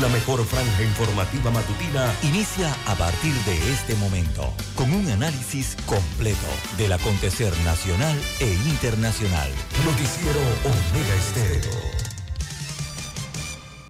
[0.00, 6.48] La mejor franja informativa matutina inicia a partir de este momento con un análisis completo
[6.76, 9.48] del acontecer nacional e internacional.
[9.84, 11.80] Noticiero Omega Estéreo.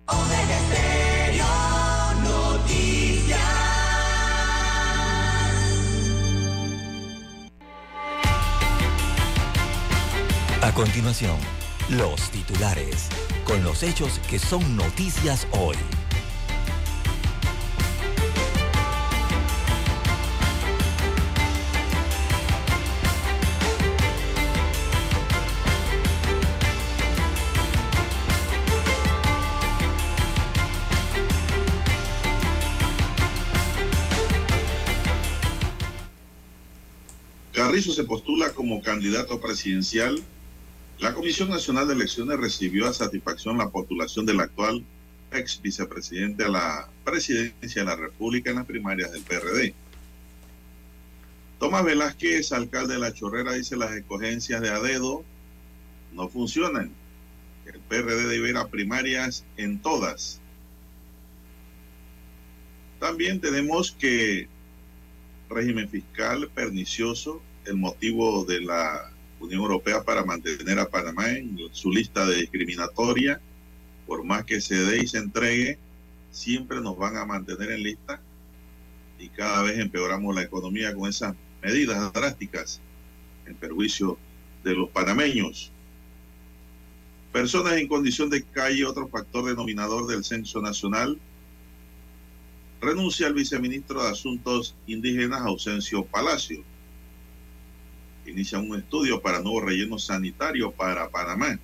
[0.08, 1.46] Omega Estéreo
[2.22, 3.40] Noticias.
[10.60, 11.36] A continuación,
[11.90, 13.08] los titulares
[13.44, 15.76] con los hechos que son noticias hoy.
[37.52, 40.22] Carrizo se postula como candidato presidencial
[41.04, 44.82] la Comisión Nacional de Elecciones recibió a satisfacción la postulación del actual
[45.32, 49.74] ex vicepresidente a la presidencia de la República en las primarias del PRD.
[51.58, 55.22] Tomás Velázquez, alcalde de La Chorrera, dice las escogencias de Adedo
[56.14, 56.90] no funcionan.
[57.66, 60.40] El PRD debe ir a primarias en todas.
[62.98, 64.48] También tenemos que
[65.50, 69.13] régimen fiscal pernicioso, el motivo de la
[69.44, 73.40] Unión Europea para mantener a Panamá en su lista de discriminatoria.
[74.06, 75.78] Por más que se dé y se entregue,
[76.30, 78.20] siempre nos van a mantener en lista
[79.18, 82.80] y cada vez empeoramos la economía con esas medidas drásticas
[83.46, 84.18] en perjuicio
[84.62, 85.70] de los panameños.
[87.32, 91.18] Personas en condición de calle, otro factor denominador del censo nacional.
[92.80, 96.64] Renuncia al viceministro de Asuntos Indígenas, Ausencio Palacio
[98.26, 101.58] inicia un estudio para nuevo relleno sanitario para Panamá.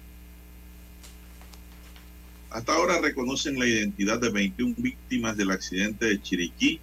[2.51, 6.81] Hasta ahora reconocen la identidad de 21 víctimas del accidente de Chiriquí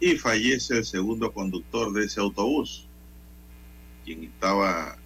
[0.00, 2.86] y fallece el segundo conductor de ese autobús,
[4.04, 4.96] quien estaba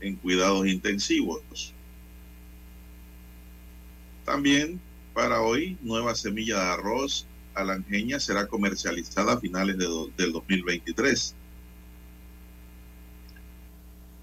[0.00, 1.74] en cuidados intensivos.
[4.24, 4.80] También
[5.12, 9.86] para hoy, nueva semilla de arroz alangeña será comercializada a finales de
[10.16, 11.36] del 2023.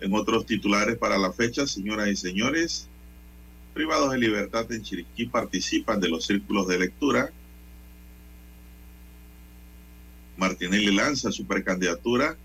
[0.01, 2.87] En otros titulares para la fecha, señoras y señores,
[3.75, 7.31] privados de libertad en Chiriquí participan de los círculos de lectura.
[10.37, 12.35] Martinelli lanza su precandidatura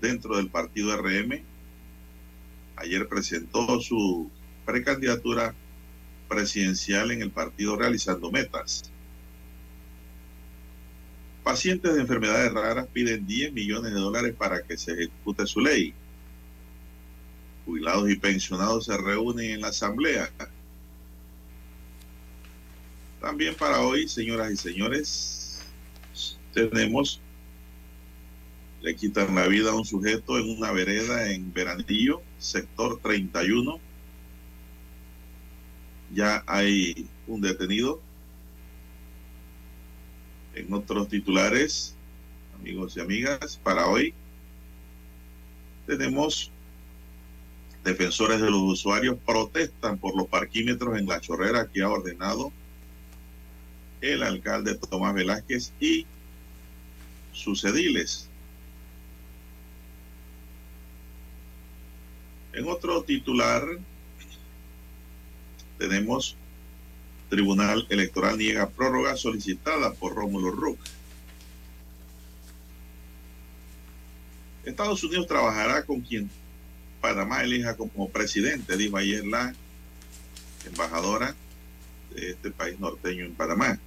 [0.00, 1.42] dentro del partido RM.
[2.76, 4.30] Ayer presentó su
[4.64, 5.56] precandidatura
[6.28, 8.92] presidencial en el partido realizando metas.
[11.42, 15.92] Pacientes de enfermedades raras piden 10 millones de dólares para que se ejecute su ley
[17.64, 20.30] jubilados y pensionados se reúnen en la asamblea.
[23.20, 25.62] También para hoy, señoras y señores,
[26.52, 27.20] tenemos,
[28.80, 33.78] le quitan la vida a un sujeto en una vereda en Veranillo, sector 31.
[36.12, 38.00] Ya hay un detenido.
[40.54, 41.94] En otros titulares,
[42.58, 44.12] amigos y amigas, para hoy
[45.86, 46.50] tenemos
[47.84, 52.52] Defensores de los usuarios protestan por los parquímetros en la chorrera que ha ordenado
[54.00, 56.06] el alcalde Tomás Velázquez y
[57.32, 58.28] sus ediles.
[62.52, 63.64] En otro titular
[65.78, 66.36] tenemos
[67.30, 70.78] Tribunal Electoral niega prórroga solicitada por Rómulo Ruck.
[74.64, 76.30] Estados Unidos trabajará con quien
[77.02, 79.52] Panamá elija como presidente, dijo ayer la
[80.64, 81.34] embajadora
[82.14, 83.78] de este país norteño en Panamá.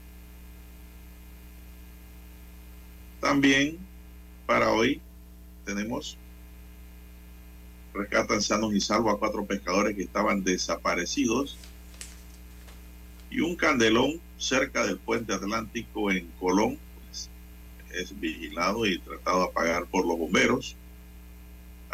[3.22, 3.80] También
[4.46, 5.02] para hoy
[5.66, 6.18] tenemos
[7.94, 11.58] rescatan sanos y salvo a cuatro pescadores que estaban desaparecidos
[13.32, 17.30] y un candelón cerca del puente atlántico en Colón pues,
[17.94, 20.76] es vigilado y tratado de apagar por los bomberos.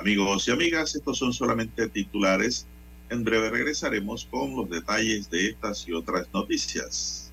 [0.01, 2.65] Amigos y amigas, estos son solamente titulares.
[3.11, 7.31] En breve regresaremos con los detalles de estas y otras noticias.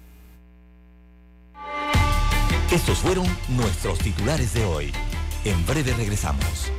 [2.70, 3.26] Estos fueron
[3.56, 4.93] nuestros titulares de hoy.
[5.47, 6.70] En breve regresamos.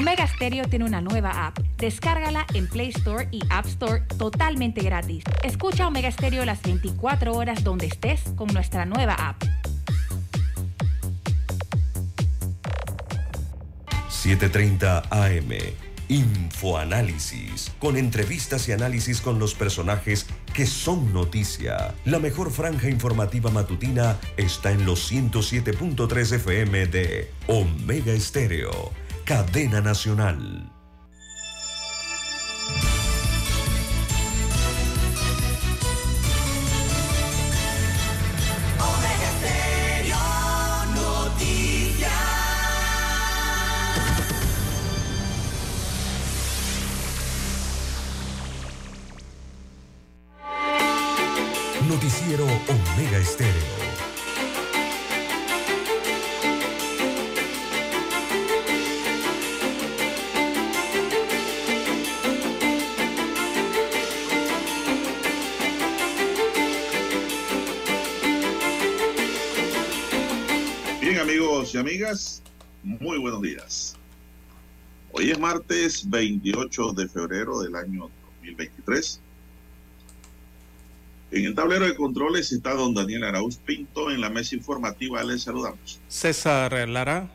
[0.00, 1.58] Omega Stereo tiene una nueva app.
[1.76, 5.22] Descárgala en Play Store y App Store totalmente gratis.
[5.44, 9.42] Escucha Omega Stereo las 24 horas donde estés con nuestra nueva app.
[14.08, 15.50] 7:30 AM.
[16.08, 21.94] Infoanálisis, con entrevistas y análisis con los personajes que son noticia.
[22.06, 28.92] La mejor franja informativa matutina está en los 107.3 FM de Omega Estéreo,
[29.30, 30.36] cadena nacional.
[51.88, 53.89] Noticiero Omega Estéreo.
[71.80, 72.42] Amigas,
[72.82, 73.96] muy buenos días.
[75.12, 78.10] Hoy es martes 28 de febrero del año
[78.42, 79.20] 2023.
[81.32, 84.10] En el tablero de controles está don Daniel Arauz Pinto.
[84.10, 86.00] En la mesa informativa les saludamos.
[86.08, 87.30] César Lara.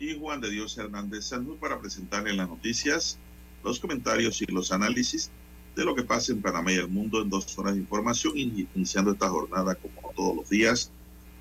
[0.00, 3.18] Y Juan de Dios Hernández Sanú para presentarle las noticias,
[3.62, 5.30] los comentarios y los análisis
[5.76, 9.12] de lo que pasa en Panamá y el mundo en dos horas de información, iniciando
[9.12, 10.90] esta jornada como todos los días,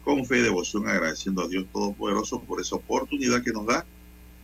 [0.03, 3.86] con fe y devoción, agradeciendo a Dios Todopoderoso por esa oportunidad que nos da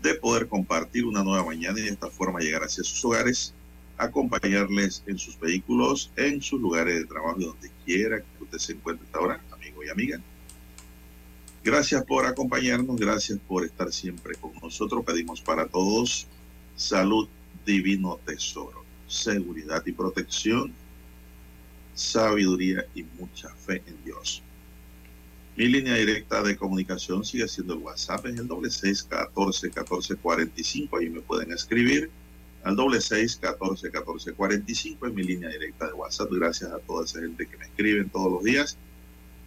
[0.02, 3.54] de poder compartir una nueva mañana y de esta forma llegar hacia sus hogares
[3.98, 9.06] acompañarles en sus vehículos, en sus lugares de trabajo, donde quiera que usted se encuentre
[9.06, 10.22] hasta ahora, amigo y amiga.
[11.64, 15.04] Gracias por acompañarnos, gracias por estar siempre con nosotros.
[15.04, 16.28] Pedimos para todos
[16.76, 17.28] salud,
[17.66, 20.74] divino tesoro, seguridad y protección,
[21.94, 24.44] sabiduría y mucha fe en Dios.
[25.58, 30.16] Mi línea directa de comunicación sigue siendo el WhatsApp, es el doble seis catorce catorce
[30.16, 30.98] cuarenta y cinco.
[30.98, 32.12] Ahí me pueden escribir
[32.64, 36.30] al doble seis catorce catorce cuarenta y cinco en mi línea directa de WhatsApp.
[36.32, 38.78] Gracias a toda esa gente que me escriben todos los días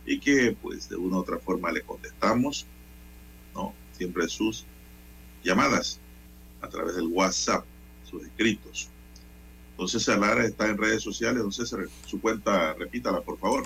[0.04, 2.66] y que pues de una u otra forma le contestamos,
[3.54, 3.72] ¿no?
[3.92, 4.66] Siempre sus
[5.44, 6.00] llamadas
[6.60, 7.64] a través del WhatsApp,
[8.02, 8.90] sus escritos.
[9.70, 11.72] Entonces Lara está en redes sociales, entonces
[12.04, 13.62] su cuenta, repítala por favor.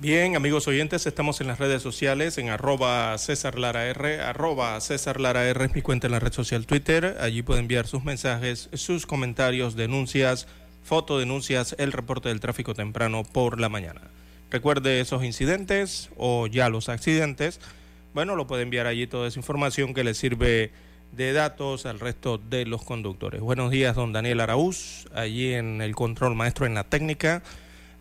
[0.00, 5.20] Bien, amigos oyentes, estamos en las redes sociales, en arroba César Lara R, arroba César
[5.20, 7.16] Lara R es mi cuenta en la red social Twitter.
[7.20, 10.46] Allí puede enviar sus mensajes, sus comentarios, denuncias,
[10.84, 14.02] fotodenuncias, el reporte del tráfico temprano por la mañana.
[14.52, 17.58] Recuerde esos incidentes o ya los accidentes.
[18.14, 20.70] Bueno, lo puede enviar allí toda esa información que le sirve
[21.10, 23.40] de datos al resto de los conductores.
[23.40, 27.42] Buenos días, don Daniel Araúz, allí en el control maestro en la técnica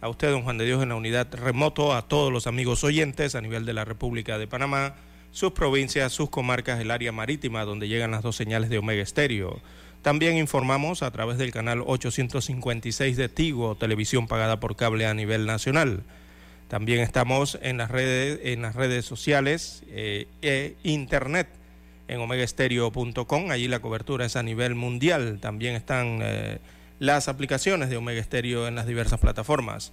[0.01, 3.35] a usted, don Juan de Dios, en la unidad remoto, a todos los amigos oyentes
[3.35, 4.95] a nivel de la República de Panamá,
[5.31, 9.59] sus provincias, sus comarcas, el área marítima donde llegan las dos señales de Omega Estéreo.
[10.01, 15.45] También informamos a través del canal 856 de Tigo, televisión pagada por cable a nivel
[15.45, 16.03] nacional.
[16.67, 21.47] También estamos en las redes, en las redes sociales eh, e internet
[22.07, 23.51] en omegaestereo.com.
[23.51, 25.39] Allí la cobertura es a nivel mundial.
[25.41, 26.59] También están eh,
[26.99, 29.91] las aplicaciones de Omega Stereo en las diversas plataformas.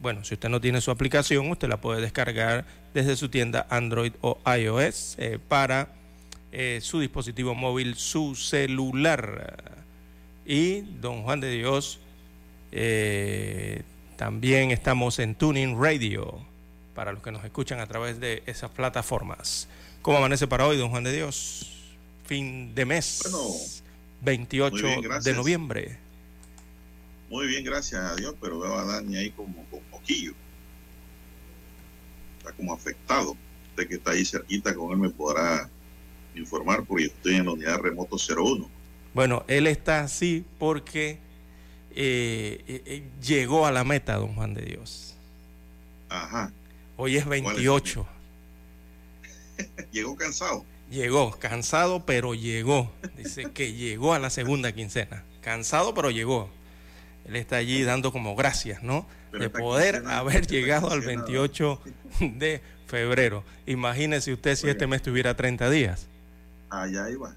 [0.00, 4.12] Bueno, si usted no tiene su aplicación, usted la puede descargar desde su tienda Android
[4.20, 5.88] o iOS eh, para
[6.52, 9.84] eh, su dispositivo móvil, su celular.
[10.44, 11.98] Y don Juan de Dios,
[12.72, 13.82] eh,
[14.16, 16.38] también estamos en Tuning Radio
[16.94, 19.68] para los que nos escuchan a través de esas plataformas.
[20.02, 21.72] ¿Cómo amanece para hoy, don Juan de Dios?
[22.26, 23.82] Fin de mes,
[24.22, 24.86] 28
[25.22, 26.05] de noviembre.
[27.28, 30.32] Muy bien, gracias a Dios, pero veo a Dani ahí como con poquillo.
[32.38, 33.36] Está como afectado.
[33.70, 35.68] Usted que está ahí cerquita con él me podrá
[36.34, 38.68] informar porque yo estoy en la unidad remoto 01.
[39.14, 41.18] Bueno, él está así porque
[41.90, 45.16] eh, eh, eh, llegó a la meta, don Juan de Dios.
[46.08, 46.52] Ajá.
[46.96, 48.06] Hoy es 28.
[49.92, 50.64] llegó cansado.
[50.90, 52.92] Llegó, cansado, pero llegó.
[53.16, 55.24] Dice que llegó a la segunda quincena.
[55.40, 56.50] Cansado, pero llegó.
[57.26, 59.06] Él está allí dando como gracias, ¿no?
[59.38, 61.80] de poder haber llegado al 28
[62.20, 63.44] de febrero.
[63.66, 66.08] Imagínese usted si este mes tuviera 30 días.
[66.70, 67.34] Allá iba.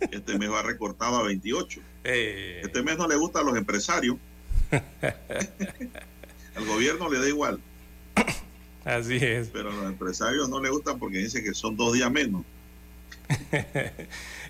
[0.00, 1.80] Este mes va recortado a 28.
[2.04, 4.16] Este mes no le gusta a los empresarios.
[6.54, 7.60] Al gobierno le da igual.
[8.84, 9.48] Así es.
[9.48, 12.42] Pero a los empresarios no le gustan porque dicen que son dos días menos.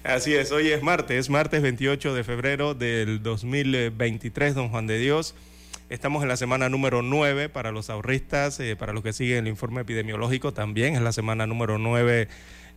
[0.05, 4.99] Así es, hoy es martes, es martes 28 de febrero del 2023, don Juan de
[4.99, 5.37] Dios.
[5.91, 9.49] Estamos en la semana número 9 para los ahorristas, eh, para los que siguen el
[9.49, 12.27] informe epidemiológico también, es la semana número 9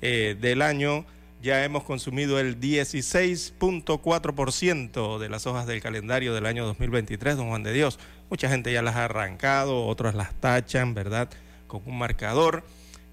[0.03, 1.03] eh, del año.
[1.41, 7.63] ya hemos consumido el 16.4% de las hojas del calendario del año 2023, don Juan
[7.63, 7.97] de Dios.
[8.29, 11.31] Mucha gente ya las ha arrancado, otros las tachan, ¿verdad?
[11.65, 12.63] Con un marcador.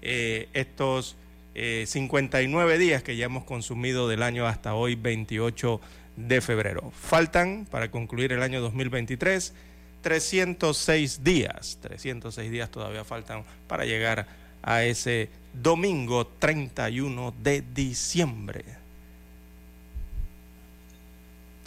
[0.03, 1.17] Eh, estos
[1.53, 5.79] 59 eh, días que ya hemos consumido del año hasta hoy, 28
[6.15, 6.91] de febrero.
[6.91, 9.53] Faltan, para concluir el año 2023,
[10.01, 11.77] 306 días.
[11.81, 14.27] 306 días todavía faltan para llegar
[14.61, 18.83] a ese domingo 31 de diciembre.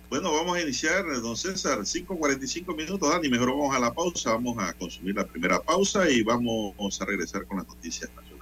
[0.09, 4.57] Bueno, vamos a iniciar, don César, 5.45 minutos, Dani, mejor vamos a la pausa, vamos
[4.59, 8.36] a consumir la primera pausa y vamos a regresar con las noticias nacionales.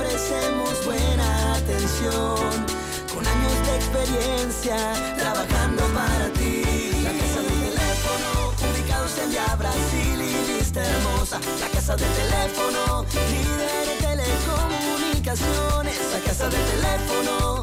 [0.00, 2.66] Ofrecemos buena atención.
[3.12, 4.76] Con años de experiencia
[5.18, 6.62] trabajando para ti.
[7.02, 11.40] La casa del teléfono, ubicados en ya Brasil y vista hermosa.
[11.60, 15.98] La casa del teléfono, líder de telecomunicaciones.
[16.12, 17.62] La casa del teléfono,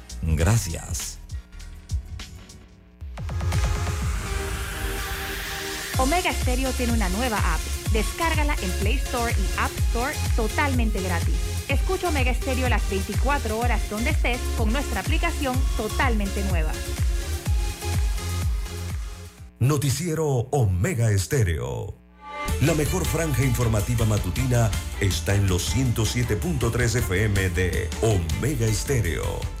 [0.21, 1.17] Gracias.
[5.97, 7.59] Omega Stereo tiene una nueva app.
[7.93, 11.35] Descárgala en Play Store y App Store totalmente gratis.
[11.67, 16.71] Escucha Omega Stereo las 24 horas donde estés con nuestra aplicación totalmente nueva.
[19.59, 21.95] Noticiero Omega Estéreo.
[22.61, 29.60] La mejor franja informativa matutina está en los 107.3 FM de Omega Estéreo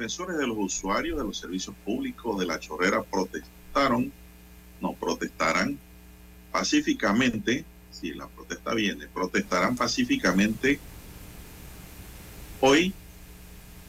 [0.00, 4.10] Defensores de los usuarios de los servicios públicos de la chorrera protestaron,
[4.80, 5.78] no protestarán
[6.50, 10.80] pacíficamente, si la protesta viene, protestarán pacíficamente
[12.62, 12.94] hoy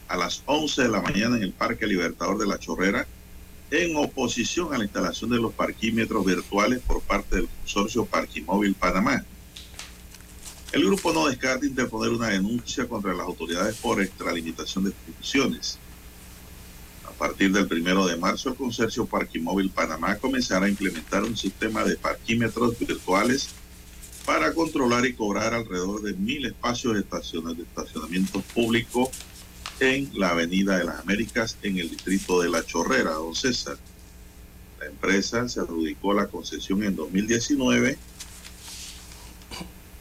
[0.08, 3.06] a las 11 de la mañana en el Parque Libertador de la Chorrera
[3.70, 9.24] en oposición a la instalación de los parquímetros virtuales por parte del consorcio Parquimóvil Panamá.
[10.72, 15.78] El grupo no descarta interponer una denuncia contra las autoridades por extralimitación de funciones.
[17.22, 21.84] A partir del primero de marzo, el consorcio Parquimóvil Panamá comenzará a implementar un sistema
[21.84, 23.50] de parquímetros virtuales
[24.26, 29.08] para controlar y cobrar alrededor de mil espacios de, estacionamiento público
[29.78, 33.76] en la Avenida de las Américas en el distrito de La Chorrera, don César.
[34.80, 37.98] La empresa se adjudicó la concesión en 2019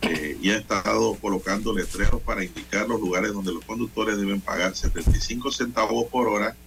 [0.02, 4.76] eh, y ha estado colocando letreros para indicar los lugares donde los conductores deben pagar
[4.76, 6.58] 75 centavos por hora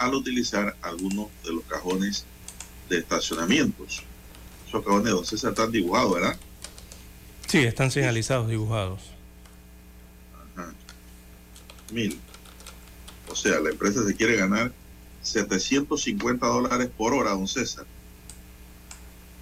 [0.00, 2.24] al utilizar algunos de los cajones
[2.88, 4.02] de estacionamientos.
[4.66, 6.36] Esos cajones de se están dibujados, ¿verdad?
[7.46, 9.00] Sí, están señalizados, dibujados.
[10.56, 10.72] Ajá.
[11.92, 12.18] Mil.
[13.28, 14.72] O sea, la empresa se quiere ganar
[15.22, 17.86] 750 dólares por hora, don César.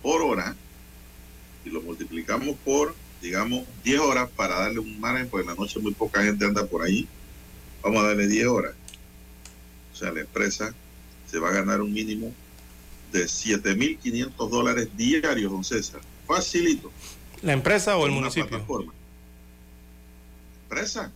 [0.03, 0.55] Por hora.
[1.65, 5.81] Y lo multiplicamos por digamos, 10 horas para darle un margen, porque en la noche
[5.81, 7.09] muy poca gente anda por ahí.
[7.83, 8.75] Vamos a darle 10 horas.
[9.99, 10.73] O sea, la empresa
[11.27, 12.33] se va a ganar un mínimo
[13.11, 16.01] de 7.500 dólares diarios, don César.
[16.25, 16.93] Facilito.
[17.43, 18.65] ¿La empresa o el municipio?
[20.63, 21.11] ¿Empresa?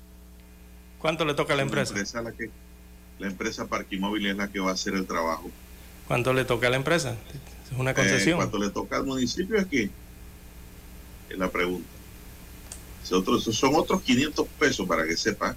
[0.99, 1.93] ¿Cuánto le toca a la empresa?
[1.93, 2.51] empresa la que,
[3.21, 5.49] la empresa Parquimóvil es la que va a hacer el trabajo.
[6.09, 7.17] ¿Cuánto le toca a la empresa?
[7.71, 8.35] Es una concesión.
[8.35, 9.59] Eh, ¿Cuánto le toca al municipio?
[9.59, 9.91] Es que
[11.31, 11.89] es la pregunta.
[13.05, 15.55] son otros 500 pesos para que sepa.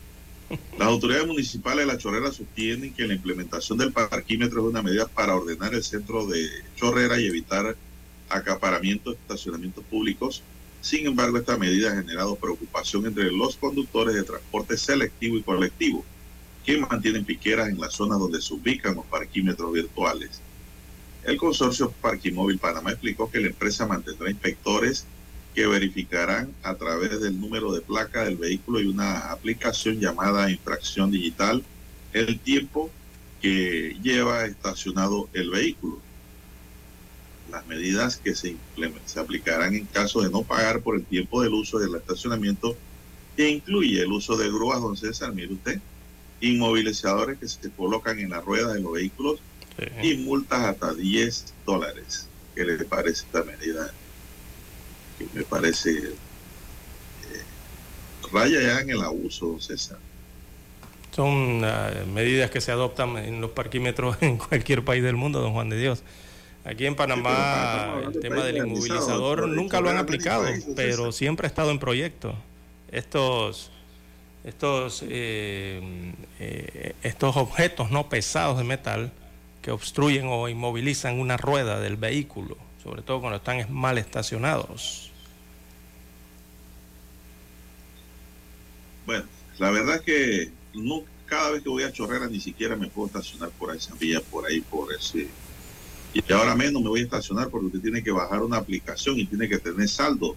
[0.78, 5.08] Las autoridades municipales de La Chorrera sostienen que la implementación del parquímetro es una medida
[5.08, 7.76] para ordenar el centro de Chorrera y evitar
[8.30, 10.44] acaparamientos de estacionamientos públicos.
[10.82, 16.06] Sin embargo, esta medida ha generado preocupación entre los conductores de transporte selectivo y colectivo,
[16.64, 20.42] que mantienen piqueras en las zonas donde se ubican los parquímetros virtuales.
[21.24, 25.08] El consorcio Parquimóvil Panamá explicó que la empresa mantendrá inspectores
[25.56, 31.10] que verificarán a través del número de placa del vehículo y una aplicación llamada infracción
[31.10, 31.64] digital
[32.12, 32.92] el tiempo
[33.42, 36.00] que lleva estacionado el vehículo.
[37.50, 38.58] Las medidas que se,
[39.06, 42.76] se aplicarán en caso de no pagar por el tiempo del uso del estacionamiento
[43.38, 45.80] que incluye el uso de grúas, don César, mire usted,
[46.42, 49.40] inmovilizadores que se colocan en la rueda de los vehículos
[50.02, 52.28] y multas hasta 10 dólares.
[52.56, 53.94] ¿Qué le parece esta medida?
[55.18, 56.14] Que me parece eh,
[58.32, 59.98] raya ya en el abuso, César.
[61.12, 65.54] Son uh, medidas que se adoptan en los parquímetros en cualquier país del mundo, don
[65.54, 66.04] Juan de Dios.
[66.66, 70.46] Aquí en Panamá el tema del inmovilizador nunca lo han aplicado,
[70.76, 72.36] pero siempre ha estado en proyecto.
[72.92, 73.72] Estos
[74.44, 79.12] estos eh, eh, estos objetos no pesados de metal
[79.62, 85.12] que obstruyen o inmovilizan una rueda del vehículo, sobre todo cuando están mal estacionados.
[89.08, 89.26] Bueno,
[89.58, 93.08] la verdad es que no, cada vez que voy a Chorrera ni siquiera me puedo
[93.08, 95.28] estacionar por esa vía, por ahí, por ese...
[96.14, 99.26] Y ahora menos me voy a estacionar porque usted tiene que bajar una aplicación y
[99.26, 100.36] tiene que tener saldo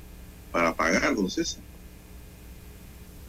[0.50, 1.59] para pagar, entonces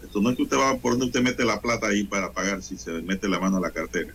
[0.02, 2.64] Esto no es que usted va por donde usted mete la plata ahí para pagar
[2.64, 4.14] si se le mete la mano a la cartera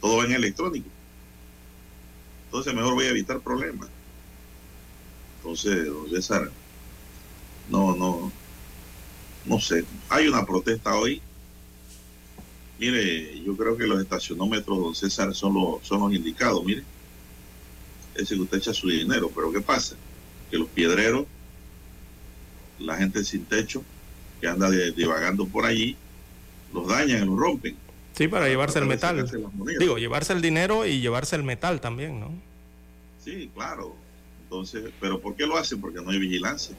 [0.00, 0.88] todo en electrónico.
[2.48, 3.88] Entonces mejor voy a evitar problemas.
[5.36, 6.50] Entonces, don César,
[7.68, 8.32] no, no,
[9.44, 9.84] no sé.
[10.08, 11.20] Hay una protesta hoy.
[12.78, 16.84] Mire, yo creo que los estacionómetros, don César, son los, son los indicados, mire.
[18.14, 19.94] Ese que usted echa su dinero, pero ¿qué pasa?
[20.50, 21.26] Que los piedreros,
[22.78, 23.84] la gente sin techo,
[24.40, 25.96] que anda divagando por allí,
[26.72, 27.76] los dañan y los rompen.
[28.18, 29.30] Sí, para llevarse el metal.
[29.78, 32.32] Digo, llevarse el dinero y llevarse el metal también, ¿no?
[33.24, 33.94] Sí, claro.
[34.42, 35.80] Entonces, ¿pero por qué lo hacen?
[35.80, 36.74] Porque no hay vigilancia.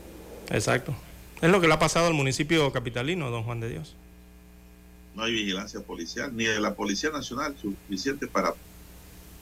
[0.50, 0.94] Exacto.
[1.42, 3.96] Es lo que le ha pasado al municipio capitalino, don Juan de Dios.
[5.16, 8.54] No hay vigilancia policial, ni de la Policía Nacional suficiente para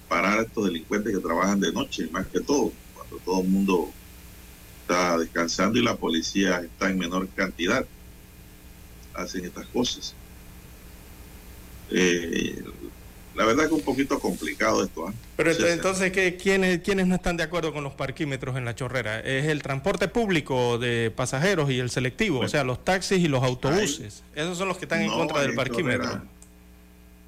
[0.08, 3.90] parar a estos delincuentes que trabajan de noche, más que todo, cuando todo el mundo
[4.82, 7.88] está descansando y la policía está en menor cantidad.
[9.16, 10.14] Hacen estas cosas.
[11.92, 12.64] Eh,
[13.38, 15.10] la verdad que un poquito complicado esto.
[15.10, 15.14] ¿eh?
[15.36, 19.20] Pero entonces, ¿qué, quiénes, ¿quiénes no están de acuerdo con los parquímetros en la chorrera?
[19.20, 22.40] ¿Es el transporte público de pasajeros y el selectivo?
[22.40, 24.24] o sea, los taxis y los autobuses.
[24.34, 26.22] Esos son los que están en contra del parquímetro.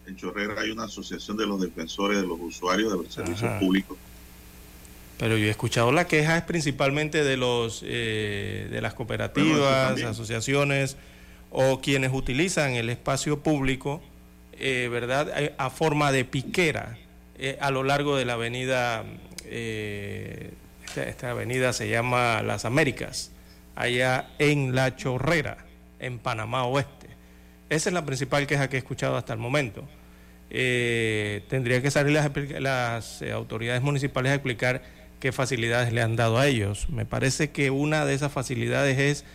[0.07, 3.95] en Chorrera hay una asociación de los defensores de los usuarios de los servicios públicos.
[5.19, 10.97] Pero yo he escuchado la queja es principalmente de los eh, de las cooperativas, asociaciones
[11.51, 14.01] o quienes utilizan el espacio público
[14.59, 16.97] eh, ¿verdad?, a forma de piquera
[17.37, 19.03] eh, a lo largo de la avenida,
[19.45, 20.51] eh,
[20.95, 23.31] esta, avenida se llama Las Américas,
[23.75, 25.65] allá en La Chorrera,
[25.99, 27.07] en Panamá Oeste.
[27.69, 29.87] Esa es la principal queja que he escuchado hasta el momento.
[30.49, 32.19] tendría que salir
[32.59, 34.81] las autoridades municipales a explicar
[35.19, 36.89] qué facilidades le han dado a ellos.
[36.89, 39.25] Me parece que una de esas facilidades es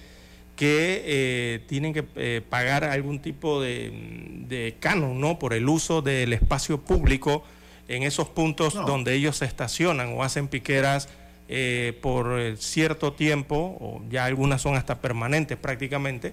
[0.57, 5.39] que eh, tienen que eh, pagar algún tipo de, canon ¿no?
[5.39, 7.45] por el uso del espacio público
[7.89, 11.09] en esos puntos donde ellos se estacionan o hacen piqueras
[11.49, 16.33] eh, por cierto tiempo, o ya algunas son hasta permanentes prácticamente,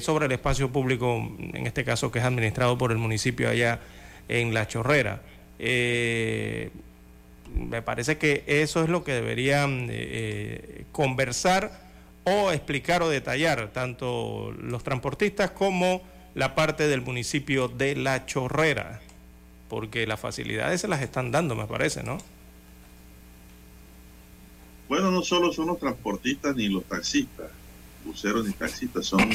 [0.00, 3.78] sobre el espacio público, en este caso que es administrado por el municipio allá
[4.28, 5.22] en La Chorrera.
[5.58, 6.70] me
[7.84, 9.88] parece que eso es lo que deberían
[10.90, 11.89] conversar
[12.30, 16.02] o explicar o detallar tanto los transportistas como
[16.34, 19.00] la parte del municipio de La Chorrera,
[19.68, 22.18] porque las facilidades se las están dando, me parece, ¿no?
[24.88, 27.50] Bueno, no solo son los transportistas ni los taxistas,
[28.04, 29.28] buceros ni taxistas, son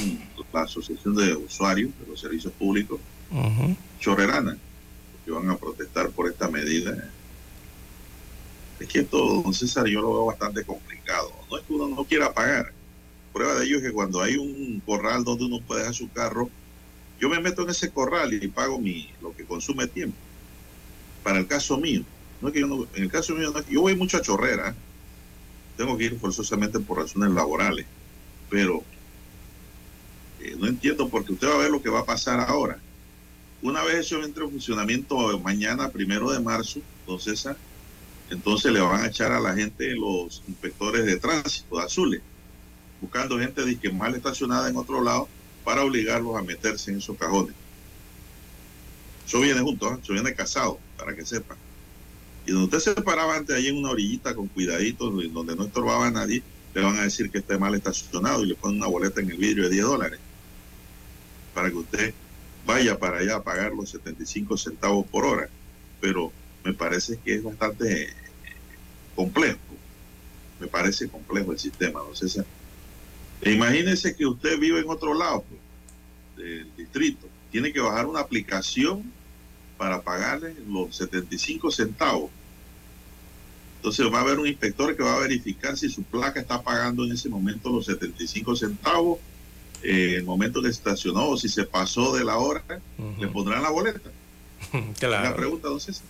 [0.54, 3.00] la Asociación de Usuarios de los Servicios Públicos
[4.00, 4.58] chorrerana,
[5.26, 7.10] que van a protestar por esta medida.
[8.80, 11.32] Es que esto, don César, yo lo veo bastante complicado.
[11.50, 12.72] No es que uno no quiera pagar,
[13.36, 16.50] prueba de ello es que cuando hay un corral donde uno puede dejar su carro,
[17.20, 20.18] Yo me meto en ese corral y pago mi, lo que consume tiempo.
[21.24, 22.04] Para el caso mío,
[22.42, 24.76] no es que yo no, en el caso mío, yo voy mucho a chorrera,
[25.78, 27.86] tengo que ir forzosamente por razones laborales,
[28.50, 28.84] pero
[30.42, 32.80] eh, no entiendo porque usted va a ver lo que va a pasar ahora.
[33.62, 37.48] Una vez eso entre en funcionamiento mañana, primero de marzo, entonces,
[38.30, 42.22] entonces le van a echar a la gente los inspectores de tránsito, de azules,
[43.02, 45.28] buscando gente que mal estacionada en otro lado
[45.64, 47.56] para obligarlos a meterse en esos cajones.
[49.28, 49.98] Eso viene junto, ¿eh?
[50.10, 51.58] viene casado, para que sepan.
[52.46, 56.08] Y donde usted se paraba antes ahí en una orillita con cuidaditos, donde no estorbaba
[56.08, 56.44] a nadie,
[56.76, 59.38] le van a decir que esté mal estacionado y le ponen una boleta en el
[59.38, 60.20] vidrio de 10 dólares
[61.56, 62.14] para que usted
[62.66, 65.50] vaya para allá a pagar los 75 centavos por hora.
[66.02, 66.32] Pero
[66.64, 68.10] me parece que es bastante
[69.16, 69.58] complejo.
[70.60, 72.14] Me parece complejo el sistema, ¿no?
[72.14, 72.46] César.
[73.42, 75.62] E imagínese que usted vive en otro lado pues,
[76.38, 77.28] del distrito.
[77.52, 79.04] Tiene que bajar una aplicación
[79.78, 82.32] para pagarle los 75 centavos.
[83.78, 87.06] Entonces va a haber un inspector que va a verificar si su placa está pagando
[87.06, 89.20] en ese momento los 75 centavos,
[89.84, 92.64] eh, el momento que estacionó o si se pasó de la hora,
[93.20, 94.10] le pondrán la boleta.
[95.00, 95.30] claro.
[95.30, 96.02] La pregunta, entonces,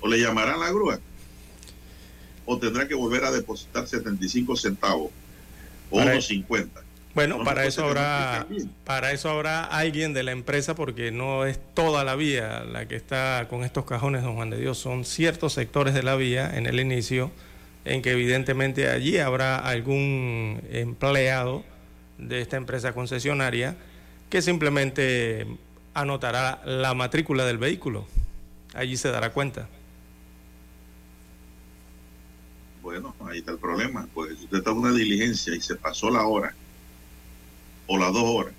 [0.00, 0.98] o le llamarán la grúa,
[2.46, 5.10] o tendrá que volver a depositar 75 centavos
[5.90, 6.82] o 50.
[7.14, 8.46] Bueno, para eso habrá
[8.84, 12.94] para eso habrá alguien de la empresa porque no es toda la vía la que
[12.94, 16.66] está con estos cajones, don Juan de Dios, son ciertos sectores de la vía en
[16.66, 17.32] el inicio
[17.84, 21.64] en que evidentemente allí habrá algún empleado
[22.18, 23.74] de esta empresa concesionaria
[24.28, 25.46] que simplemente
[25.94, 28.06] anotará la matrícula del vehículo.
[28.74, 29.68] Allí se dará cuenta.
[32.82, 34.08] Bueno, ahí está el problema.
[34.12, 36.54] Pues si usted está en una diligencia y se pasó la hora
[37.86, 38.54] o las dos horas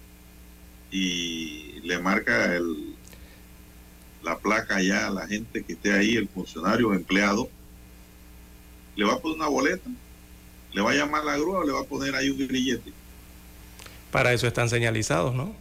[0.92, 2.96] y le marca el,
[4.24, 7.50] la placa ya a la gente que esté ahí, el funcionario o empleado,
[8.96, 9.90] le va a poner una boleta,
[10.74, 12.92] le va a llamar la grúa o le va a poner ahí un grillete.
[14.12, 15.56] Para eso están señalizados, ¿no?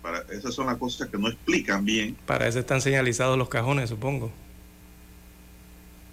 [0.00, 2.16] Para, esas son las cosas que no explican bien.
[2.26, 4.32] Para eso están señalizados los cajones, supongo.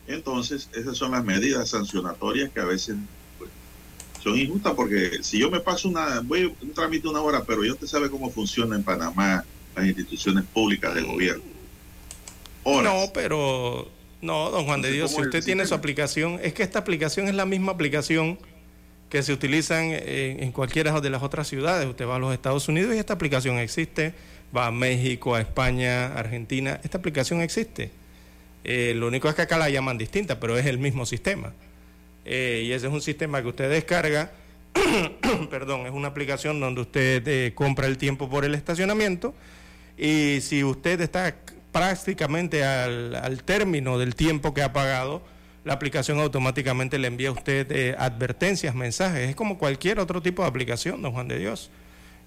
[0.09, 2.95] Entonces, esas son las medidas sancionatorias que a veces
[4.23, 7.73] son injustas porque si yo me paso una, voy un trámite una hora, pero yo
[7.73, 9.45] usted sabe cómo funciona en Panamá
[9.75, 11.43] las instituciones públicas del gobierno.
[12.65, 13.87] No, pero
[14.19, 17.35] no, don Juan de Dios, si usted tiene su aplicación, es que esta aplicación es
[17.35, 18.39] la misma aplicación
[19.09, 21.87] que se utilizan en, en, cualquiera de las otras ciudades.
[21.87, 24.15] Usted va a los Estados Unidos y esta aplicación existe,
[24.55, 27.91] va a México, a España, Argentina, esta aplicación existe.
[28.63, 31.53] Eh, lo único es que acá la llaman distinta, pero es el mismo sistema.
[32.25, 34.31] Eh, y ese es un sistema que usted descarga,
[35.49, 39.33] perdón, es una aplicación donde usted eh, compra el tiempo por el estacionamiento
[39.97, 41.35] y si usted está
[41.71, 45.23] prácticamente al, al, término del tiempo que ha pagado,
[45.65, 50.49] la aplicación automáticamente le envía a usted advertencias, mensajes, es como cualquier otro tipo de
[50.49, 51.69] aplicación, don Juan de Dios.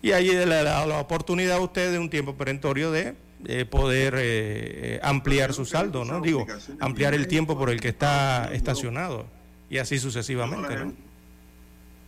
[0.03, 3.15] Y ahí le da la oportunidad a usted de un tiempo perentorio de
[3.47, 6.21] eh, poder eh, ampliar su saldo, ¿no?
[6.21, 6.47] Digo,
[6.81, 9.27] ampliar el tiempo por el que está estacionado
[9.69, 10.93] y así sucesivamente, ¿no?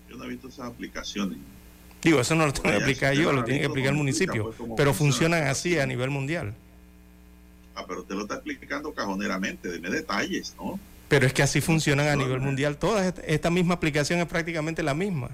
[0.08, 1.38] Yo no he visto esas aplicaciones.
[2.02, 4.92] Digo, eso no lo tengo que aplicar yo, lo tiene que aplicar el municipio, pero
[4.92, 6.54] funcionan así a nivel mundial.
[7.74, 10.78] Ah, pero usted lo está explicando cajoneramente, deme detalles, ¿no?
[11.08, 13.14] Pero es que así funcionan a nivel mundial todas.
[13.26, 15.30] Esta misma aplicación es prácticamente la misma.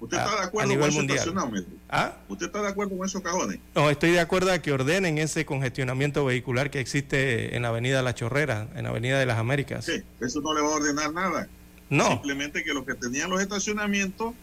[0.00, 1.18] ¿Usted está de acuerdo con mundial.
[1.18, 1.70] estacionamiento?
[1.88, 2.16] ¿Ah?
[2.28, 3.58] ¿Usted está de acuerdo con esos cajones?
[3.74, 8.02] No, estoy de acuerdo a que ordenen ese congestionamiento vehicular que existe en la Avenida
[8.02, 9.84] La Chorrera, en la Avenida de las Américas.
[9.84, 11.48] Sí, eso no le va a ordenar nada.
[11.88, 12.08] No.
[12.08, 14.34] Simplemente que los que tenían los estacionamientos,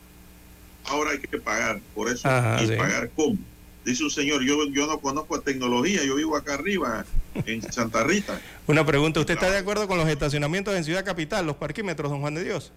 [0.86, 2.28] ahora hay que pagar por eso.
[2.28, 2.76] Ajá, y sí.
[2.76, 3.38] pagar cómo.
[3.86, 7.04] Dice un señor, yo, yo no conozco tecnología, yo vivo acá arriba,
[7.46, 8.40] en Santa Rita.
[8.68, 12.22] Una pregunta, ¿usted está de acuerdo con los estacionamientos en Ciudad Capital, los parquímetros, don
[12.22, 12.72] Juan de Dios?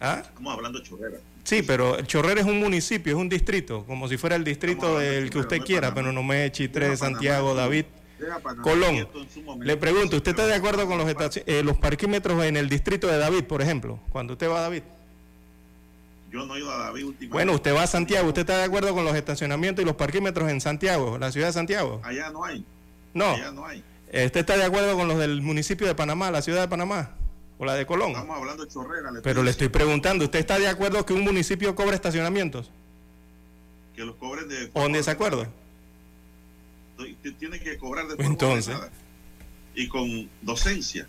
[0.00, 0.22] ¿Ah?
[0.22, 1.18] Estamos hablando de chorrera.
[1.44, 5.30] Sí, pero Chorrera es un municipio, es un distrito, como si fuera el distrito del
[5.30, 7.54] que usted quiera, pero no me Chitre, Santiago.
[7.54, 7.84] David.
[8.62, 9.06] Colón.
[9.60, 11.06] Le pregunto, ¿usted está de acuerdo con los,
[11.46, 14.00] eh, los parquímetros en el distrito de David, por ejemplo?
[14.10, 14.82] Cuando usted va a David.
[16.32, 17.32] Yo no he ido a David últimamente.
[17.32, 20.50] Bueno, usted va a Santiago, ¿usted está de acuerdo con los estacionamientos y los parquímetros
[20.50, 22.00] en Santiago, la ciudad de Santiago?
[22.02, 22.64] Allá no hay.
[23.14, 23.30] No.
[23.30, 23.84] Allá no hay.
[24.08, 27.10] ¿Usted está de acuerdo con los del municipio de Panamá, la ciudad de Panamá?
[27.58, 28.10] ¿O la de Colón?
[28.10, 29.10] Estamos hablando de chorrera.
[29.10, 32.70] Le Pero le estoy preguntando, ¿usted está de acuerdo que un municipio cobre estacionamientos?
[33.94, 34.70] Que los cobren de.
[34.74, 35.46] ¿O en desacuerdo?
[37.38, 38.76] Tiene que cobrar de forma Entonces.
[39.74, 41.06] Y con docencia.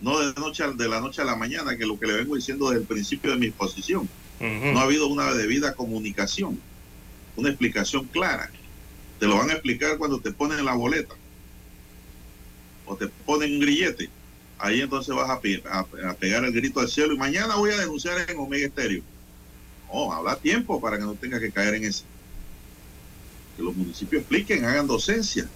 [0.00, 2.14] No de, noche, a- de la noche a la mañana, que es lo que le
[2.14, 4.08] vengo diciendo desde el principio de mi exposición.
[4.40, 6.60] No ha habido una debida comunicación,
[7.36, 8.50] una explicación clara.
[9.18, 11.14] Te lo van a explicar cuando te ponen la boleta
[12.84, 14.10] o te ponen un grillete.
[14.58, 15.40] Ahí entonces vas a,
[16.14, 19.02] pegar el grito al cielo y mañana voy a denunciar en Omega Estéreo.
[19.92, 22.04] No, habla tiempo para que no tenga que caer en eso.
[23.56, 25.48] Que los municipios expliquen, hagan docencia.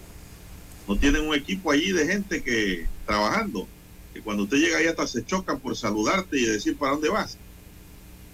[0.87, 3.66] No tienen un equipo allí de gente que trabajando,
[4.14, 7.38] que cuando usted llega ahí hasta se chocan por saludarte y decir para dónde vas.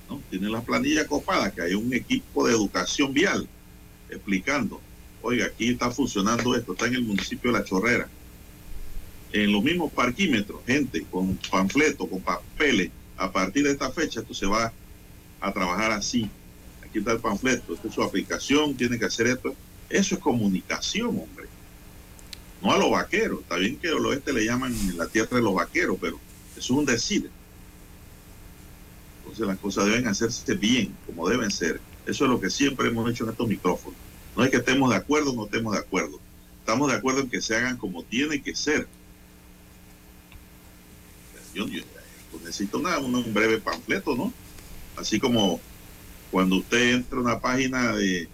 [0.08, 0.20] ¿No?
[0.30, 3.48] Tienen la planilla copada, que hay un equipo de educación vial
[4.10, 4.80] explicando,
[5.22, 8.08] oiga, aquí está funcionando esto, está en el municipio de La Chorrera.
[9.34, 14.32] En los mismos parquímetros, gente con panfletos, con papeles, a partir de esta fecha esto
[14.32, 14.72] se va
[15.40, 16.30] a trabajar así.
[16.84, 19.52] Aquí está el panfleto, esta es su aplicación, tiene que hacer esto.
[19.90, 21.46] Eso es comunicación, hombre.
[22.62, 23.40] No a los vaqueros.
[23.40, 26.20] Está bien que al oeste le llaman la tierra de los vaqueros, pero
[26.52, 27.28] eso es un decir.
[29.18, 31.80] Entonces las cosas deben hacerse bien, como deben ser.
[32.06, 33.98] Eso es lo que siempre hemos hecho en estos micrófonos.
[34.36, 36.20] No es que estemos de acuerdo o no estemos de acuerdo.
[36.60, 38.86] Estamos de acuerdo en que se hagan como tiene que ser.
[41.54, 41.66] Yo,
[42.40, 44.32] necesito nada, un breve panfleto, ¿no?
[44.96, 45.60] Así como
[46.30, 48.28] cuando usted entra a una página de,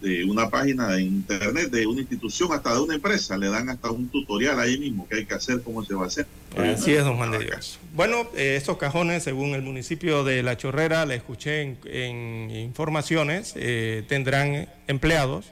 [0.00, 3.90] de una página de internet de una institución hasta de una empresa, le dan hasta
[3.90, 6.26] un tutorial ahí mismo que hay que hacer, cómo se va a hacer.
[6.56, 7.78] Así es, don Juan de Dios.
[7.94, 14.04] Bueno, eh, estos cajones, según el municipio de La Chorrera, le escuché en, informaciones, eh,
[14.08, 15.46] tendrán empleados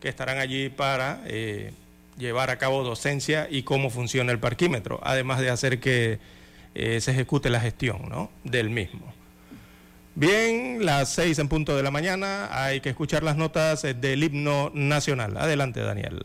[0.00, 1.72] que estarán allí para eh,
[2.16, 6.18] llevar a cabo docencia y cómo funciona el parquímetro, además de hacer que
[6.74, 8.30] se ejecute la gestión ¿no?
[8.42, 9.12] del mismo.
[10.16, 14.70] Bien, las seis en punto de la mañana, hay que escuchar las notas del himno
[14.72, 15.36] nacional.
[15.36, 16.24] Adelante, Daniel.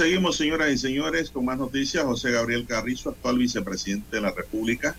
[0.00, 2.04] Seguimos, señoras y señores, con más noticias.
[2.04, 4.96] José Gabriel Carrizo, actual vicepresidente de la República,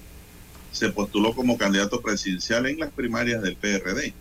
[0.72, 4.14] se postuló como candidato presidencial en las primarias del PRD.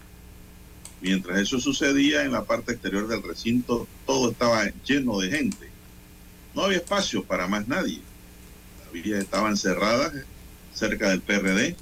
[1.02, 5.68] Mientras eso sucedía en la parte exterior del recinto, todo estaba lleno de gente.
[6.54, 8.00] No había espacio para más nadie.
[8.82, 10.14] Las villas estaban cerradas
[10.72, 11.76] cerca del PRD.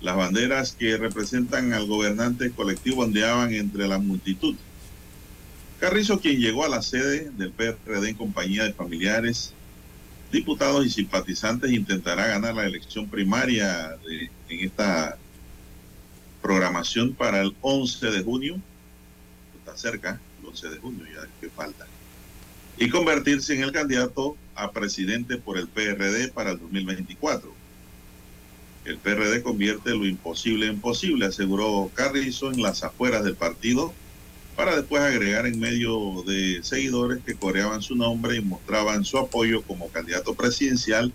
[0.00, 4.56] Las banderas que representan al gobernante colectivo ondeaban entre la multitud.
[5.80, 9.54] Carrizo, quien llegó a la sede del PRD en compañía de familiares,
[10.30, 13.96] diputados y simpatizantes, intentará ganar la elección primaria
[14.50, 15.16] en esta
[16.42, 18.60] programación para el 11 de junio.
[19.58, 21.86] Está cerca, el 11 de junio, ya que falta.
[22.76, 27.54] Y convertirse en el candidato a presidente por el PRD para el 2024.
[28.84, 33.94] El PRD convierte lo imposible en posible, aseguró Carrizo en las afueras del partido
[34.56, 39.62] para después agregar en medio de seguidores que coreaban su nombre y mostraban su apoyo
[39.62, 41.12] como candidato presidencial,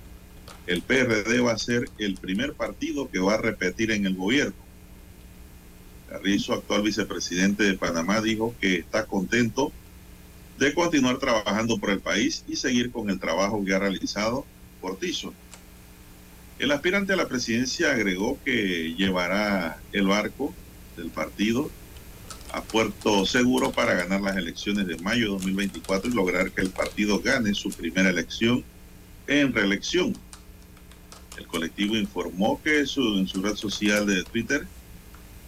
[0.67, 4.56] el PRD va a ser el primer partido que va a repetir en el gobierno.
[6.10, 9.71] Carrizo, actual vicepresidente de Panamá, dijo que está contento
[10.58, 14.45] de continuar trabajando por el país y seguir con el trabajo que ha realizado
[14.82, 15.34] Cortizo.
[16.58, 20.54] El aspirante a la presidencia agregó que llevará el barco
[20.95, 21.69] del partido
[22.56, 26.70] a puerto seguro para ganar las elecciones de mayo de 2024 y lograr que el
[26.70, 28.63] partido gane su primera elección
[29.28, 30.15] en reelección.
[31.38, 34.65] El colectivo informó que en su red social de Twitter,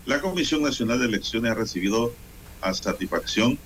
[0.05, 2.13] la Comisión Nacional de Elecciones ha recibido
[2.59, 3.57] a satisfacción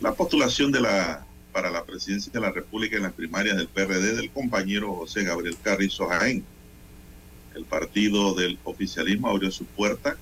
[0.00, 4.16] la postulación de la, para la presidencia de la República en las primarias del PRD
[4.16, 6.44] del compañero José Gabriel Carrizo Jaén.
[7.54, 10.16] El partido del oficialismo abrió su puerta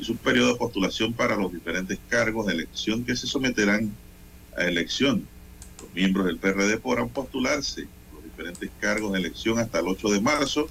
[0.00, 3.92] y su periodo de postulación para los diferentes cargos de elección que se someterán
[4.56, 5.26] a elección.
[5.80, 10.20] Los miembros del PRD podrán postularse los diferentes cargos de elección hasta el 8 de
[10.20, 10.68] marzo,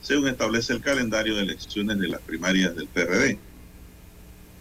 [0.00, 3.38] según establece el calendario de elecciones de las primarias del PRD.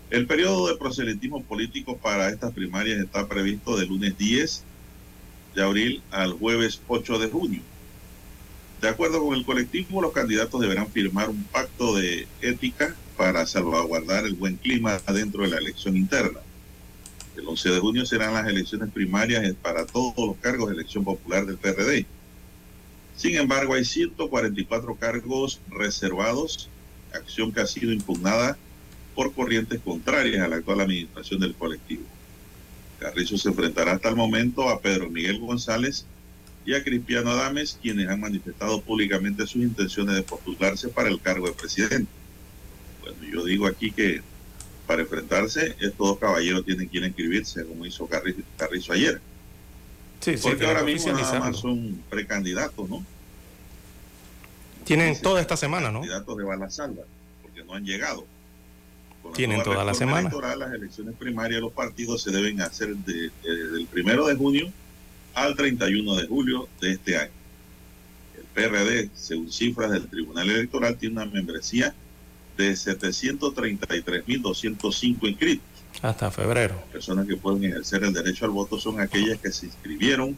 [0.09, 4.63] El periodo de proselitismo político para estas primarias está previsto del lunes 10
[5.55, 7.61] de abril al jueves 8 de junio.
[8.81, 14.25] De acuerdo con el colectivo, los candidatos deberán firmar un pacto de ética para salvaguardar
[14.25, 16.39] el buen clima dentro de la elección interna.
[17.37, 21.45] El 11 de junio serán las elecciones primarias para todos los cargos de elección popular
[21.45, 22.07] del PRD.
[23.15, 26.67] Sin embargo, hay 144 cargos reservados,
[27.13, 28.57] acción que ha sido impugnada
[29.13, 32.05] por corrientes contrarias a la actual administración del colectivo.
[32.99, 36.07] Carrizo se enfrentará hasta el momento a Pedro Miguel González
[36.65, 41.45] y a Cristiano Adames, quienes han manifestado públicamente sus intenciones de postularse para el cargo
[41.45, 42.20] de presidente.
[43.31, 44.21] Yo digo aquí que
[44.87, 49.21] para enfrentarse, estos dos caballeros tienen que ir a inscribirse, como hizo Carrizo, ayer.
[50.19, 53.05] Sí, Porque ahora mismo nada más son precandidatos, ¿no?
[54.83, 55.99] Tienen toda esta semana, ¿no?
[55.99, 57.03] Candidatos de bala salva,
[57.41, 58.25] porque no han llegado.
[59.33, 60.29] Tienen toda la semana.
[60.57, 64.71] las elecciones primarias de los partidos se deben hacer de, del primero de junio
[65.33, 67.31] al 31 de julio de este año.
[68.35, 71.95] El PRD, según cifras del Tribunal Electoral, tiene una membresía
[72.61, 75.65] de 733.205 inscritos.
[76.01, 76.81] Hasta febrero.
[76.91, 80.35] Personas que pueden ejercer el derecho al voto son aquellas que se inscribieron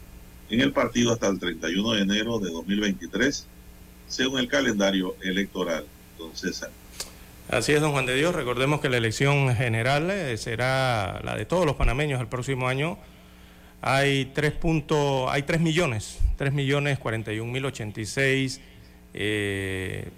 [0.50, 3.46] en el partido hasta el 31 de enero de 2023,
[4.08, 5.86] según el calendario electoral.
[6.12, 6.66] Entonces,
[7.48, 8.34] Así es, don Juan de Dios.
[8.34, 12.98] Recordemos que la elección general eh, será la de todos los panameños el próximo año.
[13.82, 18.60] Hay 3, punto, hay 3 millones, 3 millones 41 mil 86
[19.12, 20.08] eh,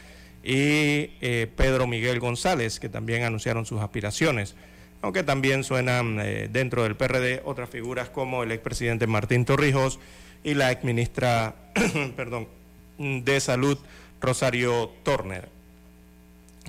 [0.43, 4.57] y eh, Pedro Miguel González, que también anunciaron sus aspiraciones.
[5.03, 10.01] Aunque también suenan eh, dentro del PRD otras figuras como el expresidente Martín Torrijos
[10.43, 11.55] y la exministra
[12.16, 12.49] perdón,
[12.99, 13.78] de Salud
[14.20, 15.55] Rosario Torner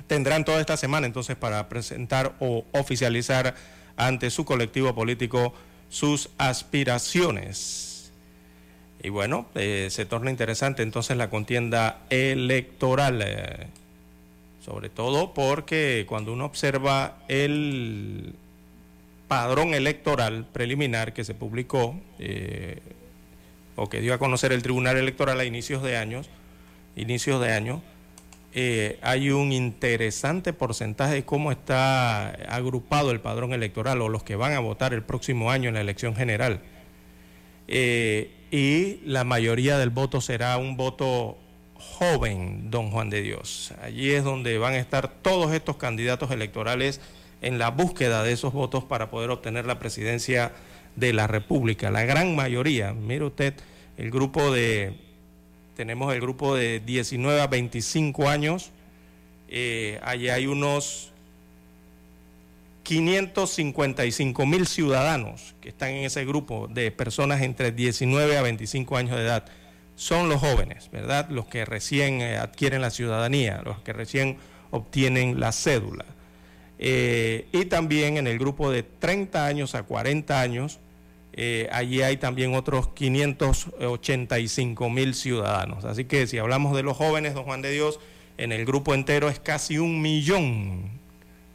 [0.08, 3.55] tendrán toda esta semana entonces para presentar o oficializar
[3.97, 5.53] ante su colectivo político
[5.89, 8.12] sus aspiraciones.
[9.03, 13.68] Y bueno, eh, se torna interesante entonces la contienda electoral, eh,
[14.64, 18.34] sobre todo porque cuando uno observa el
[19.28, 22.80] padrón electoral preliminar que se publicó eh,
[23.76, 26.30] o que dio a conocer el Tribunal Electoral a inicios de años,
[26.95, 27.84] inicios de año,
[28.53, 34.35] eh, hay un interesante porcentaje de cómo está agrupado el padrón electoral o los que
[34.35, 36.61] van a votar el próximo año en la elección general.
[37.67, 41.37] Eh, y la mayoría del voto será un voto
[41.75, 43.73] joven, don Juan de Dios.
[43.81, 47.01] Allí es donde van a estar todos estos candidatos electorales
[47.41, 50.53] en la búsqueda de esos votos para poder obtener la presidencia
[50.95, 51.91] de la República.
[51.91, 53.53] La gran mayoría, mire usted,
[53.97, 55.07] el grupo de
[55.78, 58.71] tenemos el grupo de 19 a 25 años.
[59.47, 61.11] Eh, allí hay unos
[62.82, 69.15] 555 mil ciudadanos que están en ese grupo de personas entre 19 a 25 años
[69.17, 69.45] de edad.
[69.95, 71.30] Son los jóvenes, ¿verdad?
[71.30, 74.38] Los que recién eh, adquieren la ciudadanía, los que recién
[74.71, 76.05] obtienen la cédula.
[76.80, 80.80] Eh, y también en el grupo de 30 años a 40 años
[81.39, 85.85] eh, allí hay también otros 585 mil ciudadanos.
[85.85, 87.99] Así que si hablamos de los jóvenes, don Juan de Dios,
[88.39, 90.89] en el grupo entero es casi un millón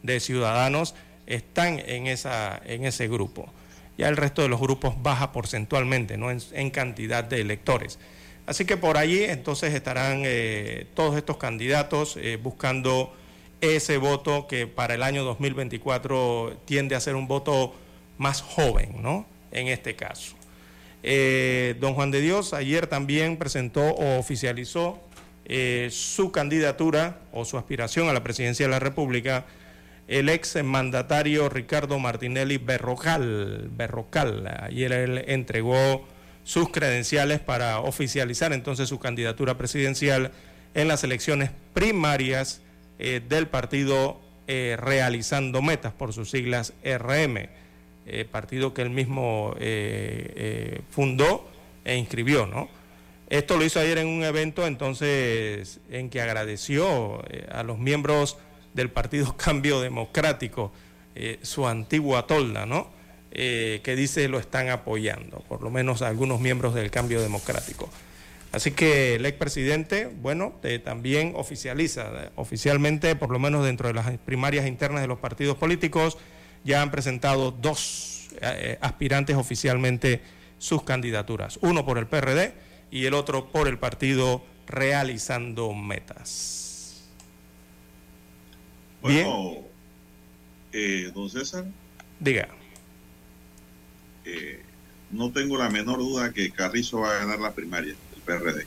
[0.01, 0.95] de ciudadanos
[1.27, 3.51] están en, esa, en ese grupo.
[3.97, 6.31] Ya el resto de los grupos baja porcentualmente, ¿no?
[6.31, 7.99] en, cantidad de electores.
[8.45, 13.13] Así que por allí entonces estarán eh, todos estos candidatos eh, buscando
[13.59, 17.75] ese voto que para el año 2024 tiende a ser un voto
[18.17, 19.32] más joven, ¿no?
[19.53, 20.35] En este caso.
[21.03, 25.01] Eh, don Juan de Dios ayer también presentó o oficializó
[25.45, 29.45] eh, su candidatura o su aspiración a la presidencia de la República,
[30.07, 33.69] el ex mandatario Ricardo Martinelli Berrocal.
[33.71, 34.47] Berrocal.
[34.61, 36.07] Ayer él entregó
[36.45, 40.31] sus credenciales para oficializar entonces su candidatura presidencial
[40.73, 42.61] en las elecciones primarias
[42.99, 47.47] eh, del partido Realizando Metas, por sus siglas RM.
[48.05, 51.49] Eh, partido que él mismo eh, eh, fundó
[51.85, 52.67] e inscribió, ¿no?
[53.29, 58.37] Esto lo hizo ayer en un evento entonces en que agradeció a los miembros
[58.73, 60.71] del Partido Cambio Democrático
[61.41, 62.91] su antigua tolda, ¿no?
[63.31, 67.89] que dice lo están apoyando, por lo menos algunos miembros del Cambio Democrático.
[68.51, 74.67] Así que el expresidente, bueno, también oficializa, oficialmente, por lo menos dentro de las primarias
[74.67, 76.17] internas de los partidos políticos,
[76.63, 80.21] ya han presentado dos eh, eh, aspirantes oficialmente
[80.57, 82.53] sus candidaturas, uno por el PRD
[82.91, 87.03] y el otro por el partido Realizando Metas.
[89.01, 89.57] Bueno,
[90.71, 91.65] eh, don César.
[92.19, 92.47] Diga.
[95.11, 98.65] no tengo la menor duda que Carrizo va a ganar la primaria, el PRD.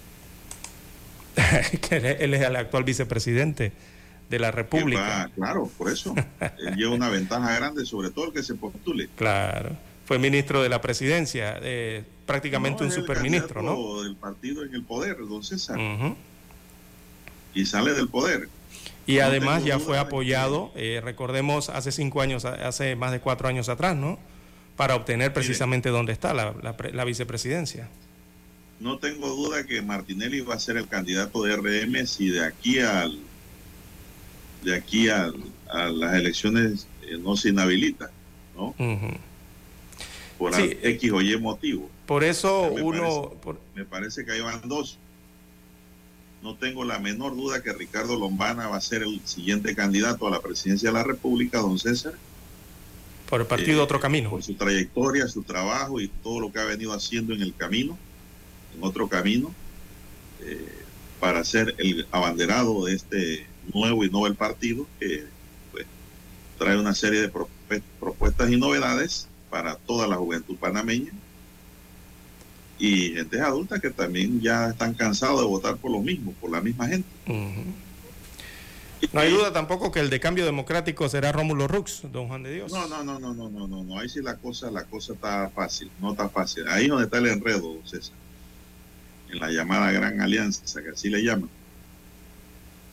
[1.80, 3.72] que él es el actual vicepresidente
[4.28, 5.30] de la República.
[5.34, 6.14] claro, por eso.
[6.58, 9.08] Él lleva una ventaja grande, sobre todo el que se postule.
[9.16, 9.76] Claro.
[10.04, 14.02] Fue ministro de la presidencia, eh, prácticamente un superministro, ¿no?
[14.02, 15.78] del partido en el poder, don César.
[17.54, 18.48] Y sale del poder.
[19.06, 23.68] Y además ya fue apoyado, eh, recordemos, hace cinco años, hace más de cuatro años
[23.68, 24.18] atrás, ¿no?
[24.76, 26.54] Para obtener precisamente donde está la,
[26.92, 27.88] la vicepresidencia.
[28.78, 32.80] No tengo duda que Martinelli va a ser el candidato de RM si de aquí
[32.80, 33.18] al
[34.62, 35.32] de aquí a,
[35.72, 38.10] las elecciones eh, no se inhabilita,
[38.56, 38.74] ¿no?
[40.38, 41.90] Por X o Y motivo.
[42.06, 43.32] Por eso uno...
[43.74, 44.98] Me parece que ahí van dos.
[46.42, 50.30] No tengo la menor duda que Ricardo Lombana va a ser el siguiente candidato a
[50.30, 52.14] la presidencia de la República, don César.
[53.28, 54.30] Por el partido Otro Camino.
[54.30, 57.98] Por su trayectoria, su trabajo y todo lo que ha venido haciendo en el camino,
[58.76, 59.52] en otro camino,
[60.42, 60.84] eh,
[61.18, 65.24] para ser el abanderado de este nuevo y novel partido que
[65.72, 65.86] pues,
[66.58, 67.32] trae una serie de
[68.00, 71.12] propuestas y novedades para toda la juventud panameña
[72.78, 76.60] y gente adulta que también ya están cansados de votar por lo mismo, por la
[76.60, 77.08] misma gente.
[79.12, 82.54] No hay duda tampoco que el de cambio democrático será Rómulo Rux, don Juan de
[82.54, 82.72] Dios.
[82.72, 83.98] No, no, no, no, no, no, no, no.
[83.98, 86.66] Ahí sí la cosa, la cosa está fácil, no está fácil.
[86.68, 88.14] Ahí es donde está el enredo, César.
[89.30, 91.48] En la llamada Gran Alianza, que así le llaman.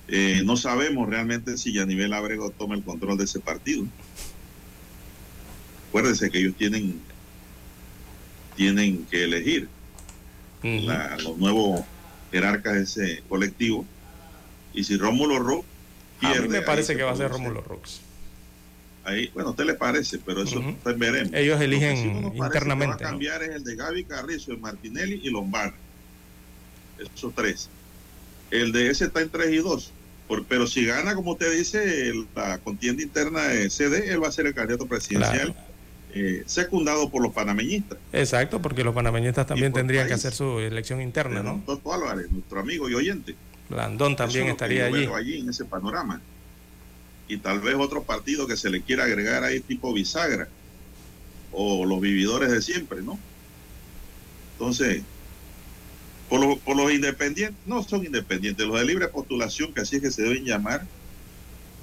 [0.07, 3.85] Eh, no sabemos realmente si Yanivel Abrego toma el control de ese partido.
[5.89, 6.99] Acuérdense que ellos tienen,
[8.55, 9.69] tienen que elegir
[10.63, 11.81] los nuevos
[12.31, 13.85] jerarcas de ese colectivo.
[14.73, 15.65] Y si Rómulo Rux
[16.21, 18.01] a mí me parece que va a ser Rómulo Rux.
[19.03, 20.61] Ahí, bueno, a usted le parece, pero eso
[20.97, 21.33] veremos.
[21.33, 22.93] Ellos eligen internamente.
[22.93, 25.75] Lo que va a cambiar es el de Gaby Carrizo, el Martinelli y Lombardi.
[27.13, 27.69] Esos tres.
[28.53, 29.91] El de ese está en 3 y 2.
[30.47, 34.45] pero si gana, como usted dice, la contienda interna de CD, él va a ser
[34.45, 35.55] el candidato presidencial.
[36.15, 37.97] Eh, secundado por los panameñistas.
[38.11, 41.63] Exacto, porque los panameñistas también tendrían que hacer su elección interna, ¿no?
[41.65, 43.35] Toto Álvarez, nuestro amigo y oyente.
[43.67, 45.07] Blandón también estaría allí.
[45.11, 46.21] allí en ese panorama.
[47.27, 50.47] Y tal vez otro partido que se le quiera agregar ahí tipo bisagra
[51.51, 53.17] o los vividores de siempre, ¿no?
[54.51, 55.01] Entonces,
[56.33, 60.09] por, por los independientes, no son independientes, los de libre postulación, que así es que
[60.09, 60.83] se deben llamar,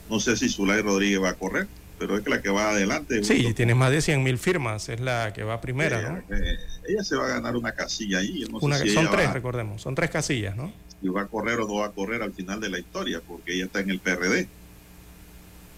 [0.08, 1.68] no sé si Zulay Rodríguez va a correr,
[2.00, 3.22] pero es que la que va adelante.
[3.22, 6.36] Sí, tiene más de 100 mil firmas, es la que va primera, ¿no?
[6.36, 8.44] Eh, ella se va a ganar una casilla ahí.
[8.92, 10.72] son tres, recordemos, son tres casillas, ¿no?
[11.00, 13.54] si va a correr o no va a correr al final de la historia, porque
[13.54, 14.48] ella está en el PRD.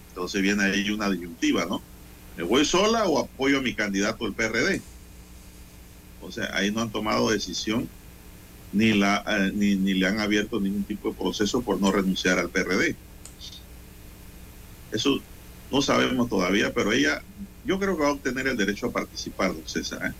[0.09, 1.79] Entonces viene ahí una disyuntiva, ¿no?
[2.35, 4.81] ¿Me voy sola o apoyo a mi candidato del PRD?
[6.21, 7.87] O sea, ahí no han tomado decisión
[8.73, 12.39] ni, la, eh, ni, ni le han abierto ningún tipo de proceso por no renunciar
[12.39, 12.95] al PRD.
[14.91, 15.19] Eso
[15.71, 17.21] no sabemos todavía, pero ella,
[17.65, 20.07] yo creo que va a obtener el derecho a participar, don César.
[20.07, 20.13] ¿eh?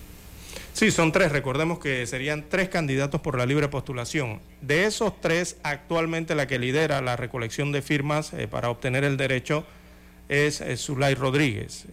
[0.73, 1.31] Sí, son tres.
[1.31, 4.39] Recordemos que serían tres candidatos por la libre postulación.
[4.61, 9.17] De esos tres, actualmente la que lidera la recolección de firmas eh, para obtener el
[9.17, 9.65] derecho
[10.29, 11.85] es eh, Zulay Rodríguez.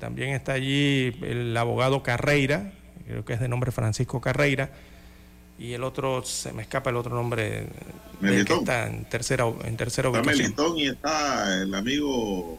[0.00, 2.72] También está allí el abogado Carreira,
[3.06, 4.70] creo que es de nombre Francisco Carreira,
[5.58, 7.66] y el otro, se me escapa el otro nombre,
[8.20, 12.58] que está en tercera, en tercera está Melitón y está el amigo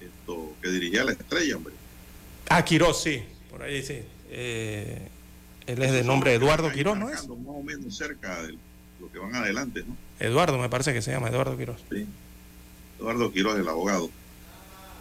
[0.00, 1.74] esto, que dirigía la estrella, hombre.
[2.48, 4.02] Ah, Quirós, sí, por ahí sí.
[4.30, 7.26] Él es de nombre Eduardo Quirós, ¿no es?
[7.26, 8.56] Más o menos cerca de
[9.00, 9.96] lo que van adelante, ¿no?
[10.20, 11.82] Eduardo, me parece que se llama Eduardo Quirós.
[11.90, 12.06] Sí.
[13.00, 14.08] Eduardo Quirós, el abogado.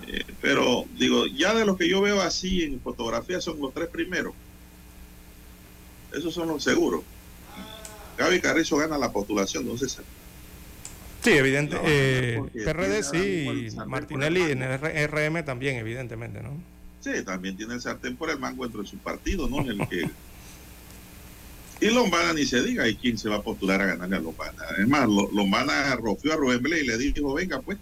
[0.07, 3.87] Eh, pero, digo, ya de lo que yo veo así en fotografía son los tres
[3.87, 4.33] primeros.
[6.13, 7.01] Esos son los seguros.
[8.17, 9.99] Gaby Carrizo gana la postulación, entonces.
[11.21, 11.77] Sí, evidente.
[11.83, 16.51] Eh, PRD sí, Martinelli en el RM también, evidentemente, ¿no?
[17.01, 19.61] Sí, también tiene el sartén por el mango entre su partido, ¿no?
[19.61, 20.09] En el que
[21.81, 24.63] Y Lombana ni se diga, ¿y quién se va a postular a ganarle a Lombana?
[24.69, 27.77] Además, Lombana rofió a Rubén Blay y le dijo, venga pues,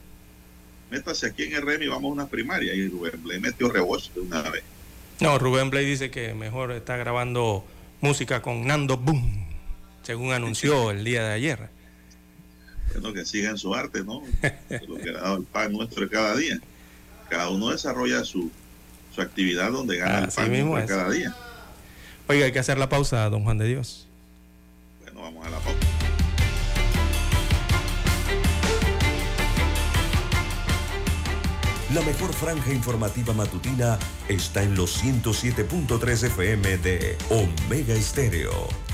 [0.89, 2.73] métase aquí en REMI y vamos a una primaria.
[2.73, 4.63] Y Rubén Blay metió rebozo de una vez.
[5.19, 7.63] No, Rubén Blay dice que mejor está grabando
[8.01, 9.42] música con Nando Boom,
[10.03, 11.69] según anunció el día de ayer.
[12.93, 14.21] Bueno, que sigan su arte, ¿no?
[14.87, 16.59] lo que ha dado el pan nuestro cada día.
[17.29, 18.51] Cada uno desarrolla su,
[19.15, 21.35] su actividad donde gana el pan mismo cada día.
[22.27, 24.07] Oiga, hay que hacer la pausa, don Juan de Dios.
[25.03, 25.79] Bueno, vamos a la pausa.
[31.93, 38.67] La mejor franja informativa matutina está en los 107.3 FM de Omega Estéreo.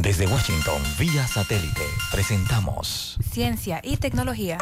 [0.00, 4.56] Desde Washington, vía satélite, presentamos Ciencia y Tecnología.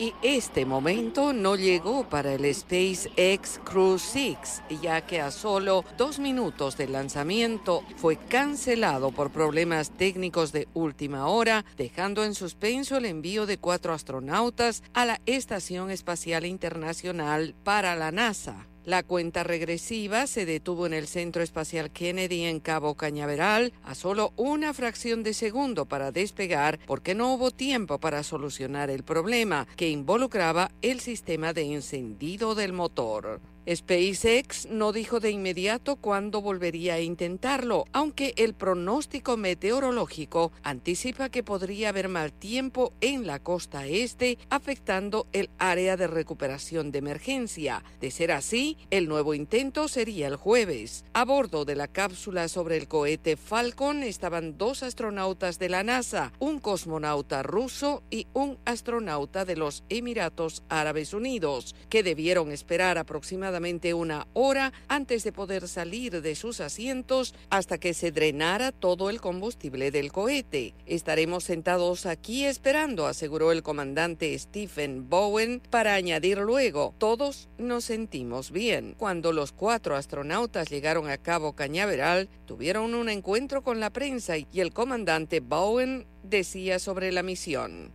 [0.00, 6.20] Y este momento no llegó para el SpaceX Crew 6, ya que a solo dos
[6.20, 13.06] minutos del lanzamiento fue cancelado por problemas técnicos de última hora, dejando en suspenso el
[13.06, 18.68] envío de cuatro astronautas a la Estación Espacial Internacional para la NASA.
[18.88, 24.32] La cuenta regresiva se detuvo en el Centro Espacial Kennedy en Cabo Cañaveral a solo
[24.36, 29.90] una fracción de segundo para despegar porque no hubo tiempo para solucionar el problema que
[29.90, 33.42] involucraba el sistema de encendido del motor.
[33.74, 41.42] SpaceX no dijo de inmediato cuándo volvería a intentarlo, aunque el pronóstico meteorológico anticipa que
[41.42, 47.84] podría haber mal tiempo en la costa este, afectando el área de recuperación de emergencia.
[48.00, 51.04] De ser así, el nuevo intento sería el jueves.
[51.12, 56.32] A bordo de la cápsula sobre el cohete Falcon estaban dos astronautas de la NASA,
[56.38, 63.57] un cosmonauta ruso y un astronauta de los Emiratos Árabes Unidos, que debieron esperar aproximadamente
[63.94, 69.20] una hora antes de poder salir de sus asientos hasta que se drenara todo el
[69.20, 70.74] combustible del cohete.
[70.86, 78.52] Estaremos sentados aquí esperando, aseguró el comandante Stephen Bowen, para añadir luego, todos nos sentimos
[78.52, 78.94] bien.
[78.96, 84.46] Cuando los cuatro astronautas llegaron a Cabo Cañaveral, tuvieron un encuentro con la prensa y
[84.54, 87.92] el comandante Bowen decía sobre la misión.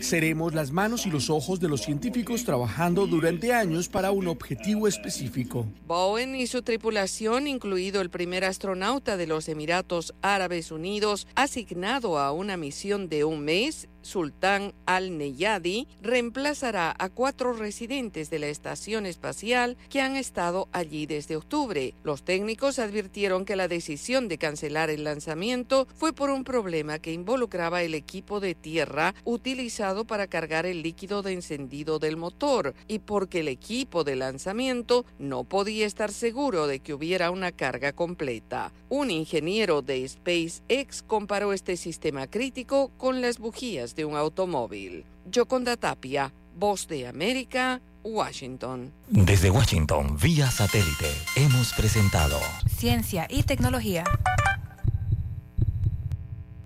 [0.00, 4.88] Seremos las manos y los ojos de los científicos trabajando durante años para un objetivo
[4.88, 5.66] específico.
[5.86, 12.32] Bowen y su tripulación, incluido el primer astronauta de los Emiratos Árabes Unidos, asignado a
[12.32, 19.76] una misión de un mes, Sultán Al-Neyadi reemplazará a cuatro residentes de la estación espacial
[19.90, 21.92] que han estado allí desde octubre.
[22.04, 27.12] Los técnicos advirtieron que la decisión de cancelar el lanzamiento fue por un problema que
[27.12, 33.00] involucraba el equipo de tierra utilizado para cargar el líquido de encendido del motor y
[33.00, 38.72] porque el equipo de lanzamiento no podía estar seguro de que hubiera una carga completa.
[38.88, 45.04] Un ingeniero de SpaceX comparó este sistema crítico con las bujías de un automóvil.
[45.30, 48.92] Yoconda Tapia, Voz de América, Washington.
[49.08, 52.38] Desde Washington, vía satélite, hemos presentado
[52.68, 54.04] Ciencia y tecnología.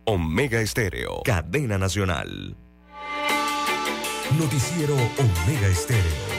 [0.04, 2.56] Omega Estéreo, cadena nacional.
[4.38, 6.29] Noticiero Omega Estéreo.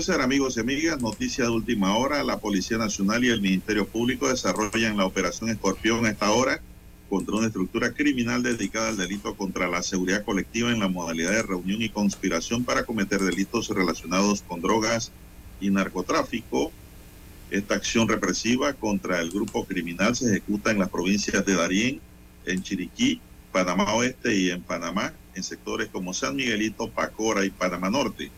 [0.00, 2.24] César, amigos y amigas, noticia de última hora.
[2.24, 6.62] La Policía Nacional y el Ministerio Público desarrollan la Operación Escorpión a esta hora
[7.10, 11.42] contra una estructura criminal dedicada al delito contra la seguridad colectiva en la modalidad de
[11.42, 15.12] reunión y conspiración para cometer delitos relacionados con drogas
[15.60, 16.72] y narcotráfico.
[17.50, 22.00] Esta acción represiva contra el grupo criminal se ejecuta en las provincias de Darién,
[22.46, 23.20] en Chiriquí,
[23.52, 28.30] Panamá Oeste y en Panamá, en sectores como San Miguelito, Pacora y Panamá Norte.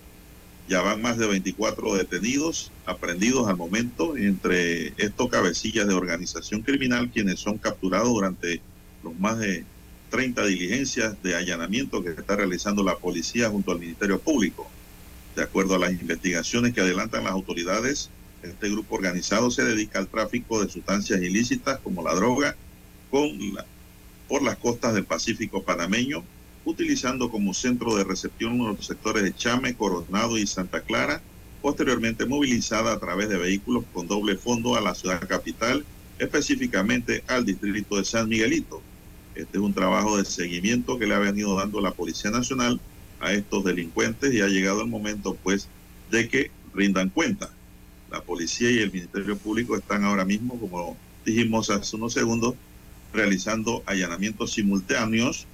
[0.69, 7.11] Ya van más de 24 detenidos, aprendidos al momento, entre estos cabecillas de organización criminal,
[7.11, 8.63] quienes son capturados durante
[9.03, 9.65] los más de
[10.11, 14.71] 30 diligencias de allanamiento que está realizando la policía junto al Ministerio Público.
[15.35, 18.11] De acuerdo a las investigaciones que adelantan las autoridades,
[18.43, 22.57] este grupo organizado se dedica al tráfico de sustancias ilícitas como la droga
[23.11, 23.31] con
[24.29, 26.25] por las costas del Pacífico panameño,
[26.65, 31.21] utilizando como centro de recepción los sectores de Chame, Coronado y Santa Clara,
[31.61, 35.85] posteriormente movilizada a través de vehículos con doble fondo a la ciudad capital,
[36.19, 38.83] específicamente al distrito de San Miguelito.
[39.35, 42.81] Este es un trabajo de seguimiento que le ha venido dando la Policía Nacional
[43.21, 45.69] a estos delincuentes y ha llegado el momento pues
[46.11, 47.51] de que rindan cuenta.
[48.11, 52.55] La policía y el Ministerio Público están ahora mismo, como dijimos hace unos segundos,
[53.13, 55.47] realizando allanamientos simultáneos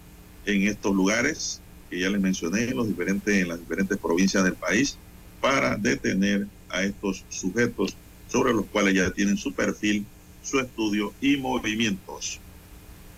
[0.48, 4.54] en estos lugares que ya les mencioné en, los diferentes, en las diferentes provincias del
[4.54, 4.96] país
[5.40, 7.94] para detener a estos sujetos
[8.28, 10.04] sobre los cuales ya tienen su perfil,
[10.42, 12.40] su estudio y movimientos.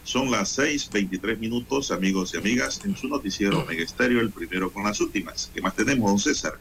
[0.05, 5.01] Son las 6:23 minutos, amigos y amigas, en su noticiero Megesterio, el primero con las
[5.01, 5.51] últimas.
[5.55, 6.55] ¿Qué más tenemos, don César?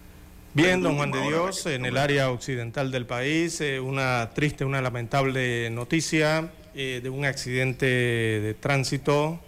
[0.53, 4.81] Bien, don Juan de Dios, en el área occidental del país, eh, una triste, una
[4.81, 9.39] lamentable noticia eh, de un accidente de tránsito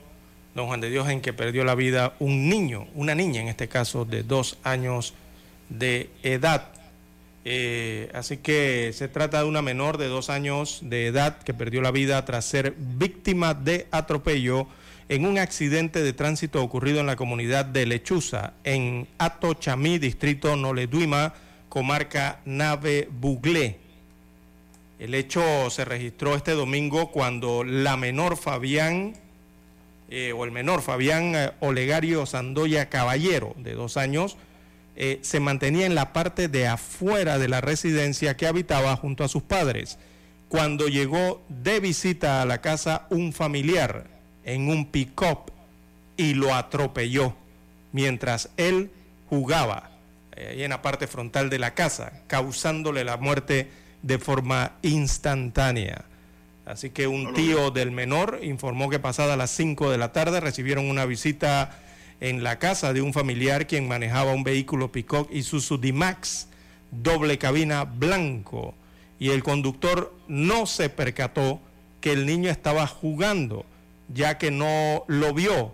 [0.54, 3.68] don Juan de Dios, en que perdió la vida un niño, una niña en este
[3.68, 5.14] caso, de dos años
[5.70, 6.70] de edad.
[7.44, 11.82] Eh, así que se trata de una menor de dos años de edad que perdió
[11.82, 14.68] la vida tras ser víctima de atropello
[15.10, 21.34] en un accidente de tránsito ocurrido en la comunidad de Lechuza, en Atochamí, distrito Noleduima,
[21.68, 23.80] comarca Nave Buglé.
[25.00, 29.16] El hecho se registró este domingo cuando la menor Fabián
[30.14, 34.36] eh, o el menor, Fabián eh, Olegario Sandoya Caballero, de dos años,
[34.98, 39.30] eh, se mantenía en la parte de afuera de la residencia que habitaba junto a
[39.30, 39.98] sus padres.
[40.50, 44.08] Cuando llegó de visita a la casa un familiar
[44.44, 45.54] en un pick-up
[46.18, 47.34] y lo atropelló.
[47.94, 48.90] mientras él
[49.30, 49.92] jugaba
[50.36, 53.70] en la parte frontal de la casa, causándole la muerte
[54.02, 56.06] de forma instantánea.
[56.66, 60.90] Así que un tío del menor informó que pasada las 5 de la tarde recibieron
[60.90, 61.80] una visita
[62.20, 66.48] en la casa de un familiar quien manejaba un vehículo Peacock Isuzu D-Max,
[66.92, 68.76] doble cabina blanco,
[69.20, 71.60] y el conductor no se percató
[72.00, 73.66] que el niño estaba jugando,
[74.14, 75.74] ya que no lo vio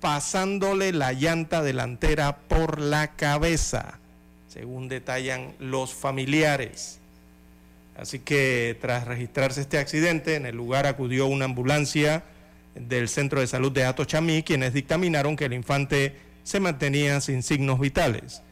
[0.00, 3.98] pasándole la llanta delantera por la cabeza,
[4.48, 7.00] según detallan los familiares.
[7.98, 12.24] Así que tras registrarse este accidente, en el lugar acudió una ambulancia
[12.74, 17.80] del Centro de Salud de Atochami, quienes dictaminaron que el infante se mantenía sin signos
[17.80, 18.42] vitales.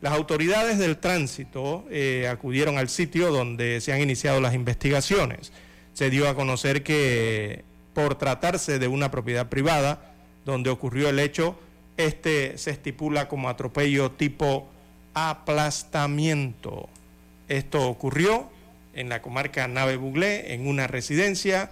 [0.00, 5.52] Las autoridades del tránsito eh, acudieron al sitio donde se han iniciado las investigaciones.
[5.94, 7.64] Se dio a conocer que
[7.94, 10.12] por tratarse de una propiedad privada
[10.44, 11.58] donde ocurrió el hecho,
[11.96, 14.68] este se estipula como atropello tipo
[15.14, 16.88] aplastamiento.
[17.48, 18.50] Esto ocurrió
[18.96, 21.70] en la comarca Nave Buglé, en una residencia.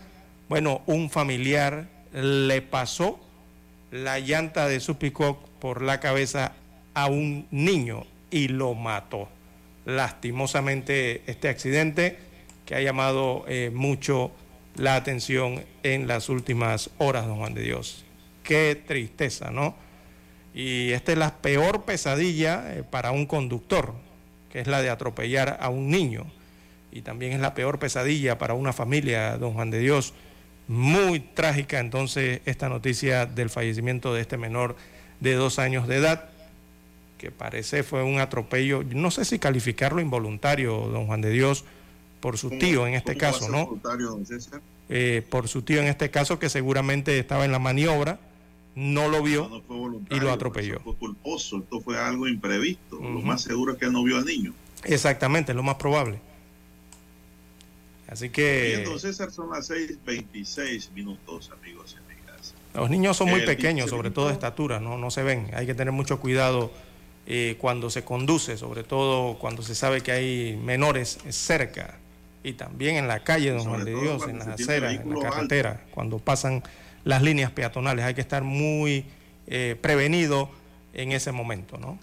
[0.48, 3.18] Bueno, un familiar le pasó
[3.90, 5.18] la llanta de su pick
[5.58, 6.52] por la cabeza
[6.92, 9.28] a un niño y lo mató.
[9.86, 12.18] Lastimosamente este accidente
[12.66, 14.30] que ha llamado eh, mucho
[14.76, 18.04] la atención en las últimas horas, don Juan de Dios.
[18.42, 19.74] Qué tristeza, ¿no?
[20.54, 23.94] Y esta es la peor pesadilla eh, para un conductor,
[24.52, 26.26] que es la de atropellar a un niño
[26.94, 30.14] y también es la peor pesadilla para una familia, don Juan de Dios.
[30.68, 34.76] Muy trágica entonces esta noticia del fallecimiento de este menor
[35.18, 36.30] de dos años de edad,
[37.18, 41.64] que parece fue un atropello, no sé si calificarlo involuntario, don Juan de Dios,
[42.20, 43.78] por su tío en este caso, ¿no?
[44.88, 48.20] Eh, por su tío en este caso, que seguramente estaba en la maniobra,
[48.76, 49.62] no lo vio
[50.10, 50.78] y lo atropelló.
[50.80, 53.00] Fue culposo, esto fue algo imprevisto.
[53.00, 54.54] Lo más seguro es que no vio al niño.
[54.84, 56.20] Exactamente, lo más probable.
[58.08, 58.74] Así que...
[58.74, 62.54] entonces son las 6.26 minutos, amigos y amigas.
[62.74, 64.98] Los niños son muy pequeños, sobre todo de estatura, ¿no?
[64.98, 65.50] no se ven.
[65.54, 66.70] Hay que tener mucho cuidado
[67.26, 71.98] eh, cuando se conduce, sobre todo cuando se sabe que hay menores cerca.
[72.42, 75.84] Y también en la calle, don Juan de Dios, en las aceras, en la carretera,
[75.90, 76.62] cuando pasan
[77.04, 78.04] las líneas peatonales.
[78.04, 79.06] Hay que estar muy
[79.46, 80.50] eh, prevenido
[80.92, 81.98] en ese momento, ¿no?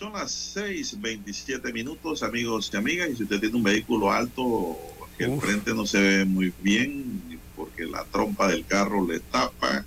[0.00, 3.10] Son las 6:27 minutos, amigos y amigas.
[3.10, 4.78] Y si usted tiene un vehículo alto,
[5.18, 7.20] que el frente no se ve muy bien,
[7.54, 9.84] porque la trompa del carro le tapa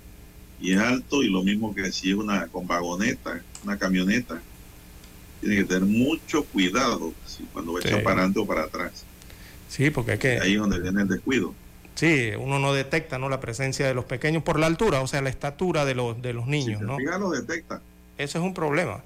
[0.60, 4.40] y es alto, y lo mismo que si es una con vagoneta, una camioneta,
[5.40, 9.04] tiene que tener mucho cuidado si cuando va a para adelante o para atrás.
[9.68, 10.38] Sí, porque hay que.
[10.38, 11.56] Ahí es donde viene el descuido.
[11.96, 13.28] Sí, uno no detecta ¿no?
[13.28, 16.34] la presencia de los pequeños por la altura, o sea, la estatura de los, de
[16.34, 16.82] los niños.
[16.82, 17.00] ¿no?
[17.00, 17.82] lo detecta.
[18.16, 19.02] Ese es un problema.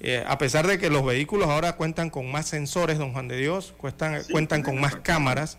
[0.00, 3.36] Eh, a pesar de que los vehículos ahora cuentan con más sensores, don Juan de
[3.36, 5.58] Dios, cuentan con más cámaras,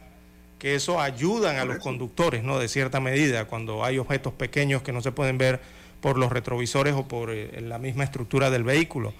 [0.59, 2.59] que eso ayudan a los conductores, ¿no?
[2.59, 5.59] De cierta medida, cuando hay objetos pequeños que no se pueden ver
[5.99, 9.13] por los retrovisores o por eh, la misma estructura del vehículo.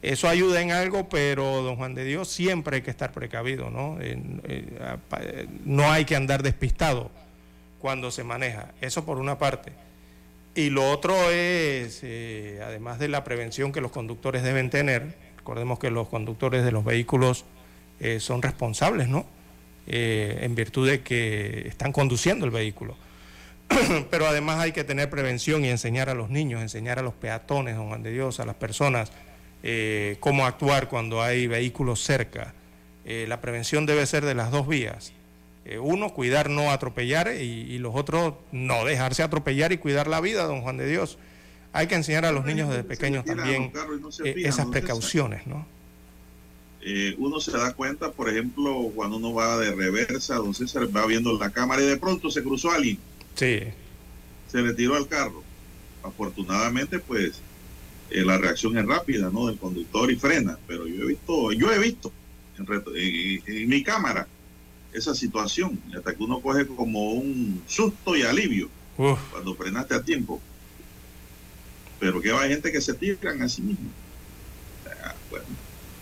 [0.00, 3.98] Eso ayuda en algo, pero don Juan de Dios siempre hay que estar precavido, ¿no?
[4.00, 4.18] Eh,
[5.64, 7.10] no hay que andar despistado
[7.78, 8.72] cuando se maneja.
[8.80, 9.72] Eso por una parte.
[10.54, 15.78] Y lo otro es, eh, además de la prevención que los conductores deben tener, recordemos
[15.78, 17.46] que los conductores de los vehículos
[18.00, 19.24] eh, son responsables, ¿no?
[19.86, 22.96] Eh, en virtud de que están conduciendo el vehículo.
[24.10, 27.74] Pero además hay que tener prevención y enseñar a los niños, enseñar a los peatones,
[27.74, 29.10] don Juan de Dios, a las personas,
[30.20, 32.52] cómo actuar cuando hay vehículos cerca.
[33.04, 35.12] la prevención debe ser de las dos vías
[35.64, 40.44] eh, uno, cuidar no atropellar y, los otros, no dejarse atropellar y cuidar la vida,
[40.44, 41.18] don Juan de Dios.
[41.72, 43.72] Hay que enseñar a los niños desde pequeños también
[44.24, 45.66] eh, esas precauciones, ¿no?
[46.84, 51.06] Eh, uno se da cuenta, por ejemplo, cuando uno va de reversa, don César va
[51.06, 52.98] viendo la cámara y de pronto se cruzó alguien.
[53.36, 53.60] Sí.
[54.50, 55.44] Se le tiró al carro.
[56.02, 57.40] Afortunadamente, pues,
[58.10, 59.46] la reacción es rápida, ¿no?
[59.46, 60.58] Del conductor y frena.
[60.66, 62.12] Pero yo he visto, yo he visto
[62.58, 64.26] en mi cámara
[64.92, 70.40] esa situación, hasta que uno coge como un susto y alivio cuando frenaste a tiempo.
[71.98, 73.90] Pero que hay gente que se tiran a sí mismo.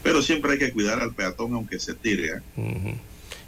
[0.03, 2.41] Pero siempre hay que cuidar al peatón aunque se tire.
[2.57, 2.99] ¿eh?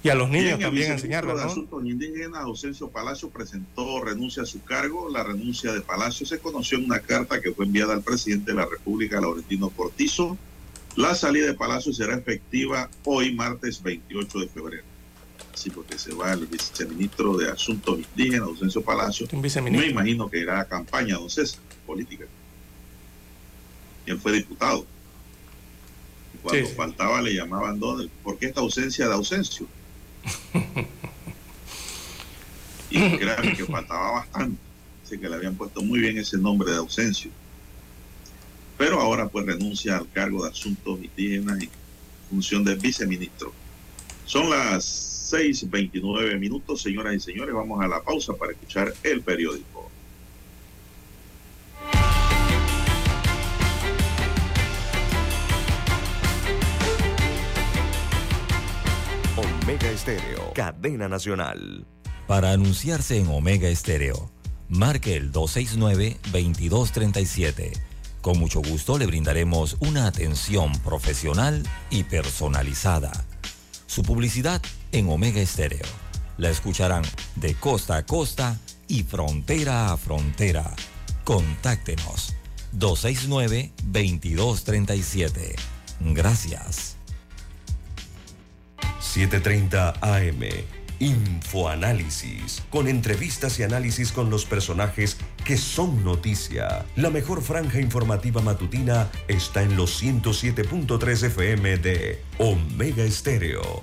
[0.05, 1.41] Y a los niños también enseñarlos.
[1.41, 1.43] ¿no?
[1.43, 5.09] Asuntos Indígenas, Ausencio Palacio presentó renuncia a su cargo.
[5.09, 8.59] La renuncia de Palacio se conoció en una carta que fue enviada al presidente de
[8.59, 10.37] la República, Laurentino Cortizo.
[10.97, 14.92] La salida de Palacio será efectiva hoy, martes 28 de febrero.
[15.55, 19.27] Sí, porque se va el viceministro de Asuntos Indígenas, Ausencio Palacio.
[19.33, 22.25] Me imagino que irá a campaña, don César, política.
[24.07, 24.87] él fue diputado.
[26.43, 28.11] Cuando faltaba le llamaban Donald.
[28.23, 29.67] ¿Por qué esta ausencia de ausencio?
[32.91, 34.59] y créanme que faltaba bastante.
[35.05, 37.31] Así que le habían puesto muy bien ese nombre de ausencio.
[38.79, 41.71] Pero ahora pues renuncia al cargo de asuntos indígenas en
[42.29, 43.53] función de viceministro.
[44.25, 47.55] Son las 6.29 minutos, señoras y señores.
[47.55, 49.91] Vamos a la pausa para escuchar el periódico.
[59.37, 61.87] Omega Estéreo, cadena nacional.
[62.27, 64.31] Para anunciarse en Omega Estéreo,
[64.69, 67.73] marque el 269-2237.
[68.21, 73.11] Con mucho gusto le brindaremos una atención profesional y personalizada.
[73.87, 74.61] Su publicidad
[74.93, 75.87] en Omega Estéreo.
[76.39, 77.03] La escucharán
[77.37, 80.75] de costa a costa y frontera a frontera.
[81.25, 82.35] Contáctenos
[82.79, 85.57] 269-2237.
[86.01, 86.97] Gracias.
[89.01, 90.43] 7:30 AM.
[90.99, 96.87] Infoanálisis, con entrevistas y análisis con los personajes que son noticia.
[96.95, 103.83] La mejor franja informativa matutina está en los 107.3 FM de Omega Estéreo,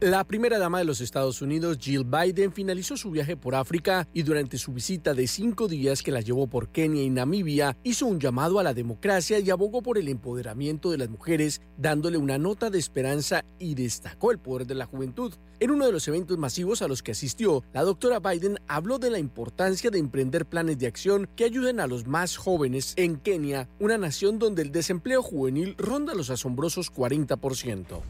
[0.00, 4.22] La primera dama de los Estados Unidos, Jill Biden, finalizó su viaje por África y
[4.22, 8.20] durante su visita de cinco días que la llevó por Kenia y Namibia, hizo un
[8.20, 12.70] llamado a la democracia y abogó por el empoderamiento de las mujeres, dándole una nota
[12.70, 15.34] de esperanza y destacó el poder de la juventud.
[15.58, 19.10] En uno de los eventos masivos a los que asistió, la doctora Biden habló de
[19.10, 23.68] la importancia de emprender planes de acción que ayuden a los más jóvenes en Kenia,
[23.80, 28.00] una nación donde el desempleo juvenil ronda los asombrosos 40%.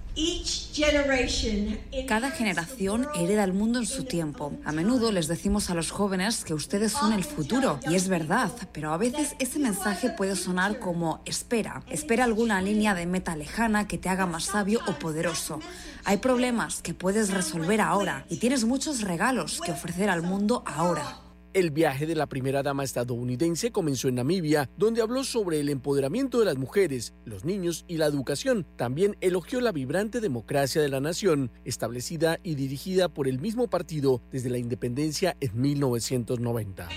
[2.07, 4.53] Cada generación hereda el mundo en su tiempo.
[4.65, 8.51] A menudo les decimos a los jóvenes que ustedes son el futuro, y es verdad,
[8.73, 13.87] pero a veces ese mensaje puede sonar como espera, espera alguna línea de meta lejana
[13.87, 15.61] que te haga más sabio o poderoso.
[16.05, 21.28] Hay problemas que puedes resolver ahora y tienes muchos regalos que ofrecer al mundo ahora.
[21.59, 26.39] El viaje de la primera dama estadounidense comenzó en Namibia, donde habló sobre el empoderamiento
[26.39, 28.65] de las mujeres, los niños y la educación.
[28.77, 34.23] También elogió la vibrante democracia de la nación, establecida y dirigida por el mismo partido
[34.31, 36.91] desde la independencia en 1990.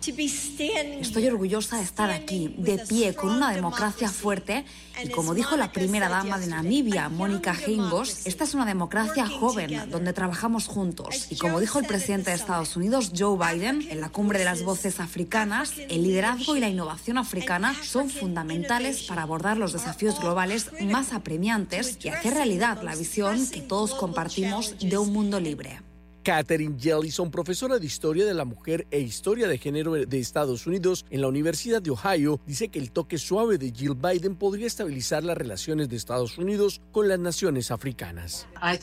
[0.00, 4.64] Estoy orgullosa de estar aquí, de pie, con una democracia fuerte
[5.04, 9.90] y como dijo la primera dama de Namibia, Mónica Hengos, esta es una democracia joven
[9.90, 11.26] donde trabajamos juntos.
[11.30, 14.62] Y como dijo el presidente de Estados Unidos, Joe Biden, en la cumbre de las
[14.62, 20.70] voces africanas, el liderazgo y la innovación africana son fundamentales para abordar los desafíos globales
[20.80, 25.89] más apremiantes y hacer realidad la visión que todos compartimos de un mundo libre.
[26.22, 31.04] Catherine Jellison, profesora de Historia de la Mujer e Historia de Género de Estados Unidos
[31.10, 35.24] en la Universidad de Ohio, dice que el toque suave de Jill Biden podría estabilizar
[35.24, 38.46] las relaciones de Estados Unidos con las naciones africanas.
[38.56, 38.76] Uh,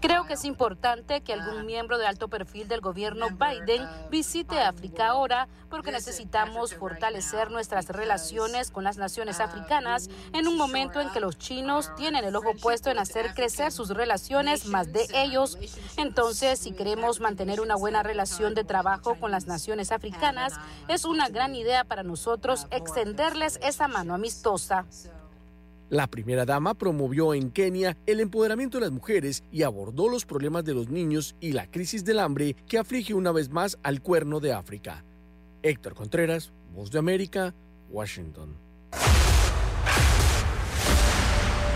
[0.00, 5.08] Creo que es importante que algún miembro de alto perfil del gobierno Biden visite África
[5.08, 11.20] ahora porque necesitamos fortalecer nuestras relaciones con las naciones africanas en un momento en que
[11.20, 15.58] los chinos tienen el ojo puesto en hacer crecer sus relaciones más de ellos.
[15.96, 20.54] Entonces, si queremos mantener una buena relación de trabajo con las naciones africanas,
[20.88, 24.86] es una gran idea para nosotros extenderles esa mano amistosa.
[25.90, 30.64] La primera dama promovió en Kenia el empoderamiento de las mujeres y abordó los problemas
[30.64, 34.38] de los niños y la crisis del hambre que aflige una vez más al cuerno
[34.38, 35.04] de África.
[35.62, 37.54] Héctor Contreras, Voz de América,
[37.90, 38.56] Washington.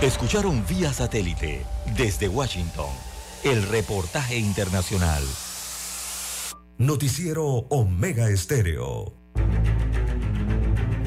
[0.02, 1.64] Escucharon vía satélite
[1.96, 2.90] desde Washington
[3.44, 5.22] el reportaje internacional.
[6.78, 9.14] Noticiero Omega Estéreo.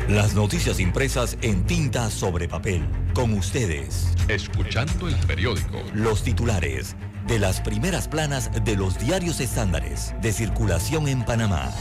[0.08, 2.88] Las noticias impresas en tinta sobre papel.
[3.14, 4.14] Con ustedes.
[4.30, 5.80] Escuchando el periódico.
[5.94, 6.96] Los titulares
[7.28, 11.72] de las primeras planas de los diarios estándares de circulación en Panamá.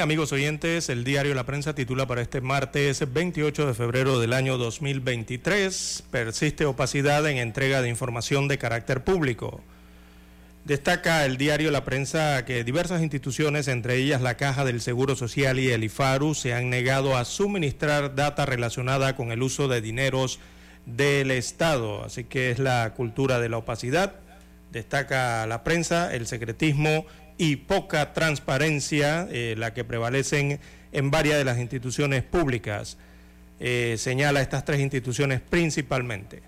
[0.00, 4.56] Amigos oyentes, el diario La Prensa titula para este martes 28 de febrero del año
[4.56, 9.60] 2023, persiste opacidad en entrega de información de carácter público.
[10.64, 15.58] Destaca el diario La Prensa que diversas instituciones, entre ellas la Caja del Seguro Social
[15.58, 20.38] y el IFARU, se han negado a suministrar data relacionada con el uso de dineros
[20.86, 22.04] del Estado.
[22.04, 24.14] Así que es la cultura de la opacidad.
[24.70, 27.04] Destaca la prensa, el secretismo
[27.38, 30.60] y poca transparencia, eh, la que prevalecen
[30.92, 32.98] en varias de las instituciones públicas.
[33.60, 36.42] Eh, señala estas tres instituciones principalmente.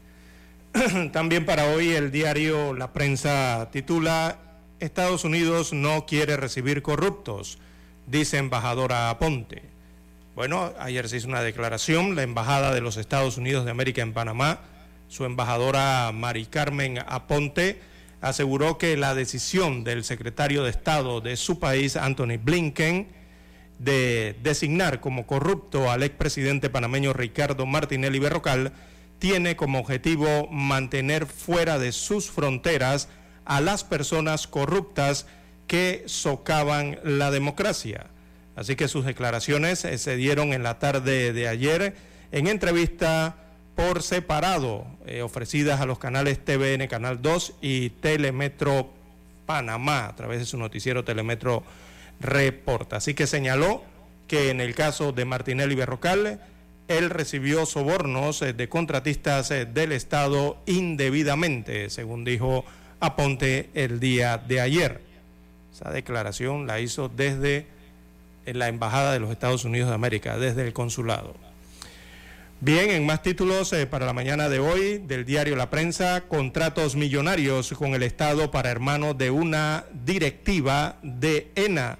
[1.13, 4.39] También para hoy el diario La Prensa titula
[4.81, 7.59] Estados Unidos no quiere recibir corruptos,
[8.07, 9.63] dice embajadora Aponte.
[10.35, 14.13] Bueno, ayer se hizo una declaración, la Embajada de los Estados Unidos de América en
[14.13, 14.61] Panamá,
[15.09, 17.81] su embajadora Mari Carmen Aponte,
[18.21, 23.09] aseguró que la decisión del secretario de Estado de su país, Anthony Blinken,
[23.79, 28.73] de designar como corrupto al expresidente panameño Ricardo Martinelli Berrocal,
[29.19, 33.09] tiene como objetivo mantener fuera de sus fronteras
[33.45, 35.27] a las personas corruptas
[35.67, 38.07] que socavan la democracia.
[38.57, 41.95] Así que sus declaraciones se dieron en la tarde de ayer
[42.33, 43.37] en entrevista
[43.81, 48.91] por separado, eh, ofrecidas a los canales TVN Canal 2 y Telemetro
[49.47, 51.63] Panamá, a través de su noticiero Telemetro
[52.21, 52.97] Reporta.
[52.97, 53.83] Así que señaló
[54.29, 56.43] que en el caso de Martinelli Berrocal,
[56.89, 62.67] él recibió sobornos eh, de contratistas eh, del Estado indebidamente, según dijo
[63.01, 65.01] Aponte el día de ayer.
[65.73, 67.67] Esa declaración la hizo desde
[68.45, 71.35] la Embajada de los Estados Unidos de América, desde el consulado.
[72.63, 76.95] Bien, en más títulos eh, para la mañana de hoy del diario La Prensa, contratos
[76.95, 81.97] millonarios con el Estado para hermanos de una directiva de ENA.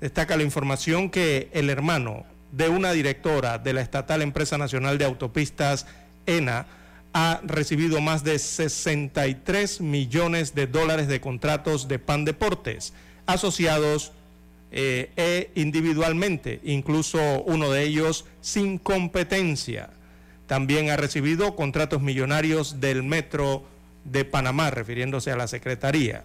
[0.00, 5.04] Destaca la información que el hermano de una directora de la estatal Empresa Nacional de
[5.04, 5.86] Autopistas
[6.26, 6.66] ENA
[7.12, 12.94] ha recibido más de 63 millones de dólares de contratos de PAN Deportes
[13.26, 14.10] asociados
[14.76, 19.90] eh, e individualmente, incluso uno de ellos sin competencia.
[20.48, 23.64] También ha recibido contratos millonarios del Metro
[24.02, 26.24] de Panamá, refiriéndose a la Secretaría.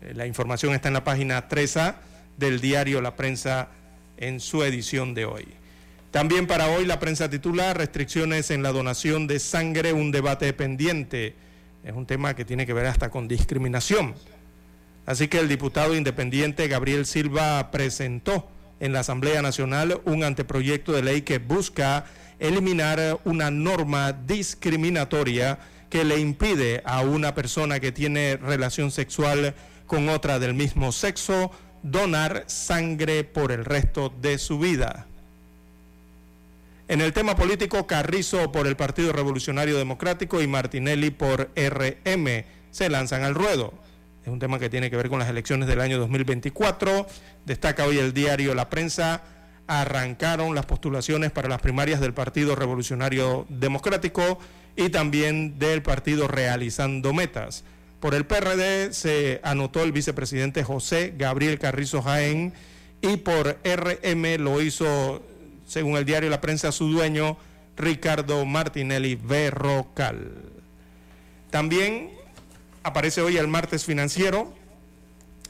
[0.00, 1.96] Eh, la información está en la página 3A
[2.38, 3.68] del diario La Prensa
[4.16, 5.46] en su edición de hoy.
[6.12, 11.34] También para hoy la prensa titula Restricciones en la donación de sangre, un debate pendiente.
[11.84, 14.14] Es un tema que tiene que ver hasta con discriminación.
[15.06, 18.48] Así que el diputado independiente Gabriel Silva presentó
[18.80, 22.04] en la Asamblea Nacional un anteproyecto de ley que busca
[22.38, 29.54] eliminar una norma discriminatoria que le impide a una persona que tiene relación sexual
[29.86, 31.52] con otra del mismo sexo
[31.82, 35.06] donar sangre por el resto de su vida.
[36.88, 42.90] En el tema político, Carrizo por el Partido Revolucionario Democrático y Martinelli por RM se
[42.90, 43.72] lanzan al ruedo.
[44.26, 47.06] Es un tema que tiene que ver con las elecciones del año 2024.
[47.44, 49.22] Destaca hoy el diario La Prensa.
[49.68, 54.40] Arrancaron las postulaciones para las primarias del Partido Revolucionario Democrático
[54.74, 57.62] y también del Partido Realizando Metas.
[58.00, 62.52] Por el PRD se anotó el vicepresidente José Gabriel Carrizo Jaén
[63.02, 65.22] y por RM lo hizo,
[65.68, 67.36] según el diario La Prensa, su dueño
[67.76, 70.32] Ricardo Martinelli Berrocal.
[71.50, 72.15] También
[72.86, 74.54] aparece hoy el martes financiero.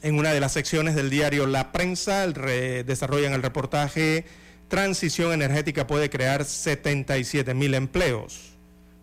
[0.01, 4.25] En una de las secciones del diario La Prensa desarrollan el reportaje
[4.67, 8.57] Transición energética puede crear 77 mil empleos.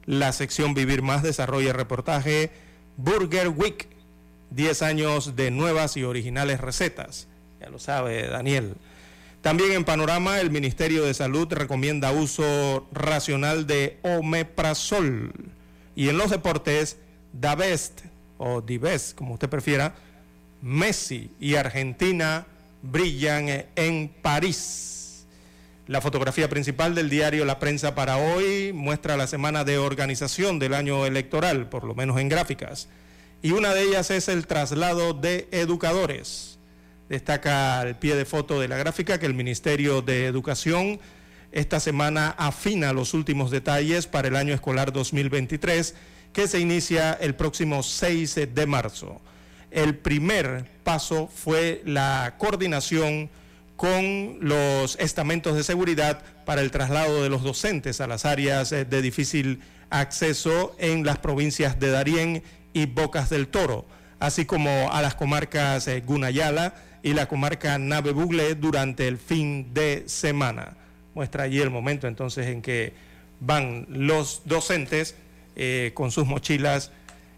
[0.05, 2.51] La sección Vivir Más desarrolla el reportaje
[2.99, 3.89] Burger Week,
[4.51, 7.29] 10 años de nuevas y originales recetas.
[7.61, 8.75] Ya lo sabe Daniel.
[9.41, 15.33] También en Panorama, el Ministerio de Salud recomienda uso racional de omeprazol.
[15.97, 16.99] Y en los deportes,
[17.33, 18.03] Davest
[18.39, 19.95] o Dives, como usted prefiera,
[20.63, 22.47] Messi y Argentina
[22.83, 25.27] brillan en París.
[25.87, 30.73] La fotografía principal del diario La Prensa para hoy muestra la semana de organización del
[30.73, 32.89] año electoral, por lo menos en gráficas.
[33.43, 36.59] Y una de ellas es el traslado de educadores.
[37.11, 40.99] Destaca al pie de foto de la gráfica que el Ministerio de Educación
[41.53, 45.95] esta semana afina los últimos detalles para el año escolar 2023
[46.35, 49.21] que se inicia el próximo 6 de marzo.
[49.71, 53.31] El primer paso fue la coordinación
[53.77, 58.85] con los estamentos de seguridad para el traslado de los docentes a las áreas eh,
[58.85, 59.61] de difícil
[59.91, 63.87] acceso en las provincias de Darién y Bocas del Toro,
[64.19, 66.75] así como a las comarcas eh, Gunayala
[67.05, 70.77] y la comarca Nave Bugle durante el fin de semana.
[71.15, 72.93] Muestra allí el momento entonces en que
[73.39, 75.15] van los docentes
[75.57, 76.91] eh, con sus mochilas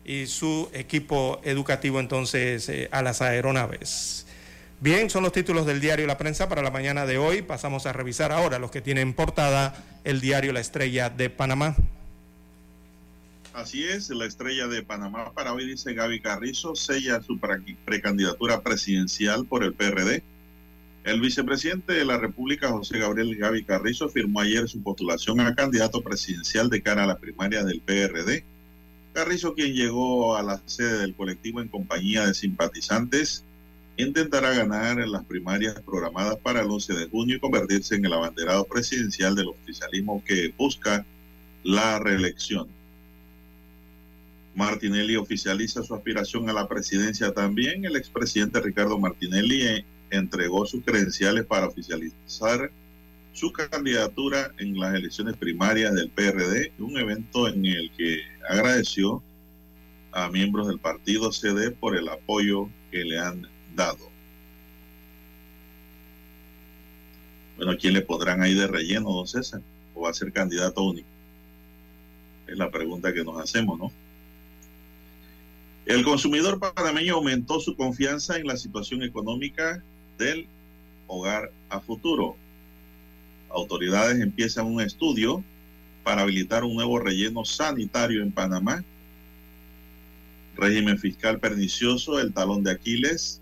[0.04, 4.26] y su equipo educativo entonces eh, a las aeronaves.
[4.80, 7.42] Bien, son los títulos del diario La Prensa para la mañana de hoy.
[7.42, 11.76] Pasamos a revisar ahora los que tienen portada el diario La Estrella de Panamá.
[13.56, 17.40] Así es, la estrella de Panamá para hoy dice Gaby Carrizo sella su
[17.86, 20.22] precandidatura presidencial por el PRD.
[21.06, 26.02] El vicepresidente de la República, José Gabriel Gaby Carrizo, firmó ayer su postulación a candidato
[26.02, 28.44] presidencial de cara a la primaria del PRD.
[29.12, 33.44] Carrizo, quien llegó a la sede del colectivo en compañía de simpatizantes,
[33.96, 38.64] intentará ganar las primarias programadas para el 11 de junio y convertirse en el abanderado
[38.64, 41.06] presidencial del oficialismo que busca
[41.62, 42.66] la reelección.
[44.56, 47.84] Martinelli oficializa su aspiración a la presidencia también.
[47.84, 52.70] El expresidente Ricardo Martinelli eh, entregó sus credenciales para oficializar
[53.32, 59.22] su candidatura en las elecciones primarias del PRD, un evento en el que agradeció
[60.12, 64.08] a miembros del partido CD por el apoyo que le han dado.
[67.56, 69.60] Bueno, ¿quién le pondrán ahí de relleno, don César?
[69.94, 71.08] ¿O va a ser candidato único?
[72.46, 73.92] Es la pregunta que nos hacemos, ¿no?
[75.84, 79.82] El consumidor panameño aumentó su confianza en la situación económica
[80.18, 80.46] del
[81.06, 82.36] hogar a futuro.
[83.50, 85.42] Autoridades empiezan un estudio
[86.04, 88.84] para habilitar un nuevo relleno sanitario en Panamá.
[90.56, 93.40] Régimen fiscal pernicioso, el talón de Aquiles.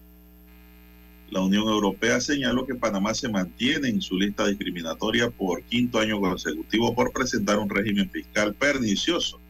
[1.30, 6.20] La Unión Europea señaló que Panamá se mantiene en su lista discriminatoria por quinto año
[6.20, 9.40] consecutivo por presentar un régimen fiscal pernicioso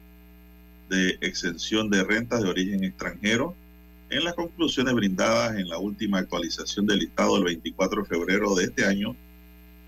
[0.89, 3.55] de exención de rentas de origen extranjero
[4.15, 8.65] en las conclusiones brindadas en la última actualización del listado del 24 de febrero de
[8.65, 9.17] este año,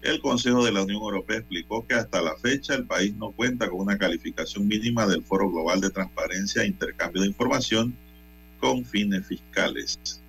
[0.03, 3.71] el Consejo de la Unión Europea explicó que hasta la fecha el país no cuenta
[3.71, 7.95] con una calificación mínima del Foro Global de Transparencia e Intercambio de Información
[8.59, 10.21] con fines fiscales.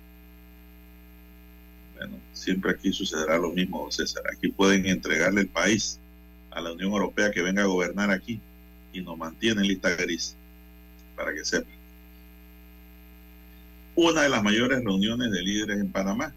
[1.96, 4.22] Bueno, siempre aquí sucederá lo mismo, César.
[4.32, 5.98] Aquí pueden entregarle el país
[6.52, 8.40] a la Unión Europea que venga a gobernar aquí
[8.92, 10.36] y nos mantiene en lista gris
[11.16, 11.77] para que sepan.
[14.00, 16.32] Una de las mayores reuniones de líderes en Panamá.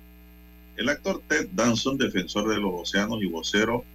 [0.78, 3.86] El actor Ted Danson, defensor de los océanos y vocero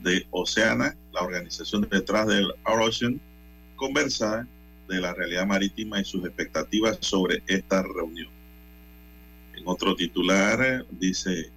[0.00, 3.20] de Oceana, la organización detrás del Ocean,
[3.74, 4.46] conversa
[4.88, 8.28] de la realidad marítima y sus expectativas sobre esta reunión.
[9.56, 11.50] En otro titular dice,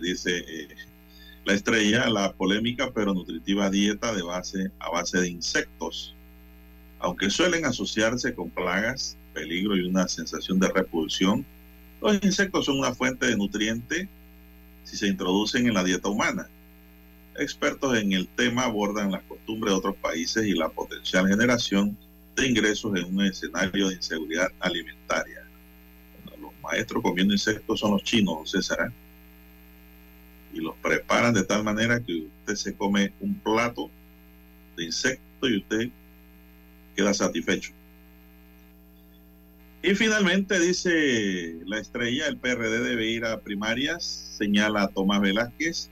[0.00, 0.68] dice eh,
[1.46, 6.14] la estrella, la polémica pero nutritiva dieta de base a base de insectos
[7.00, 11.44] aunque suelen asociarse con plagas, peligro y una sensación de repulsión,
[12.00, 14.08] los insectos son una fuente de nutriente
[14.84, 16.48] si se introducen en la dieta humana.
[17.36, 21.96] Expertos en el tema abordan las costumbres de otros países y la potencial generación
[22.34, 25.44] de ingresos en un escenario de inseguridad alimentaria.
[26.40, 28.88] los maestros comiendo insectos son los chinos, César.
[28.88, 28.92] ¿eh?
[30.54, 33.90] Y los preparan de tal manera que usted se come un plato
[34.76, 35.90] de insecto y usted
[36.96, 37.77] queda satisfecho.
[39.88, 44.04] Y finalmente dice la estrella, el PRD debe ir a primarias,
[44.36, 45.88] señala Tomás Velázquez.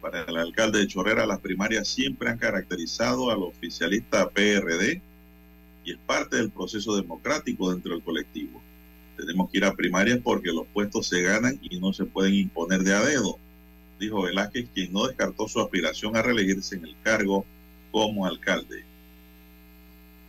[0.00, 5.02] Para el alcalde de Chorrera, las primarias siempre han caracterizado al oficialista PRD
[5.84, 8.62] y es parte del proceso democrático dentro del colectivo.
[9.16, 12.84] Tenemos que ir a primarias porque los puestos se ganan y no se pueden imponer
[12.84, 13.40] de a dedo,
[13.98, 17.44] dijo Velázquez, quien no descartó su aspiración a reelegirse en el cargo
[17.90, 18.84] como alcalde.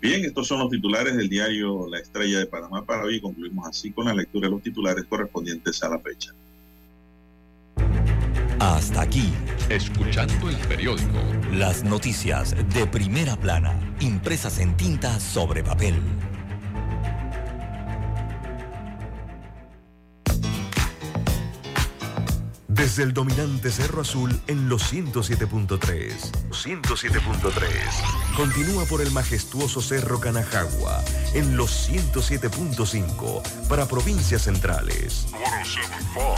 [0.05, 3.19] Bien, estos son los titulares del diario La Estrella de Panamá para hoy.
[3.19, 6.31] Concluimos así con la lectura de los titulares correspondientes a la fecha.
[8.59, 9.33] Hasta aquí,
[9.67, 11.17] escuchando el periódico.
[11.53, 15.95] Las noticias de primera plana, impresas en tinta sobre papel.
[22.85, 25.79] Desde el dominante Cerro Azul en los 107.3.
[26.51, 28.35] 107.3.
[28.37, 31.03] Continúa por el majestuoso Cerro Canajagua
[31.33, 35.25] en los 107.5 para provincias centrales.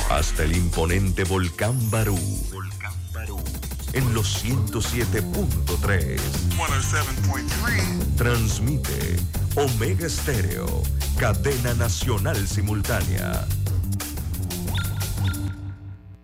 [0.09, 2.17] Hasta el imponente Volcán Barú.
[3.91, 6.17] En los 107.3.
[8.15, 9.17] Transmite
[9.55, 10.81] Omega Estéreo,
[11.19, 13.45] cadena nacional simultánea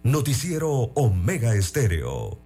[0.04, 2.38] Noticiero Omega Estéreo.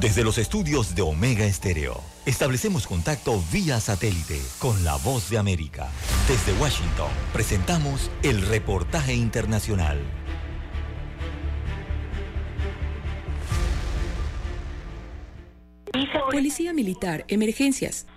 [0.00, 5.86] Desde los estudios de Omega Estéreo, establecemos contacto vía satélite con la voz de América.
[6.26, 10.00] Desde Washington, presentamos el reportaje internacional.
[16.32, 18.08] Policía Militar, emergencias.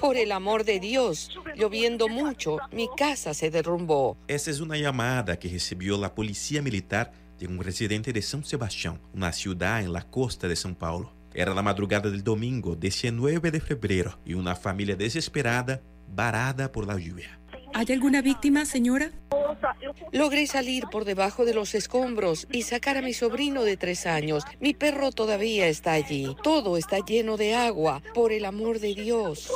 [0.00, 4.16] Por el amor de Dios, lloviendo mucho, mi casa se derrumbó.
[4.28, 8.98] Essa es una llamada que recibió la Policía Militar de un residente de São Sebastião,
[9.32, 11.12] ciudad en la costa de São Paulo.
[11.34, 16.98] Era la madrugada del domingo 19 de febrero y una familia desesperada, varada por la
[16.98, 17.41] lluvia.
[17.74, 19.10] ¿Hay alguna víctima, señora?
[20.12, 24.44] Logré salir por debajo de los escombros y sacar a mi sobrino de tres años.
[24.60, 26.36] Mi perro todavía está allí.
[26.42, 28.02] Todo está lleno de agua.
[28.14, 29.50] Por el amor de Dios.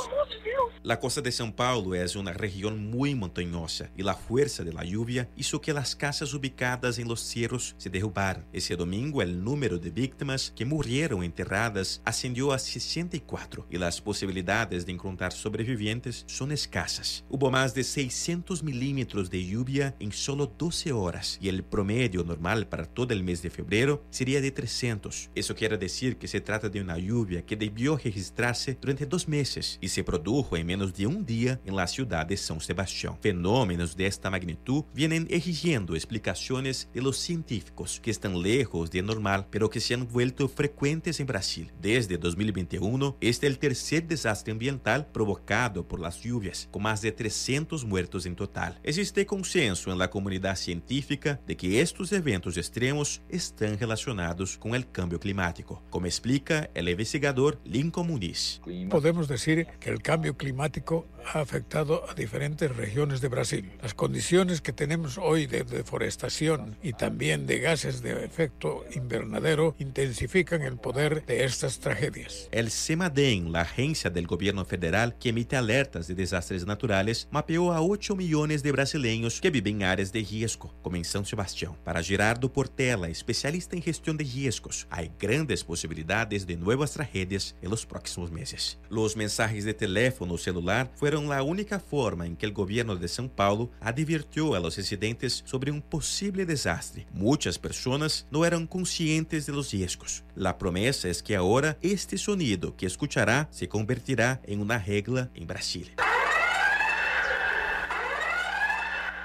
[0.83, 4.85] La costa de São Paulo es una región muy montañosa y la fuerza de la
[4.85, 8.45] lluvia hizo que las casas ubicadas en los cerros se derrubaran.
[8.53, 14.85] Ese domingo el número de víctimas que murieron enterradas ascendió a 64 y las posibilidades
[14.85, 17.25] de encontrar sobrevivientes son escasas.
[17.29, 22.67] Hubo más de 600 milímetros de lluvia en solo 12 horas y el promedio normal
[22.67, 25.29] para todo el mes de febrero sería de 300.
[25.35, 29.77] Eso quiere decir que se trata de una lluvia que debió registrarse durante dos meses
[29.81, 33.17] y se produjo en menos de un día en la ciudad de São Sebastián.
[33.21, 39.47] Fenómenos de esta magnitud vienen exigiendo explicaciones de los científicos que están lejos de normal
[39.51, 41.71] pero que se han vuelto frecuentes en Brasil.
[41.81, 47.11] Desde 2021, este es el tercer desastre ambiental provocado por las lluvias, con más de
[47.11, 48.79] 300 muertos en total.
[48.83, 54.89] Existe consenso en la comunidad científica de que estos eventos extremos están relacionados con el
[54.91, 58.61] cambio climático, como explica el investigador Lincoln Muniz.
[58.89, 63.71] Podemos decir que el cambio climático ha afectado a diferentes regiones de Brasil.
[63.81, 70.61] Las condiciones que tenemos hoy de deforestación y también de gases de efecto invernadero intensifican
[70.61, 72.47] el poder de estas tragedias.
[72.51, 77.81] El CEMADEM, la agencia del gobierno federal que emite alertas de desastres naturales, mapeó a
[77.89, 81.73] 8 millones de brasileños que viven en áreas de riesgo, como en São Sebastião.
[81.85, 87.69] Para Gerardo Portela, especialista en gestión de riesgos, hay grandes posibilidades de nuevas tragedias en
[87.69, 88.77] los próximos meses.
[88.89, 93.29] Los mensajes de teléfono celular fueron la única forma en que el gobierno de São
[93.29, 97.07] Paulo advirtió a los residentes sobre un posible desastre.
[97.13, 100.25] Muchas personas no eran conscientes de los riesgos.
[100.35, 105.47] La promesa es que ahora este sonido que escuchará se convertirá en una regla en
[105.47, 105.95] Brasil.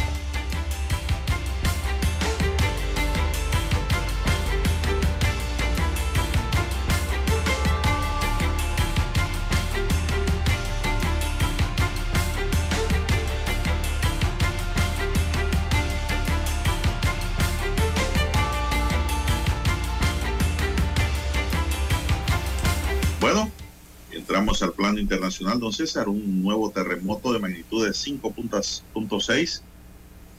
[24.61, 26.07] Al plano internacional, don César.
[26.07, 29.61] Un nuevo terremoto de magnitud de 5.6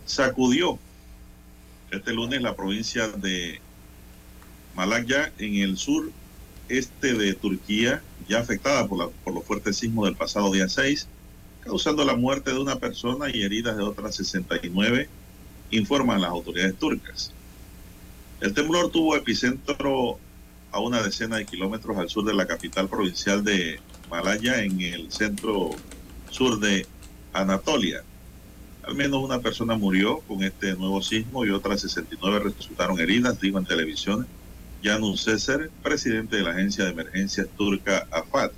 [0.07, 0.79] sacudió
[1.91, 3.61] este lunes la provincia de
[4.75, 6.11] Malaya en el sur
[6.69, 11.09] este de Turquía, ya afectada por, por los fuertes sismos del pasado día 6,
[11.61, 15.09] causando la muerte de una persona y heridas de otras 69,
[15.71, 17.33] informan las autoridades turcas.
[18.41, 20.19] El temblor tuvo epicentro
[20.71, 23.79] a una decena de kilómetros al sur de la capital provincial de
[24.11, 25.71] Malaya, en el centro
[26.31, 26.87] sur de
[27.33, 28.03] Anatolia.
[28.83, 33.59] Al menos una persona murió con este nuevo sismo y otras 69 resultaron heridas, dijo
[33.59, 34.27] en televisión
[34.83, 38.51] Janus César, presidente de la agencia de emergencias turca AFAD.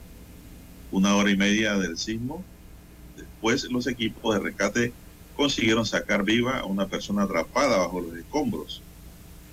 [0.90, 2.44] Una hora y media del sismo
[3.16, 4.92] después los equipos de rescate
[5.36, 8.82] consiguieron sacar viva a una persona atrapada bajo los escombros.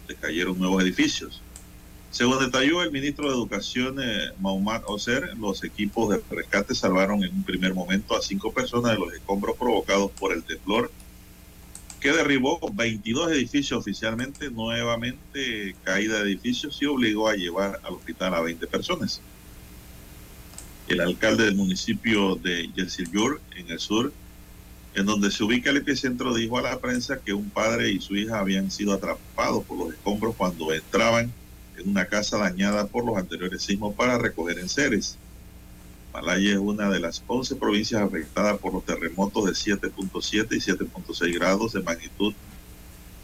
[0.07, 1.42] Le cayeron nuevos edificios.
[2.13, 4.29] Según detalló el ministro de Educación, eh,
[4.85, 9.11] Oser, los equipos de rescate salvaron en un primer momento a cinco personas de los
[9.15, 10.91] escombros provocados por el temblor
[11.99, 18.35] que derribó 22 edificios oficialmente, nuevamente caída de edificios y obligó a llevar al hospital
[18.35, 19.19] a 20 personas.
[20.87, 24.13] El alcalde del municipio de Yersilyur, en el sur,
[24.93, 28.15] en donde se ubica el epicentro, dijo a la prensa que un padre y su
[28.15, 31.33] hija habían sido atrapados por los escombros cuando entraban
[31.85, 35.17] una casa dañada por los anteriores sismos para recoger enseres.
[36.13, 41.33] Malaya es una de las 11 provincias afectadas por los terremotos de 7.7 y 7.6
[41.33, 42.33] grados de magnitud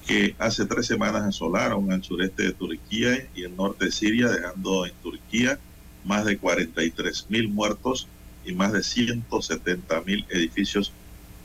[0.08, 4.88] que hace tres semanas asolaron al sureste de Turquía y el norte de Siria, dejando
[4.88, 5.60] en Turquía
[6.04, 8.08] más de 43 mil muertos
[8.44, 10.92] y más de 170 mil edificios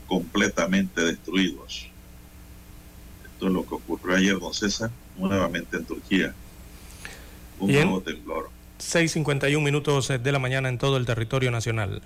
[0.07, 1.87] completamente destruidos.
[3.31, 6.33] Esto es lo que ocurrió ayer, don César, nuevamente en Turquía
[7.59, 8.49] un nuevo temblor.
[8.79, 12.01] 6.51 minutos de la mañana en todo el territorio nacional.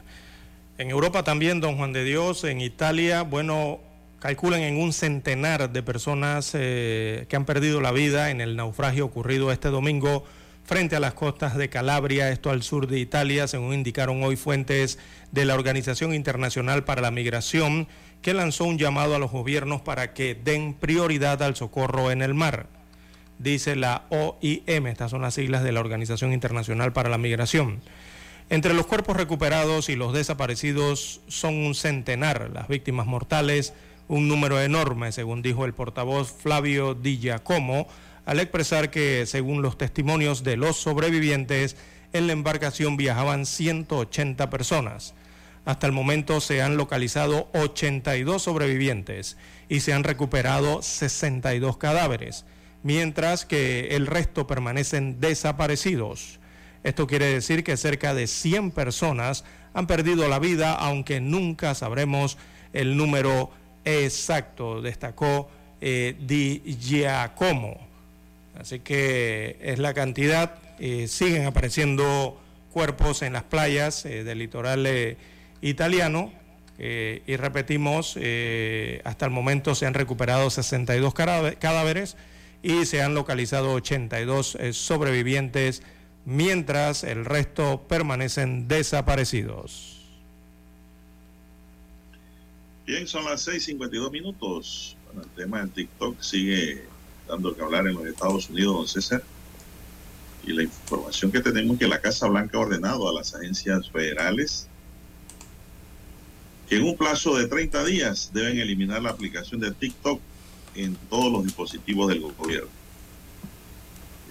[0.78, 3.80] En Europa también, don Juan de Dios, en Italia, bueno,
[4.20, 9.06] calculan en un centenar de personas eh, que han perdido la vida en el naufragio
[9.06, 10.24] ocurrido este domingo
[10.64, 15.00] frente a las costas de Calabria, esto al sur de Italia, según indicaron hoy fuentes
[15.32, 17.88] de la Organización Internacional para la Migración,
[18.22, 22.36] que lanzó un llamado a los gobiernos para que den prioridad al socorro en el
[22.36, 22.68] mar
[23.40, 27.80] dice la OIM, estas son las siglas de la Organización Internacional para la Migración.
[28.50, 33.74] Entre los cuerpos recuperados y los desaparecidos son un centenar las víctimas mortales,
[34.08, 37.88] un número enorme, según dijo el portavoz Flavio Di Giacomo,
[38.26, 41.78] al expresar que, según los testimonios de los sobrevivientes,
[42.12, 45.14] en la embarcación viajaban 180 personas.
[45.66, 49.38] Hasta el momento se han localizado 82 sobrevivientes
[49.70, 52.46] y se han recuperado 62 cadáveres
[52.84, 56.40] mientras que el resto permanecen desaparecidos.
[56.84, 59.44] Esto quiere decir que cerca de 100 personas
[59.74, 62.38] han perdido la vida, aunque nunca sabremos
[62.74, 63.52] el número
[63.86, 65.50] exacto, destacó
[65.82, 67.78] eh, Di Giacomo.
[68.60, 72.40] Así que es la cantidad, eh, siguen apareciendo
[72.72, 75.18] cuerpos en las playas eh, del litoral
[75.62, 76.32] italiano.
[76.80, 78.18] y repetimos,
[79.04, 82.16] hasta el momento se han recuperado 62 cadáveres
[82.62, 85.82] y se han localizado 82 eh, sobrevivientes,
[86.26, 90.00] mientras el resto permanecen desaparecidos.
[92.86, 94.98] Bien, son las 6:52 minutos.
[95.06, 96.84] Bueno, el tema del TikTok sigue
[97.28, 99.24] dando que hablar en los Estados Unidos, don César.
[100.46, 104.68] Y la información que tenemos que la Casa Blanca ha ordenado a las agencias federales
[106.68, 110.22] que en un plazo de 30 días deben eliminar la aplicación de TikTok
[110.76, 112.70] en todos los dispositivos del gobierno.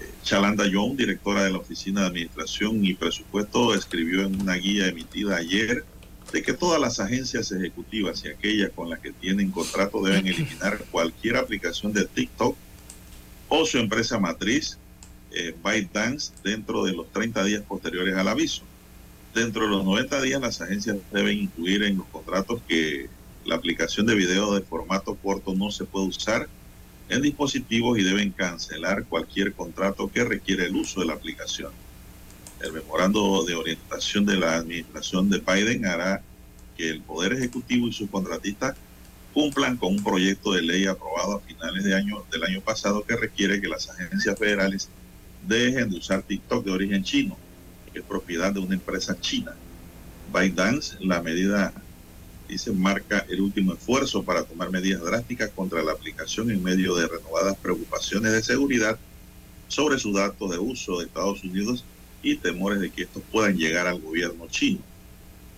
[0.01, 4.87] Eh, Chalanda Young, directora de la Oficina de Administración y Presupuesto, escribió en una guía
[4.87, 5.85] emitida ayer
[6.33, 10.85] de que todas las agencias ejecutivas y aquellas con las que tienen contrato deben eliminar
[10.91, 12.57] cualquier aplicación de TikTok
[13.49, 14.79] o su empresa matriz,
[15.33, 18.63] eh, ByteDance, dentro de los 30 días posteriores al aviso.
[19.35, 23.09] Dentro de los 90 días, las agencias deben incluir en los contratos que
[23.49, 26.47] la aplicación de video de formato corto no se puede usar
[27.09, 31.73] en dispositivos y deben cancelar cualquier contrato que requiere el uso de la aplicación.
[32.61, 36.21] El memorando de orientación de la administración de Biden hará
[36.77, 38.77] que el Poder Ejecutivo y sus contratistas
[39.33, 43.17] cumplan con un proyecto de ley aprobado a finales de año, del año pasado que
[43.17, 44.91] requiere que las agencias federales
[45.47, 47.39] dejen de usar TikTok de origen chino,
[47.91, 49.55] que es propiedad de una empresa china.
[50.35, 51.73] ByteDance, la medida
[52.49, 57.07] dice, marca el último esfuerzo para tomar medidas drásticas contra la aplicación en medio de
[57.07, 58.99] renovadas preocupaciones de seguridad
[59.69, 61.85] sobre sus datos de uso de Estados Unidos
[62.23, 64.81] y temores de que estos puedan llegar al gobierno chino.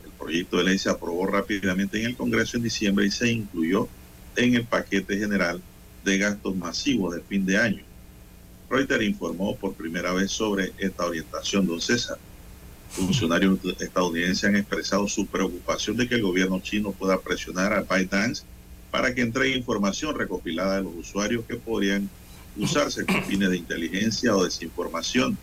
[0.04, 3.88] El proyecto de ley se aprobó rápidamente en el Congreso en diciembre y se incluyó
[4.36, 5.62] en el paquete general
[6.04, 7.84] de gastos masivos de fin de año.
[8.68, 12.18] Reuters informó por primera vez sobre esta orientación, don César.
[12.90, 18.42] Funcionarios estadounidenses han expresado su preocupación de que el gobierno chino pueda presionar a ByteDance
[18.90, 22.10] para que entregue información recopilada de los usuarios que podrían
[22.56, 25.38] usarse con fines de inteligencia o desinformación.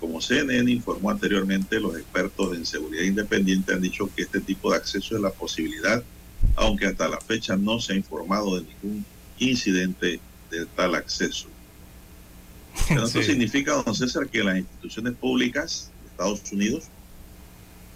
[0.00, 4.78] Como CNN informó anteriormente, los expertos en seguridad independiente han dicho que este tipo de
[4.78, 6.02] acceso es la posibilidad,
[6.56, 9.04] aunque hasta la fecha no se ha informado de ningún
[9.38, 10.18] incidente
[10.50, 11.46] de tal acceso.
[12.90, 16.84] Esto significa, don César, que las instituciones públicas Estados Unidos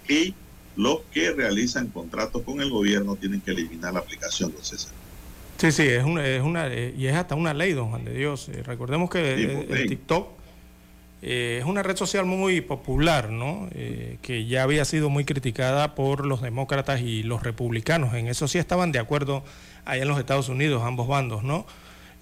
[0.07, 0.33] y
[0.75, 4.91] los que realizan contratos con el gobierno tienen que eliminar la aplicación, don César.
[5.57, 8.47] Sí, sí, es una, es una y es hasta una ley, don Juan de Dios.
[8.49, 10.29] Eh, recordemos que el, TikTok
[11.23, 13.67] eh, es una red social muy popular, ¿no?
[13.73, 18.13] Eh, que ya había sido muy criticada por los demócratas y los republicanos.
[18.13, 19.43] En eso sí estaban de acuerdo
[19.83, 21.65] allá en los Estados Unidos, ambos bandos, ¿no?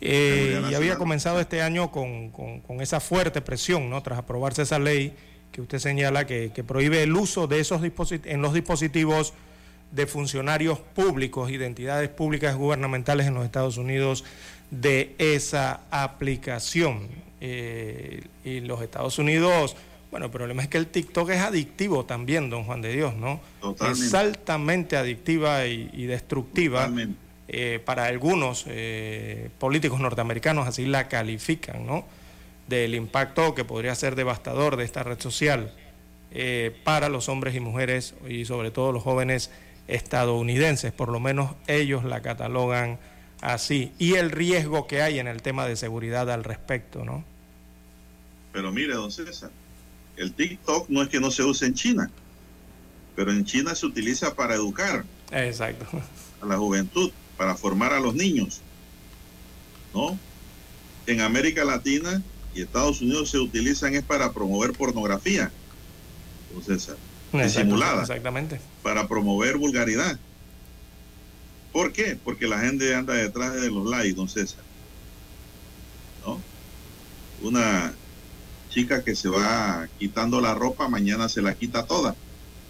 [0.01, 4.03] y había comenzado este año con, con, esa fuerte presión, ¿no?
[4.03, 5.15] Tras aprobarse esa ley
[5.55, 9.33] que usted señala que, que prohíbe el uso de esos dispositivos en los dispositivos
[9.89, 14.25] de funcionarios públicos y de entidades públicas gubernamentales en los Estados Unidos
[14.69, 17.07] de esa aplicación.
[17.39, 19.77] Eh, y los Estados Unidos,
[20.11, 23.39] bueno, el problema es que el TikTok es adictivo también, don Juan de Dios, ¿no?
[23.89, 26.91] Es altamente adictiva y, destructiva.
[27.47, 32.03] Eh, para algunos eh, políticos norteamericanos así la califican, ¿no?
[32.67, 35.73] Del impacto que podría ser devastador de esta red social
[36.83, 39.51] para los hombres y mujeres y sobre todo los jóvenes
[39.87, 42.99] estadounidenses, por lo menos ellos la catalogan
[43.41, 47.23] así, y el riesgo que hay en el tema de seguridad al respecto, ¿no?
[48.51, 49.51] Pero mire, don César,
[50.17, 52.09] el TikTok no es que no se use en China,
[53.15, 55.85] pero en China se utiliza para educar Exacto.
[56.41, 58.61] a la juventud, para formar a los niños,
[59.93, 60.17] ¿no?
[61.05, 62.23] En América Latina
[62.55, 65.51] y Estados Unidos se utilizan es para promover pornografía,
[66.65, 66.95] César
[67.43, 68.01] disimulada.
[68.01, 68.59] Exactamente.
[68.81, 70.17] Para promover vulgaridad.
[71.71, 72.17] ¿Por qué?
[72.23, 74.63] Porque la gente anda detrás de los likes, don César.
[76.25, 76.41] ¿No?
[77.41, 77.93] Una
[78.69, 82.15] chica que se va quitando la ropa, mañana se la quita toda.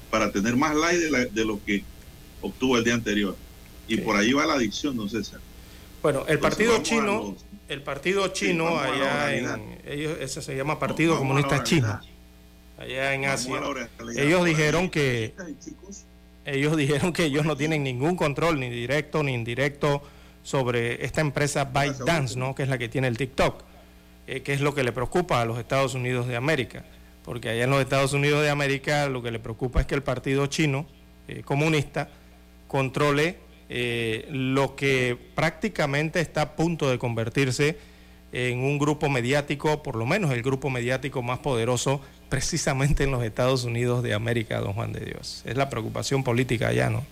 [0.10, 1.84] Para tener más likes de, lo que
[2.42, 3.36] obtuvo el día anterior.
[3.88, 5.40] Y por ahí va la adicción, don César.
[6.06, 7.36] Bueno, el partido chino,
[7.68, 12.00] el partido chino allá en, ellos, ese se llama Partido Comunista Chino.
[12.78, 13.60] allá en Asia.
[14.16, 15.34] Ellos dijeron que
[16.46, 20.04] ellos dijeron que ellos no tienen ningún control ni directo ni indirecto
[20.44, 22.54] sobre esta empresa ByteDance, ¿no?
[22.54, 23.64] que es la que tiene el TikTok,
[24.28, 26.86] eh, que es lo que le preocupa a los Estados Unidos de América,
[27.24, 30.04] porque allá en los Estados Unidos de América lo que le preocupa es que el
[30.04, 30.86] partido chino
[31.28, 32.10] eh, comunista
[32.68, 37.78] controle eh, lo que prácticamente está a punto de convertirse
[38.32, 43.24] en un grupo mediático, por lo menos el grupo mediático más poderoso precisamente en los
[43.24, 45.42] Estados Unidos de América, don Juan de Dios.
[45.46, 47.06] Es la preocupación política allá, ¿no?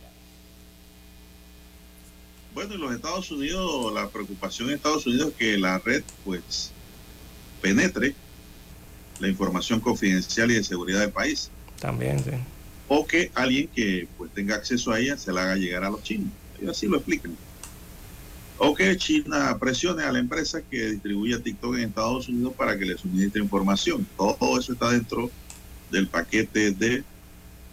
[2.54, 6.72] Bueno, en los Estados Unidos, la preocupación en Estados Unidos es que la red, pues,
[7.62, 8.14] penetre
[9.20, 11.50] la información confidencial y de seguridad del país.
[11.80, 12.32] También, sí.
[12.90, 16.04] O que alguien que pues tenga acceso a ella se la haga llegar a los
[16.04, 16.32] chinos.
[16.64, 17.36] Y así lo explican
[18.58, 22.86] o que China presione a la empresa que distribuye TikTok en Estados Unidos para que
[22.86, 24.08] le suministre información.
[24.18, 25.30] Todo eso está dentro
[25.92, 27.04] del paquete de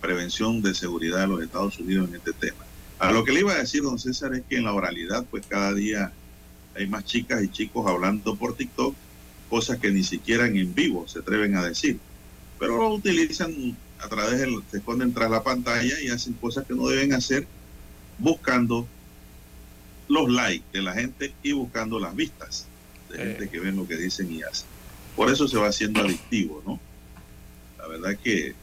[0.01, 2.65] prevención de seguridad de los Estados Unidos en este tema.
[2.99, 5.47] A lo que le iba a decir, don César, es que en la oralidad, pues
[5.47, 6.13] cada día
[6.75, 8.95] hay más chicas y chicos hablando por TikTok,
[9.49, 11.99] cosas que ni siquiera en vivo se atreven a decir,
[12.59, 16.75] pero lo utilizan a través del, se esconden tras la pantalla y hacen cosas que
[16.75, 17.47] no deben hacer
[18.21, 18.87] buscando
[20.09, 22.67] los likes de la gente y buscando las vistas
[23.11, 24.67] de gente que ven lo que dicen y hacen.
[25.17, 26.79] Por eso se va haciendo adictivo, ¿no?
[27.79, 28.55] La verdad que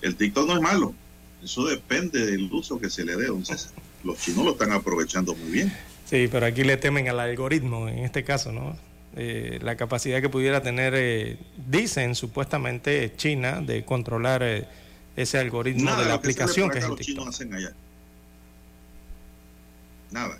[0.00, 0.94] el TikTok no es malo,
[1.42, 3.26] eso depende del uso que se le dé.
[3.26, 3.72] Entonces,
[4.04, 5.72] los chinos lo están aprovechando muy bien.
[6.08, 8.76] Sí, pero aquí le temen al algoritmo, en este caso, ¿no?
[9.14, 11.36] Eh, la capacidad que pudiera tener, eh,
[11.68, 14.66] dicen supuestamente China, de controlar eh,
[15.16, 17.28] ese algoritmo de la aplicación que, es el TikTok.
[17.28, 17.72] hacen allá.
[20.12, 20.38] Nada.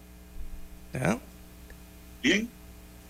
[2.23, 2.49] Bien,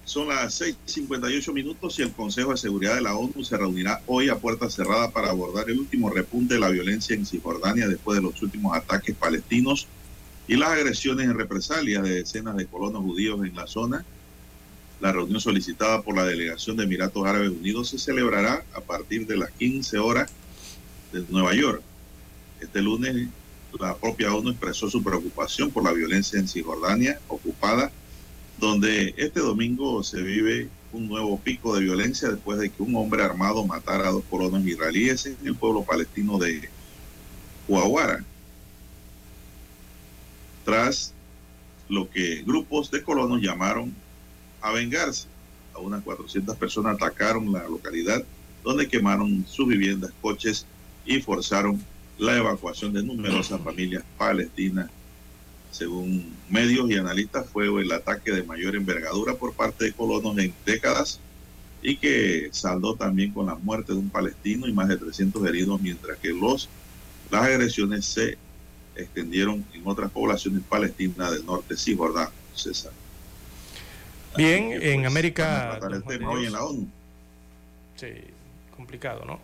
[0.04, 4.28] son las 6:58 minutos y el Consejo de Seguridad de la ONU se reunirá hoy
[4.28, 8.22] a puerta cerrada para abordar el último repunte de la violencia en Cisjordania después de
[8.22, 9.86] los últimos ataques palestinos
[10.48, 14.04] y las agresiones en represalia de decenas de colonos judíos en la zona.
[15.00, 19.36] La reunión solicitada por la delegación de Emiratos Árabes Unidos se celebrará a partir de
[19.36, 20.30] las 15 horas
[21.12, 21.82] de Nueva York.
[22.60, 23.28] Este lunes
[23.78, 27.90] la propia ONU expresó su preocupación por la violencia en Cisjordania ocupada,
[28.58, 33.22] donde este domingo se vive un nuevo pico de violencia después de que un hombre
[33.22, 36.68] armado matara a dos colonos israelíes en el pueblo palestino de
[37.66, 38.24] Huawara,
[40.64, 41.12] tras
[41.88, 43.94] lo que grupos de colonos llamaron
[44.60, 45.28] a vengarse.
[45.74, 48.22] A unas 400 personas atacaron la localidad
[48.62, 50.66] donde quemaron sus viviendas, coches
[51.04, 51.82] y forzaron
[52.18, 54.90] la evacuación de numerosas familias palestinas.
[55.70, 60.52] Según medios y analistas, fue el ataque de mayor envergadura por parte de colonos en
[60.66, 61.18] décadas
[61.82, 65.80] y que saldó también con la muerte de un palestino y más de 300 heridos,
[65.80, 66.68] mientras que los
[67.30, 68.36] las agresiones se
[68.94, 72.92] extendieron en otras poblaciones palestinas del norte Cisjordania, César.
[74.36, 75.44] Bien, que, en pues, América.
[75.44, 76.88] van a tratar el don Juan tema de hoy en la ONU.
[77.96, 78.08] Sí,
[78.76, 79.40] complicado, ¿no?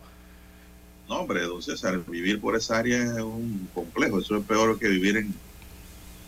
[1.09, 4.19] No, hombre, don César, vivir por esa área es un complejo.
[4.19, 5.33] Eso es peor que vivir en,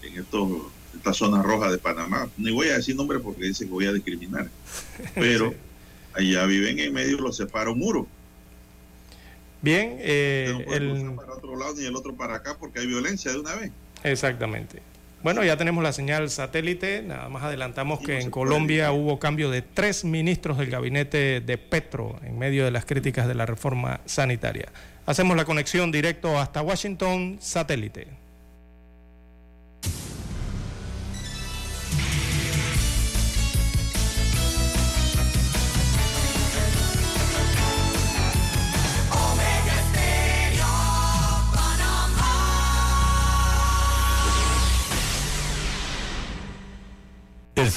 [0.01, 0.49] en estos,
[0.95, 2.27] esta zona roja de Panamá.
[2.35, 4.49] Ni voy a decir nombre porque dice que voy a discriminar.
[5.15, 5.53] Pero
[6.13, 8.07] allá viven en medio, los separa un muro.
[9.61, 13.31] Bien, eh, no el- para otro lado ni el otro para acá porque hay violencia
[13.31, 13.71] de una vez.
[14.03, 14.81] Exactamente.
[15.23, 17.03] Bueno, ya tenemos la señal satélite.
[17.03, 22.19] Nada más adelantamos que en Colombia hubo cambio de tres ministros del gabinete de Petro
[22.23, 24.69] en medio de las críticas de la reforma sanitaria.
[25.05, 28.07] Hacemos la conexión directo hasta Washington, satélite.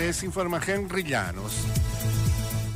[0.00, 1.79] Les informa Henry Llanos.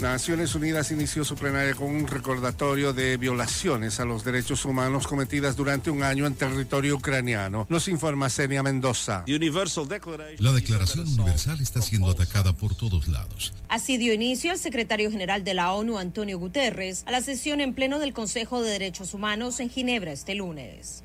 [0.00, 5.56] Naciones Unidas inició su plenaria con un recordatorio de violaciones a los derechos humanos cometidas
[5.56, 7.66] durante un año en territorio ucraniano.
[7.70, 9.24] Nos informa Senia Mendoza.
[9.26, 13.54] La Declaración Universal está siendo atacada por todos lados.
[13.68, 17.72] Así dio inicio el secretario general de la ONU, Antonio Guterres, a la sesión en
[17.72, 21.02] pleno del Consejo de Derechos Humanos en Ginebra este lunes.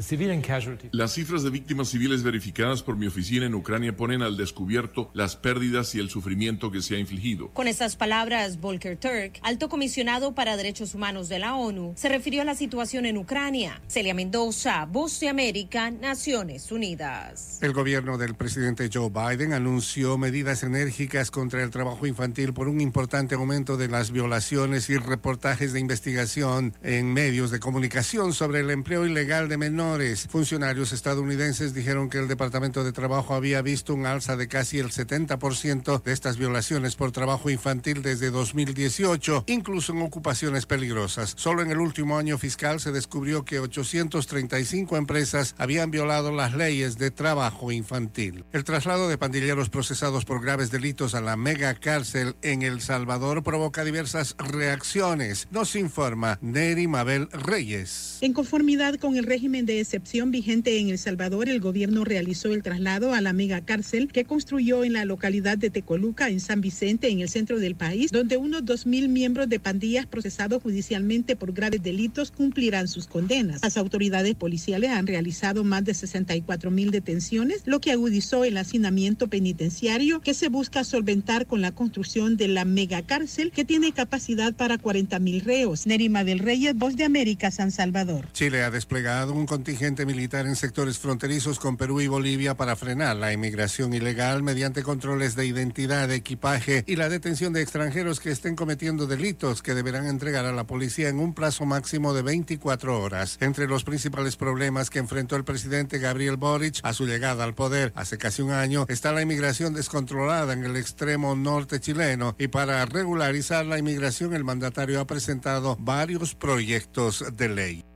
[0.91, 5.36] Las cifras de víctimas civiles verificadas por mi oficina en Ucrania ponen al descubierto las
[5.36, 7.49] pérdidas y el sufrimiento que se ha infligido.
[7.49, 12.41] Con estas palabras, Volker Turk, alto comisionado para derechos humanos de la ONU, se refirió
[12.41, 13.81] a la situación en Ucrania.
[13.88, 17.60] Celia Mendoza, Voz de América, Naciones Unidas.
[17.61, 22.80] El gobierno del presidente Joe Biden anunció medidas enérgicas contra el trabajo infantil por un
[22.80, 28.69] importante aumento de las violaciones y reportajes de investigación en medios de comunicación sobre el
[28.69, 30.27] empleo ilegal de menores.
[30.30, 34.91] Funcionarios estadounidenses dijeron que el Departamento de Trabajo había visto un alza de casi el
[34.91, 38.31] 70% de estas violaciones por trabajo infantil desde
[38.70, 41.34] 2018, incluso en ocupaciones peligrosas.
[41.38, 46.98] Solo en el último año fiscal se descubrió que 835 empresas habían violado las leyes
[46.98, 48.44] de trabajo infantil.
[48.54, 53.44] El traslado de pandilleros procesados por graves delitos a la mega cárcel en El Salvador
[53.44, 55.48] provoca diversas reacciones.
[55.52, 58.20] Nos informa Neri Mabel Reyes.
[58.22, 62.64] En conformidad con el régimen de excepción vigente en El Salvador, el gobierno realizó el
[62.64, 67.10] traslado a la mega cárcel que construyó en la localidad de Tecoluca, en San Vicente,
[67.10, 71.81] en el centro del país, donde unos 2.000 miembros de pandillas procesados judicialmente por graves
[71.81, 73.61] delitos cumplirán sus condenas.
[73.61, 80.22] Las autoridades policiales han realizado más de 64.000 detenciones, lo que agudizó el hacinamiento penitenciario
[80.22, 84.77] que se busca solventar con la construcción de la mega cárcel que tiene capacidad para
[84.77, 85.88] 40.000 reos.
[85.88, 88.27] Nerima del Reyes, Voz de América, San Salvador.
[88.34, 93.15] Chile ha desplegado un contingente militar en sectores fronterizos con Perú y Bolivia para frenar
[93.15, 98.49] la inmigración ilegal mediante controles de identidad, equipaje y la detención de extranjeros que estén
[98.56, 103.38] cometiendo delitos que deberán entregar a la policía en un plazo máximo de 24 horas.
[103.42, 107.92] Entre los principales problemas que enfrentó el presidente Gabriel Boric a su llegada al poder
[107.96, 112.86] hace casi un año está la inmigración descontrolada en el extremo norte chileno y para
[112.86, 117.89] regularizar la inmigración el mandatario ha presentado varios proyectos de ley.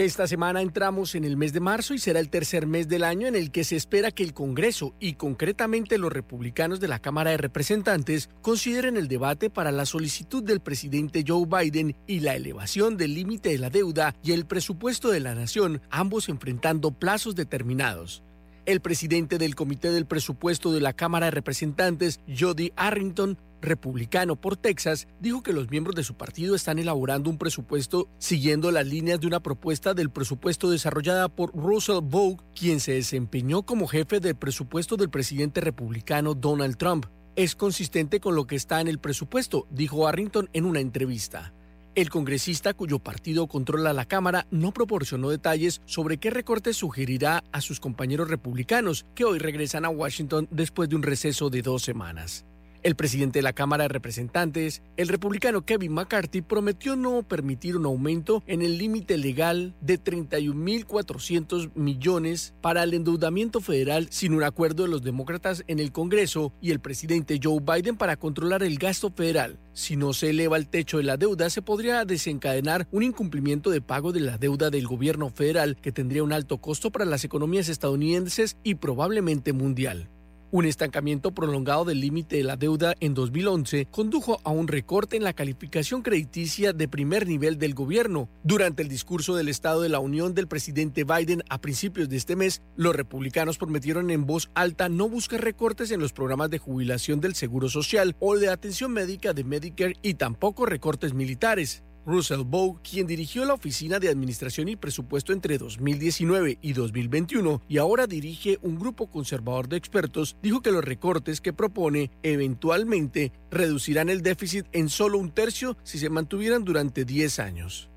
[0.00, 3.26] Esta semana entramos en el mes de marzo y será el tercer mes del año
[3.26, 7.32] en el que se espera que el Congreso y concretamente los republicanos de la Cámara
[7.32, 12.96] de Representantes consideren el debate para la solicitud del presidente Joe Biden y la elevación
[12.96, 18.22] del límite de la deuda y el presupuesto de la nación, ambos enfrentando plazos determinados.
[18.64, 24.56] El presidente del Comité del Presupuesto de la Cámara de Representantes, Jody Arrington, republicano por
[24.56, 29.20] Texas, dijo que los miembros de su partido están elaborando un presupuesto siguiendo las líneas
[29.20, 34.36] de una propuesta del presupuesto desarrollada por Russell Vogue, quien se desempeñó como jefe del
[34.36, 37.06] presupuesto del presidente republicano Donald Trump.
[37.36, 41.52] Es consistente con lo que está en el presupuesto, dijo Arrington en una entrevista.
[41.96, 47.60] El congresista cuyo partido controla la Cámara no proporcionó detalles sobre qué recortes sugerirá a
[47.60, 52.44] sus compañeros republicanos que hoy regresan a Washington después de un receso de dos semanas.
[52.82, 57.84] El presidente de la Cámara de Representantes, el republicano Kevin McCarthy, prometió no permitir un
[57.84, 64.84] aumento en el límite legal de 31.400 millones para el endeudamiento federal sin un acuerdo
[64.84, 69.10] de los demócratas en el Congreso y el presidente Joe Biden para controlar el gasto
[69.10, 69.58] federal.
[69.74, 73.82] Si no se eleva el techo de la deuda, se podría desencadenar un incumplimiento de
[73.82, 77.68] pago de la deuda del gobierno federal que tendría un alto costo para las economías
[77.68, 80.08] estadounidenses y probablemente mundial.
[80.52, 85.22] Un estancamiento prolongado del límite de la deuda en 2011 condujo a un recorte en
[85.22, 88.28] la calificación crediticia de primer nivel del gobierno.
[88.42, 92.34] Durante el discurso del Estado de la Unión del presidente Biden a principios de este
[92.34, 97.20] mes, los republicanos prometieron en voz alta no buscar recortes en los programas de jubilación
[97.20, 101.84] del Seguro Social o de atención médica de Medicare y tampoco recortes militares.
[102.06, 107.78] Russell Bow, quien dirigió la Oficina de Administración y Presupuesto entre 2019 y 2021 y
[107.78, 114.08] ahora dirige un grupo conservador de expertos, dijo que los recortes que propone eventualmente reducirán
[114.08, 117.88] el déficit en solo un tercio si se mantuvieran durante 10 años.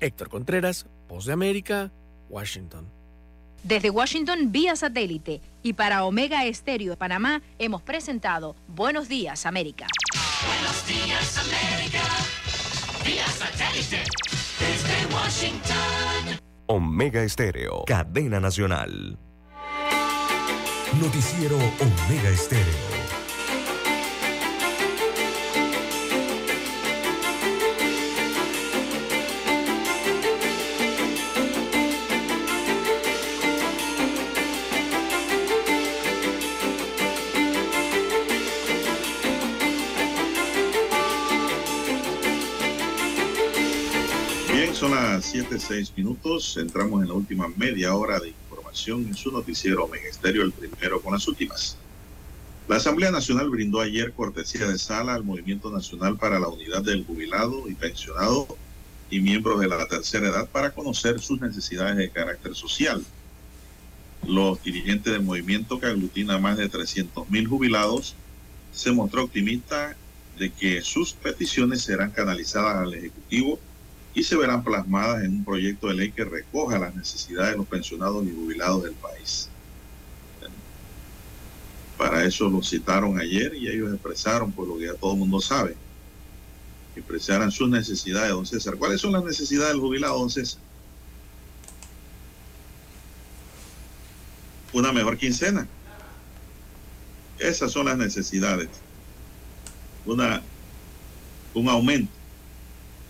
[0.00, 1.92] Héctor Contreras, Voz de América,
[2.28, 2.88] Washington.
[3.62, 9.86] Desde Washington vía satélite y para Omega Estéreo de Panamá hemos presentado Buenos Días América.
[10.46, 12.02] Buenos días América.
[13.04, 14.02] Satélite.
[14.58, 16.38] Desde Washington.
[16.66, 19.18] Omega Estéreo, cadena nacional.
[20.98, 23.03] Noticiero Omega Estéreo.
[45.24, 46.56] Las 7, 6 minutos.
[46.56, 51.14] Entramos en la última media hora de información en su noticiero Estéreo, el primero con
[51.14, 51.76] las últimas.
[52.68, 57.04] La Asamblea Nacional brindó ayer cortesía de sala al Movimiento Nacional para la Unidad del
[57.04, 58.46] Jubilado y Pensionado
[59.10, 63.02] y miembros de la tercera edad para conocer sus necesidades de carácter social.
[64.26, 68.14] Los dirigentes del movimiento, que aglutina más de 300 mil jubilados,
[68.72, 69.96] se mostró optimista
[70.38, 73.58] de que sus peticiones serán canalizadas al Ejecutivo
[74.14, 77.66] y se verán plasmadas en un proyecto de ley que recoja las necesidades de los
[77.66, 79.48] pensionados y jubilados del país.
[81.98, 85.40] Para eso lo citaron ayer y ellos expresaron, por lo que ya todo el mundo
[85.40, 85.76] sabe,
[86.94, 88.76] expresaran sus necesidades, don César.
[88.76, 90.60] ¿Cuáles son las necesidades del jubilado, don César?
[94.72, 95.66] Una mejor quincena.
[97.38, 98.68] Esas son las necesidades.
[100.06, 100.42] Una,
[101.52, 102.23] un aumento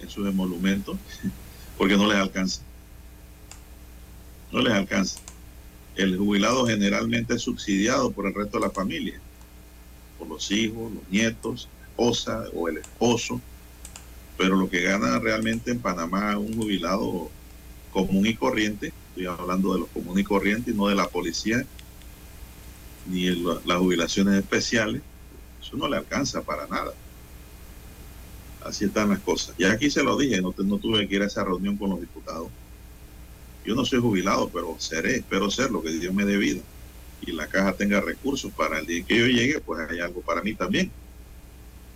[0.05, 0.97] en sus emolumentos,
[1.79, 2.61] porque no les alcanza.
[4.53, 5.19] No les alcanza.
[5.97, 9.21] El jubilado generalmente es subsidiado por el resto de la familia,
[10.19, 13.41] por los hijos, los nietos, esposa o el esposo,
[14.37, 17.31] pero lo que gana realmente en Panamá un jubilado
[17.93, 21.65] común y corriente, estoy hablando de los comunes y corrientes y no de la policía,
[23.07, 25.03] ni el, las jubilaciones especiales,
[25.63, 26.93] eso no le alcanza para nada.
[28.65, 29.55] Así están las cosas.
[29.59, 32.01] Ya aquí se lo dije, no, no tuve que ir a esa reunión con los
[32.01, 32.49] diputados.
[33.65, 36.63] Yo no soy jubilado, pero seré, espero ser lo que Dios me dé vida.
[37.21, 40.43] Y la caja tenga recursos para el día que yo llegue, pues hay algo para
[40.43, 40.91] mí también.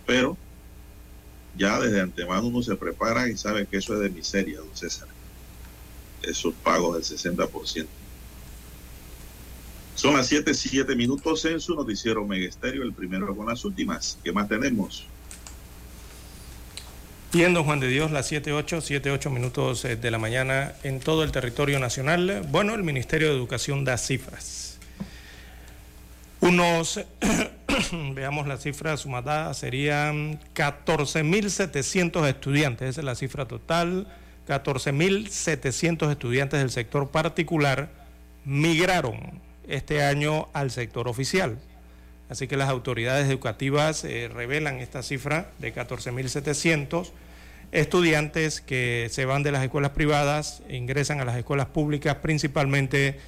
[0.05, 0.37] Pero
[1.57, 5.07] ya desde antemano uno se prepara y sabe que eso es de miseria, don César.
[6.21, 7.87] Esos pagos del 60%.
[9.95, 14.17] Son las 7, 7 minutos en su noticiero Megesterio, el primero con las últimas.
[14.23, 15.05] ¿Qué más tenemos?
[17.31, 20.73] Bien, don Juan de Dios, las 7, 8, 7, 8 minutos eh, de la mañana
[20.81, 22.43] en todo el territorio nacional.
[22.49, 24.79] Bueno, el Ministerio de Educación da cifras.
[26.39, 27.01] Unos,
[28.15, 34.07] veamos la cifra sumada, serían 14.700 estudiantes, esa es la cifra total.
[34.47, 37.89] 14.700 estudiantes del sector particular
[38.43, 41.59] migraron este año al sector oficial.
[42.29, 47.11] Así que las autoridades educativas eh, revelan esta cifra de 14.700
[47.71, 53.19] estudiantes que se van de las escuelas privadas, ingresan a las escuelas públicas, principalmente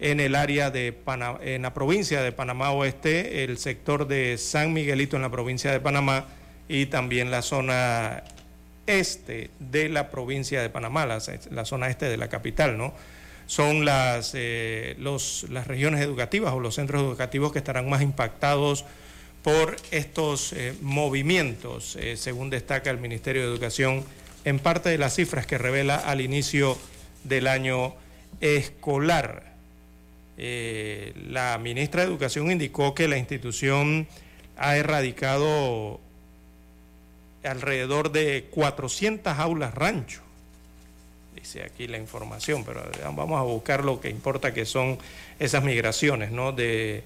[0.00, 0.98] en el área de
[1.42, 5.80] en la provincia de Panamá Oeste, el sector de San Miguelito en la provincia de
[5.80, 6.26] Panamá
[6.68, 8.24] y también la zona
[8.86, 12.92] este de la provincia de Panamá, la, la zona este de la capital, ¿no?
[13.46, 18.84] Son las, eh, las regiones educativas o los centros educativos que estarán más impactados
[19.42, 24.04] por estos eh, movimientos, eh, según destaca el Ministerio de Educación,
[24.44, 26.78] en parte de las cifras que revela al inicio
[27.24, 27.94] del año
[28.40, 29.52] escolar.
[30.36, 34.08] la ministra de Educación indicó que la institución
[34.56, 36.00] ha erradicado
[37.44, 40.22] alrededor de 400 aulas rancho.
[41.34, 42.82] Dice aquí la información, pero
[43.14, 44.98] vamos a buscar lo que importa que son
[45.38, 46.52] esas migraciones, ¿no?
[46.52, 47.02] De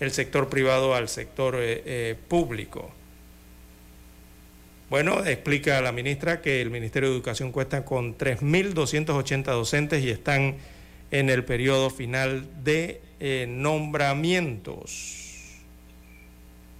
[0.00, 2.90] el sector privado al sector eh, eh, público.
[4.88, 10.56] Bueno, explica la ministra que el Ministerio de Educación cuenta con 3.280 docentes y están
[11.10, 15.24] en el periodo final de eh, nombramientos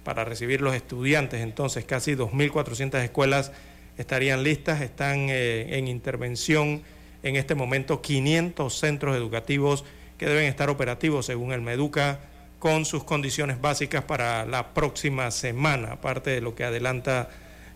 [0.03, 1.41] para recibir los estudiantes.
[1.41, 3.51] Entonces, casi 2.400 escuelas
[3.97, 6.81] estarían listas, están eh, en intervención
[7.23, 9.83] en este momento 500 centros educativos
[10.17, 12.19] que deben estar operativos según el Meduca
[12.59, 17.29] con sus condiciones básicas para la próxima semana, aparte de lo que adelanta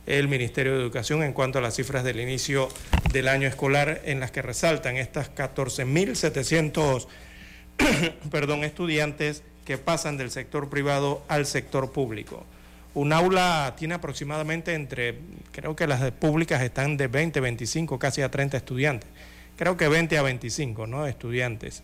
[0.07, 2.69] el Ministerio de Educación en cuanto a las cifras del inicio
[3.11, 7.07] del año escolar en las que resaltan estas 14.700
[8.31, 12.45] perdón, estudiantes que pasan del sector privado al sector público.
[12.93, 15.19] Un aula tiene aproximadamente entre,
[15.51, 19.09] creo que las públicas están de 20, 25, casi a 30 estudiantes.
[19.57, 21.07] Creo que 20 a 25, ¿no?
[21.07, 21.83] Estudiantes.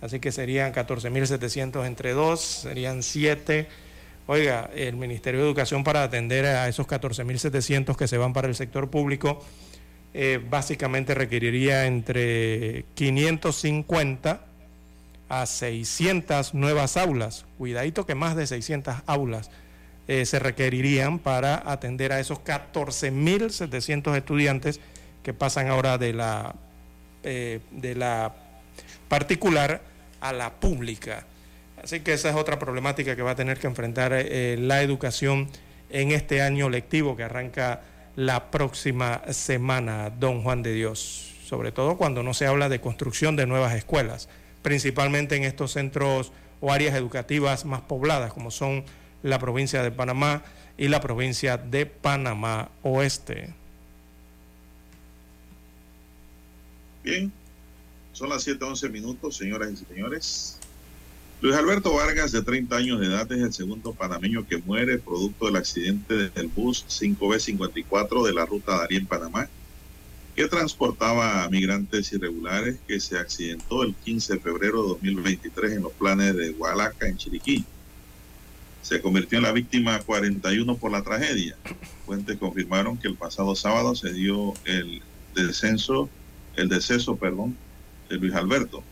[0.00, 3.68] Así que serían 14.700 entre dos, serían 7
[4.30, 8.54] Oiga, el Ministerio de Educación para atender a esos 14.700 que se van para el
[8.54, 9.42] sector público,
[10.12, 14.44] eh, básicamente requeriría entre 550
[15.30, 17.46] a 600 nuevas aulas.
[17.56, 19.50] Cuidadito que más de 600 aulas
[20.08, 24.80] eh, se requerirían para atender a esos 14.700 estudiantes
[25.22, 26.54] que pasan ahora de la,
[27.22, 28.34] eh, de la
[29.08, 29.82] particular
[30.20, 31.26] a la pública.
[31.82, 35.48] Así que esa es otra problemática que va a tener que enfrentar eh, la educación
[35.90, 37.82] en este año lectivo que arranca
[38.16, 43.36] la próxima semana, don Juan de Dios, sobre todo cuando no se habla de construcción
[43.36, 44.30] de nuevas escuelas,
[44.62, 48.84] principalmente en estos centros o áreas educativas más pobladas, como son
[49.22, 50.42] la provincia de Panamá
[50.76, 53.52] y la provincia de Panamá Oeste.
[57.02, 57.32] Bien,
[58.12, 60.58] son las 7:11 minutos, señoras y señores.
[61.40, 65.46] Luis Alberto Vargas, de 30 años de edad, es el segundo panameño que muere producto
[65.46, 69.48] del accidente del bus 5B54 de la ruta Darien Panamá,
[70.34, 75.82] que transportaba a migrantes irregulares que se accidentó el 15 de febrero de 2023 en
[75.82, 77.64] los planes de Hualaca, en Chiriquí.
[78.82, 81.56] Se convirtió en la víctima 41 por la tragedia.
[82.06, 85.02] Fuentes confirmaron que el pasado sábado se dio el
[85.34, 86.08] descenso,
[86.56, 87.56] el deceso, perdón,
[88.08, 88.82] de Luis Alberto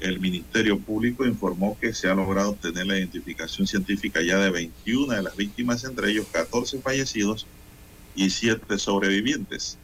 [0.00, 5.14] el Ministerio Público informó que se ha logrado obtener la identificación científica ya de 21
[5.14, 7.46] de las víctimas, entre ellos 14 fallecidos
[8.14, 9.76] y 7 sobrevivientes.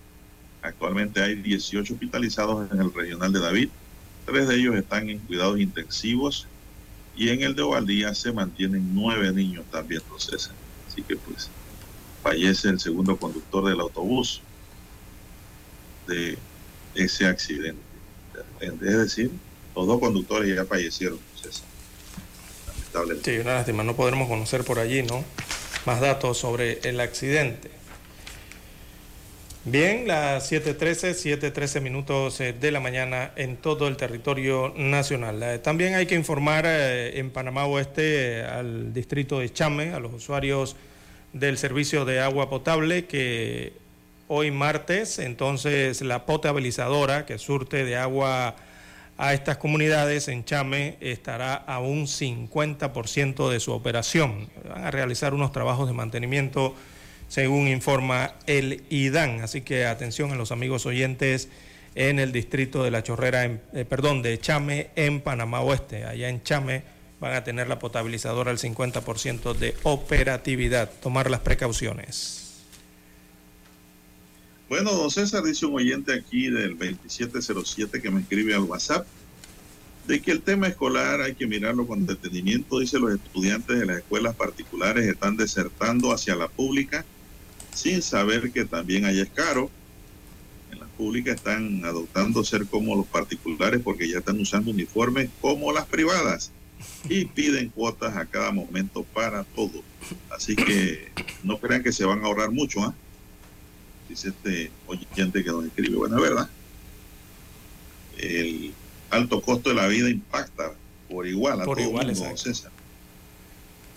[0.62, 3.68] Actualmente hay 18 hospitalizados en el regional de David,
[4.24, 6.46] tres de ellos están en cuidados intensivos
[7.16, 10.50] y en el de Ovaldía se mantienen nueve niños también, entonces.
[10.88, 11.48] Así que pues
[12.22, 14.40] fallece el segundo conductor del autobús
[16.06, 16.38] de
[16.94, 17.80] ese accidente.
[18.60, 19.30] Es decir,
[19.74, 21.18] los dos conductores ya fallecieron,
[23.24, 25.24] Sí, una lástima, no podremos conocer por allí, ¿no?
[25.84, 27.68] Más datos sobre el accidente.
[29.66, 35.42] Bien, las 7.13, 7.13 minutos eh, de la mañana en todo el territorio nacional.
[35.42, 40.12] Eh, también hay que informar eh, en Panamá Oeste al distrito de Chame, a los
[40.12, 40.76] usuarios
[41.32, 43.72] del servicio de agua potable, que
[44.28, 48.56] hoy martes, entonces la potabilizadora que surte de agua
[49.16, 54.46] a estas comunidades en Chame estará a un 50% de su operación.
[54.68, 56.74] Van a realizar unos trabajos de mantenimiento
[57.34, 59.40] según informa el IDAN.
[59.40, 61.48] Así que atención a los amigos oyentes
[61.96, 66.04] en el distrito de La Chorrera, eh, perdón, de Chame en Panamá Oeste.
[66.04, 66.84] Allá en Chame
[67.18, 70.88] van a tener la potabilizadora al 50% de operatividad.
[71.02, 72.62] Tomar las precauciones.
[74.68, 79.08] Bueno, don César dice un oyente aquí del 2707 que me escribe al WhatsApp
[80.06, 82.78] de que el tema escolar hay que mirarlo con detenimiento.
[82.78, 87.04] Dice los estudiantes de las escuelas particulares están desertando hacia la pública
[87.74, 89.70] sin saber que también allá es caro.
[90.72, 95.72] En la pública están adoptando ser como los particulares porque ya están usando uniformes como
[95.72, 96.52] las privadas
[97.08, 99.82] y piden cuotas a cada momento para todo.
[100.30, 101.10] Así que
[101.42, 102.82] no crean que se van a ahorrar mucho.
[102.82, 102.94] ¿ah?
[104.08, 105.96] dice este oyente que nos escribe.
[105.96, 106.48] Bueno, es verdad.
[108.18, 108.72] El
[109.10, 110.72] alto costo de la vida impacta
[111.08, 112.70] por igual a por todo igual, mundo, César.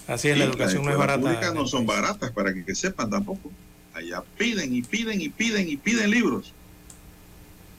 [0.07, 1.21] Así es, la educación no es barata.
[1.21, 3.51] Las públicas no son baratas, para que, que sepan tampoco.
[3.97, 6.53] Allá piden y piden y piden y piden libros.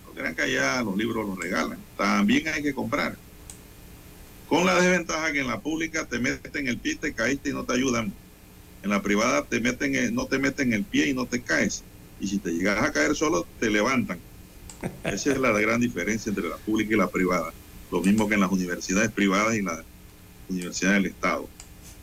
[0.04, 1.78] No crean que allá los libros los regalan.
[1.96, 3.16] También hay que comprar.
[4.48, 7.62] Con la desventaja que en la pública te meten el pie, te caíste y no
[7.62, 8.12] te ayudan.
[8.82, 11.84] En la privada te meten, no te meten el pie y no te caes.
[12.18, 14.18] Y si te llegas a caer solo, te levantan.
[15.04, 17.52] Esa es la gran diferencia entre la pública y la privada.
[17.92, 19.84] Lo mismo que en las universidades privadas y las
[20.48, 21.48] universidades del Estado.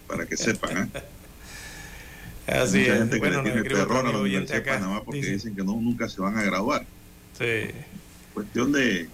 [0.07, 1.01] Para que sepan, ¿eh?
[2.47, 2.97] Así mucha es.
[2.99, 4.71] gente que Bueno, le nos tiene terror a la Universidad de.
[4.71, 6.85] Panamá porque Dice- dicen que no, nunca se van a graduar.
[7.37, 7.71] Sí.
[8.33, 9.09] Cuestión de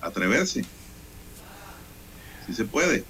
[0.00, 0.64] atreverse.
[2.46, 3.04] Si se puede.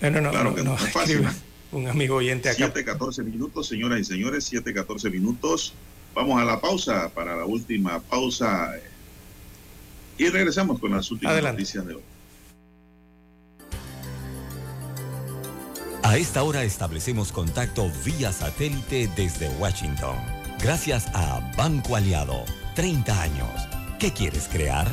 [0.00, 1.26] No, claro no, que no, no, es fácil.
[1.72, 2.56] un amigo oyente acá.
[2.56, 5.74] 7, 14 minutos, señoras y señores, 7, 14 minutos.
[6.14, 8.72] Vamos a la pausa para la última pausa.
[10.18, 11.62] Y regresamos con las últimas Adelante.
[11.62, 12.02] noticias de hoy.
[16.04, 20.18] A esta hora establecemos contacto vía satélite desde Washington.
[20.60, 22.44] Gracias a Banco Aliado.
[22.74, 23.68] 30 años.
[23.98, 24.86] ¿Qué quieres crear?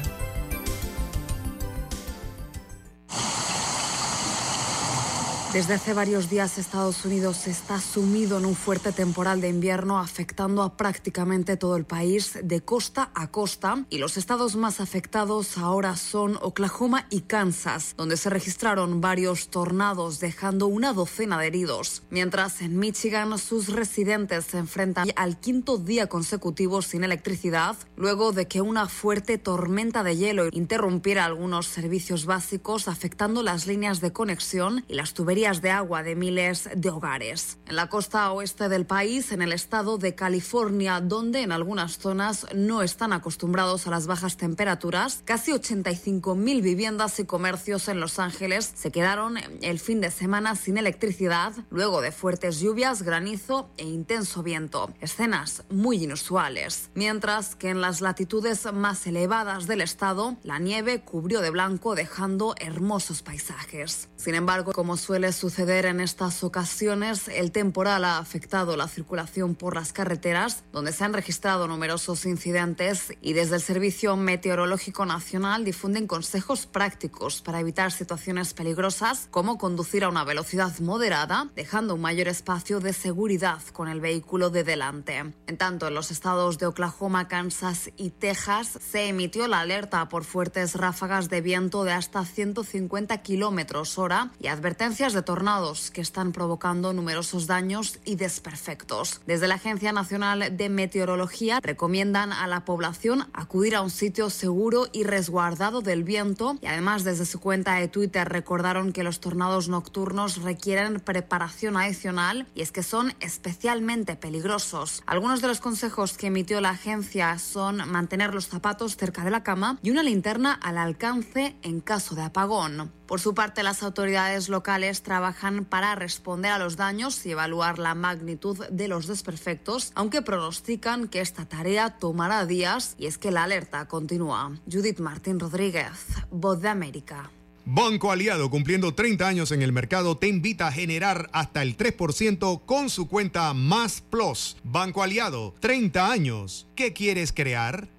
[5.53, 10.63] Desde hace varios días Estados Unidos está sumido en un fuerte temporal de invierno afectando
[10.63, 15.97] a prácticamente todo el país de costa a costa y los estados más afectados ahora
[15.97, 22.03] son Oklahoma y Kansas, donde se registraron varios tornados dejando una docena de heridos.
[22.11, 28.47] Mientras en Michigan sus residentes se enfrentan al quinto día consecutivo sin electricidad luego de
[28.47, 34.85] que una fuerte tormenta de hielo interrumpiera algunos servicios básicos afectando las líneas de conexión
[34.87, 37.57] y las tuberías de agua de miles de hogares.
[37.65, 42.45] En la costa oeste del país, en el estado de California, donde en algunas zonas
[42.53, 48.71] no están acostumbrados a las bajas temperaturas, casi 85.000 viviendas y comercios en Los Ángeles
[48.75, 54.43] se quedaron el fin de semana sin electricidad luego de fuertes lluvias, granizo e intenso
[54.43, 54.93] viento.
[55.01, 56.91] Escenas muy inusuales.
[56.93, 62.53] Mientras que en las latitudes más elevadas del estado, la nieve cubrió de blanco dejando
[62.59, 64.07] hermosos paisajes.
[64.17, 69.75] Sin embargo, como suele suceder en estas ocasiones, el temporal ha afectado la circulación por
[69.75, 76.07] las carreteras, donde se han registrado numerosos incidentes y desde el Servicio Meteorológico Nacional difunden
[76.07, 82.27] consejos prácticos para evitar situaciones peligrosas, como conducir a una velocidad moderada, dejando un mayor
[82.27, 85.17] espacio de seguridad con el vehículo de delante.
[85.17, 90.23] En tanto, en los estados de Oklahoma, Kansas y Texas se emitió la alerta por
[90.23, 96.31] fuertes ráfagas de viento de hasta 150 kilómetros hora y advertencias de tornados que están
[96.31, 99.21] provocando numerosos daños y desperfectos.
[99.25, 104.87] Desde la Agencia Nacional de Meteorología recomiendan a la población acudir a un sitio seguro
[104.91, 109.69] y resguardado del viento y además desde su cuenta de Twitter recordaron que los tornados
[109.69, 115.03] nocturnos requieren preparación adicional y es que son especialmente peligrosos.
[115.05, 119.43] Algunos de los consejos que emitió la agencia son mantener los zapatos cerca de la
[119.43, 122.91] cama y una linterna al alcance en caso de apagón.
[123.11, 127.95] Por su parte, las autoridades locales trabajan para responder a los daños y evaluar la
[127.95, 133.43] magnitud de los desperfectos, aunque pronostican que esta tarea tomará días y es que la
[133.43, 134.53] alerta continúa.
[134.71, 135.91] Judith Martín Rodríguez,
[136.31, 137.29] Voz de América.
[137.65, 142.61] Banco Aliado, cumpliendo 30 años en el mercado, te invita a generar hasta el 3%
[142.65, 144.55] con su cuenta Más Plus.
[144.63, 146.67] Banco Aliado, 30 años.
[146.73, 147.89] ¿Qué quieres crear?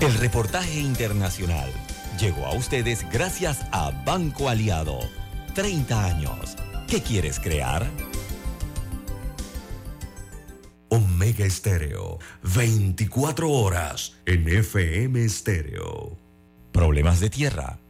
[0.00, 1.70] El reportaje internacional
[2.22, 5.00] llegó a ustedes gracias a Banco Aliado.
[5.56, 6.56] 30 años.
[6.86, 7.90] ¿Qué quieres crear?
[10.88, 12.20] Omega Estéreo,
[12.54, 16.16] 24 horas en FM Estéreo.
[16.70, 17.80] Problemas de tierra,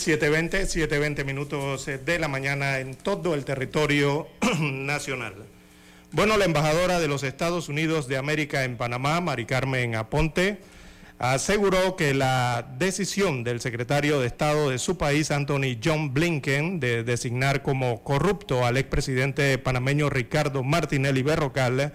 [0.07, 4.29] 7.20, 7.20 minutos eh, de la mañana en todo el territorio
[4.61, 5.33] nacional.
[6.13, 10.59] Bueno, la embajadora de los Estados Unidos de América en Panamá, Mari Carmen Aponte,
[11.19, 17.03] aseguró que la decisión del secretario de Estado de su país, Anthony John Blinken, de
[17.03, 21.91] designar como corrupto al expresidente panameño Ricardo Martinelli Berrocal,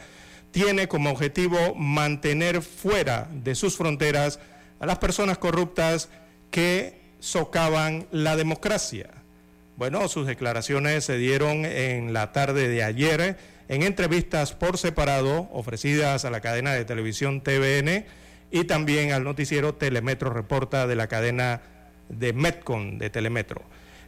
[0.50, 4.38] tiene como objetivo mantener fuera de sus fronteras
[4.80, 6.10] a las personas corruptas
[6.50, 9.08] que socavan la democracia.
[9.76, 13.36] Bueno, sus declaraciones se dieron en la tarde de ayer
[13.68, 18.04] en entrevistas por separado ofrecidas a la cadena de televisión TVN
[18.50, 21.62] y también al noticiero Telemetro Reporta de la cadena
[22.08, 23.62] de Metcon de Telemetro.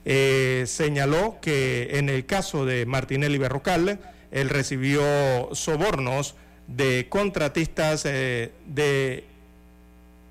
[0.04, 4.00] Eh, señaló que en el caso de Martinelli Berrocal,
[4.32, 6.34] él recibió sobornos
[6.66, 9.24] de contratistas eh, de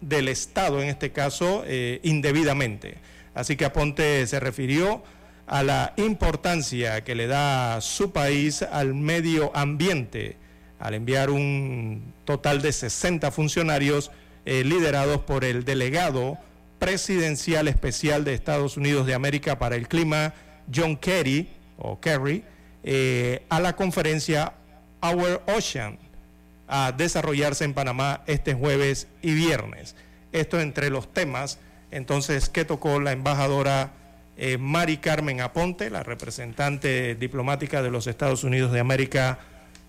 [0.08, 2.98] del Estado, en este caso, eh, indebidamente.
[3.34, 5.04] Así que Aponte se refirió
[5.48, 10.38] a la importancia que le da su país al medio ambiente,
[10.80, 14.12] al enviar un total de 60 funcionarios
[14.46, 16.38] eh, liderados por el delegado
[16.80, 20.34] presidencial especial de Estados Unidos de América para el clima,
[20.74, 22.44] John Kerry, o Kerry,
[22.84, 24.54] eh, a la conferencia
[25.02, 25.98] Our Ocean,
[26.76, 29.96] a desarrollarse en Panamá este jueves y viernes.
[30.32, 31.60] Esto entre los temas,
[31.92, 33.92] entonces, que tocó la embajadora
[34.38, 39.38] eh, Mari Carmen Aponte, la representante diplomática de los Estados Unidos de América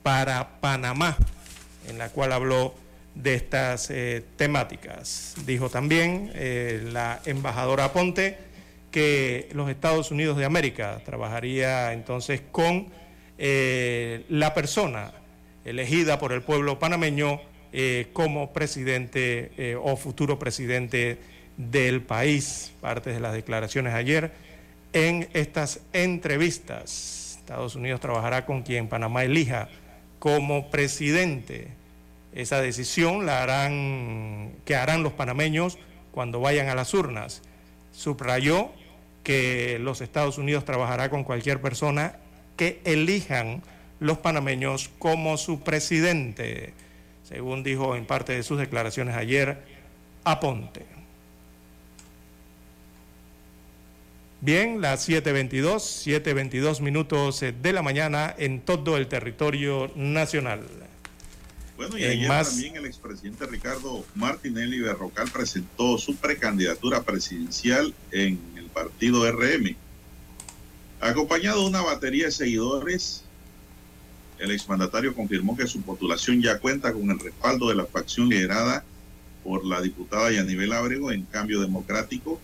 [0.03, 1.17] para Panamá,
[1.89, 2.75] en la cual habló
[3.15, 5.37] de estas eh, temáticas.
[5.47, 8.37] Dijo también eh, la embajadora Aponte
[8.91, 12.93] que los Estados Unidos de América trabajaría entonces con
[13.39, 15.24] la persona
[15.65, 17.41] elegida por el pueblo panameño
[17.73, 21.19] eh, como presidente eh, o futuro presidente
[21.57, 22.73] del país.
[22.81, 24.33] Parte de las declaraciones ayer
[24.93, 27.39] en estas entrevistas.
[27.41, 29.69] Estados Unidos trabajará con quien Panamá elija
[30.19, 31.69] como presidente.
[32.33, 35.79] Esa decisión la harán, que harán los panameños
[36.13, 37.43] cuando vayan a las urnas.
[37.93, 38.71] Subrayó
[39.23, 42.17] que los Estados Unidos trabajará con cualquier persona
[42.57, 43.63] que elijan
[44.01, 46.75] los panameños como su presidente,
[47.29, 49.63] según dijo en parte de sus declaraciones ayer
[50.25, 50.87] Aponte.
[54.41, 60.61] Bien, las 7.22, 7.22 minutos de la mañana en todo el territorio nacional.
[61.77, 68.67] Bueno, y ayer también el expresidente Ricardo Martinelli Berrocal presentó su precandidatura presidencial en el
[68.67, 69.75] partido RM,
[71.01, 73.25] acompañado de una batería de seguidores
[74.39, 78.85] el exmandatario confirmó que su postulación ya cuenta con el respaldo de la facción liderada
[79.43, 82.41] por la diputada Yanibel Ábrego en Cambio Democrático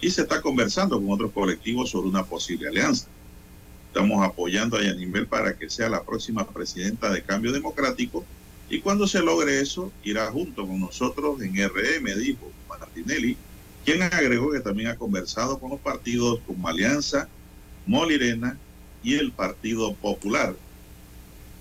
[0.00, 3.06] y se está conversando con otros colectivos sobre una posible alianza.
[3.88, 8.24] Estamos apoyando a Yanibel para que sea la próxima presidenta de Cambio Democrático
[8.68, 13.36] y cuando se logre eso irá junto con nosotros en RM, dijo Martinelli,
[13.84, 17.28] quien agregó que también ha conversado con los partidos como Alianza,
[17.86, 18.56] Molirena
[19.02, 20.54] y el Partido Popular.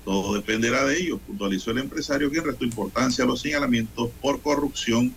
[0.05, 5.13] Todo dependerá de ello, puntualizó el empresario, quien restó importancia a los señalamientos por corrupción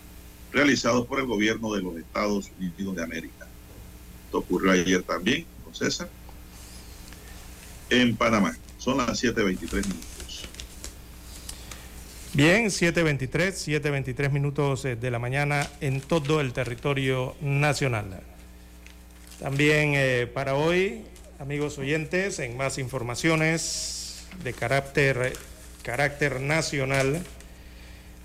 [0.52, 3.46] realizados por el gobierno de los Estados Unidos de América.
[4.26, 6.08] Esto ocurrió ayer también, con César,
[7.90, 8.56] en Panamá.
[8.78, 10.48] Son las 7.23 minutos.
[12.34, 18.22] Bien, 7.23, 7.23 minutos eh, de la mañana en todo el territorio nacional.
[19.38, 21.02] También eh, para hoy,
[21.38, 24.01] amigos oyentes, en más informaciones,
[24.42, 25.32] de carácter,
[25.82, 27.22] carácter nacional,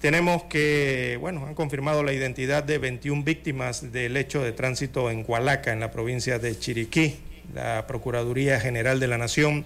[0.02, 5.26] tenemos que, bueno, han confirmado la identidad de 21 víctimas del hecho de tránsito en
[5.28, 7.16] Hualaca, en la provincia de Chiriquí.
[7.56, 9.66] La Procuraduría General de la Nación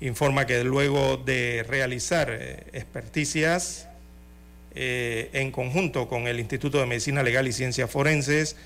[0.00, 3.88] informa que luego de realizar eh, experticias
[4.74, 8.56] eh, en conjunto con el Instituto de Medicina Legal y Ciencias Forenses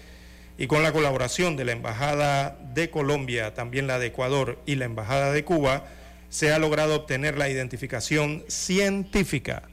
[0.59, 4.85] y con la colaboración de la Embajada de Colombia, también la de Ecuador y la
[4.85, 5.85] Embajada de Cuba,
[6.31, 9.65] se ha logrado obtener la identificación científica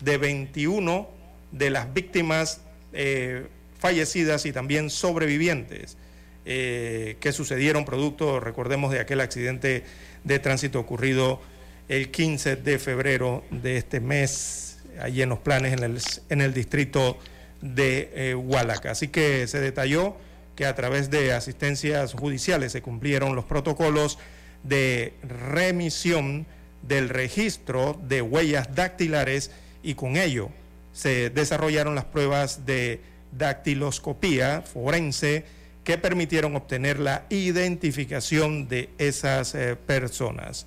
[0.00, 1.08] de 21
[1.50, 2.60] de las víctimas
[2.92, 3.46] eh,
[3.78, 5.96] fallecidas y también sobrevivientes
[6.44, 9.84] eh, que sucedieron producto, recordemos, de aquel accidente
[10.24, 11.40] de tránsito ocurrido
[11.88, 16.52] el 15 de febrero de este mes, allí en los planes en el, en el
[16.52, 17.18] distrito
[17.60, 18.90] de eh, Hualaca.
[18.90, 20.16] Así que se detalló
[20.56, 24.18] que a través de asistencias judiciales se cumplieron los protocolos
[24.62, 26.46] de remisión
[26.82, 29.50] del registro de huellas dactilares
[29.82, 30.50] y con ello
[30.92, 33.00] se desarrollaron las pruebas de
[33.32, 35.44] dactiloscopía forense
[35.84, 40.66] que permitieron obtener la identificación de esas eh, personas.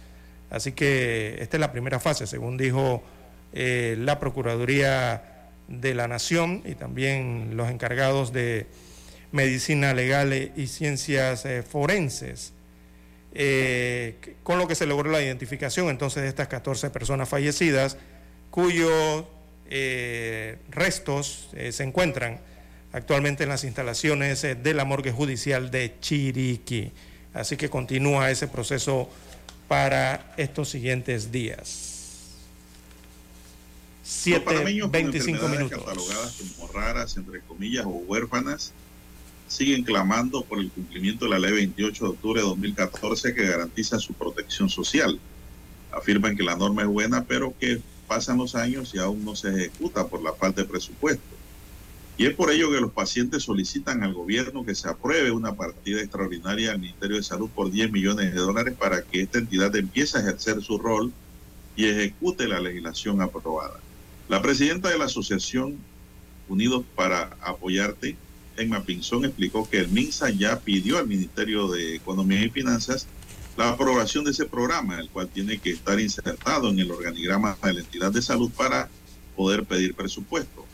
[0.50, 3.04] Así que esta es la primera fase, según dijo
[3.54, 8.68] eh, la Procuraduría de la Nación y también los encargados de
[9.32, 12.54] medicina legal y ciencias eh, forenses.
[14.44, 17.98] Con lo que se logró la identificación entonces de estas 14 personas fallecidas,
[18.50, 19.26] cuyos
[20.70, 22.40] restos se encuentran
[22.96, 26.92] actualmente en las instalaciones eh, de la morgue judicial de Chiriquí.
[27.34, 29.10] Así que continúa ese proceso
[29.68, 31.92] para estos siguientes días.
[34.06, 35.84] 7.25 25 minutos.
[35.84, 38.72] catalogadas como raras, entre comillas, o huérfanas,
[39.48, 44.00] siguen clamando por el cumplimiento de la ley 28 de octubre de 2014 que garantiza
[44.00, 45.20] su protección social.
[45.92, 49.50] Afirman que la norma es buena, pero que pasan los años y aún no se
[49.50, 51.24] ejecuta por la falta de presupuesto.
[52.18, 56.00] Y es por ello que los pacientes solicitan al gobierno que se apruebe una partida
[56.00, 60.18] extraordinaria al Ministerio de Salud por 10 millones de dólares para que esta entidad empiece
[60.18, 61.12] a ejercer su rol
[61.76, 63.80] y ejecute la legislación aprobada.
[64.30, 65.78] La presidenta de la Asociación
[66.48, 68.16] Unidos para Apoyarte,
[68.58, 73.08] Emma Pinzón, explicó que el MINSA ya pidió al Ministerio de Economía y Finanzas
[73.58, 77.74] la aprobación de ese programa, el cual tiene que estar insertado en el organigrama de
[77.74, 78.90] la entidad de salud para
[79.36, 80.66] poder pedir presupuesto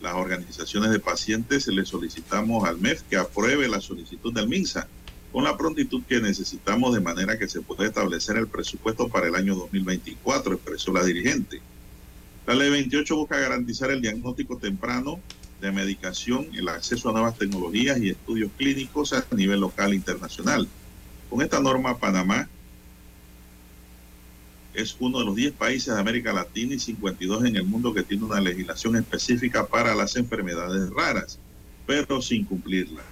[0.00, 4.86] las organizaciones de pacientes le solicitamos al MEF que apruebe la solicitud del MINSA
[5.32, 9.34] con la prontitud que necesitamos de manera que se pueda establecer el presupuesto para el
[9.34, 11.60] año 2024, expresó la dirigente.
[12.46, 15.18] La ley 28 busca garantizar el diagnóstico temprano
[15.60, 20.68] de medicación, el acceso a nuevas tecnologías y estudios clínicos a nivel local e internacional.
[21.30, 22.48] Con esta norma, Panamá
[24.74, 28.02] es uno de los 10 países de América Latina y 52 en el mundo que
[28.02, 31.38] tiene una legislación específica para las enfermedades raras,
[31.86, 33.02] pero sin cumplirla.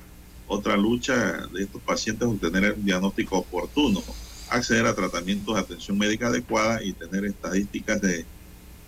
[0.47, 4.03] Otra lucha de estos pacientes es obtener un diagnóstico oportuno,
[4.51, 8.27] acceder a tratamientos de atención médica adecuada y tener estadísticas de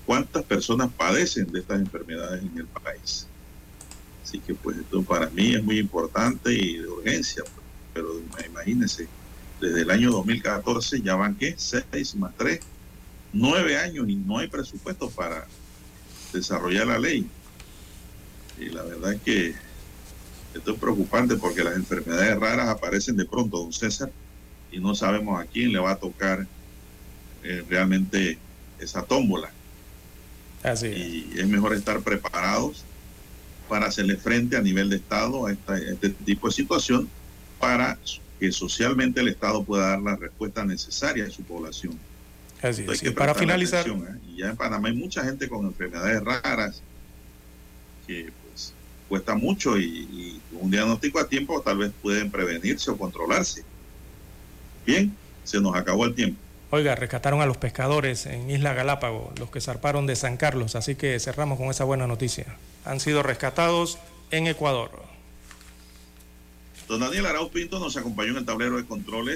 [0.04, 3.26] cuántas personas padecen de estas enfermedades en el país.
[4.26, 7.64] Así que pues esto para mí es muy importante y de urgencia, pues.
[7.94, 9.06] pero imagínense,
[9.60, 12.58] desde el año 2014 ya van que 6 más 3,
[13.32, 15.46] 9 años y no hay presupuesto para
[16.32, 17.24] desarrollar la ley.
[18.58, 19.54] Y la verdad es que
[20.54, 24.10] esto es preocupante porque las enfermedades raras aparecen de pronto, don César,
[24.72, 26.44] y no sabemos a quién le va a tocar
[27.44, 28.38] eh, realmente
[28.80, 29.52] esa tómbola.
[30.64, 32.85] Así y es mejor estar preparados
[33.68, 37.08] para hacerle frente a nivel de Estado a, a este tipo de situación
[37.58, 37.98] para
[38.38, 41.98] que socialmente el Estado pueda dar la respuesta necesaria a su población.
[42.62, 43.12] Así es.
[43.12, 43.86] para finalizar.
[43.86, 43.92] ¿eh?
[44.28, 46.82] Y ya en Panamá hay mucha gente con enfermedades raras
[48.06, 48.72] que pues
[49.08, 53.62] cuesta mucho y, un diagnóstico a tiempo tal vez pueden prevenirse o controlarse.
[54.86, 55.14] Bien,
[55.44, 56.40] se nos acabó el tiempo.
[56.70, 60.94] Oiga, rescataron a los pescadores en Isla Galápago, los que zarparon de San Carlos, así
[60.94, 62.56] que cerramos con esa buena noticia.
[62.86, 63.98] Han sido rescatados
[64.30, 64.90] en Ecuador.
[66.88, 69.34] Don Daniel Arau Pinto nos acompañó en el tablero de controles.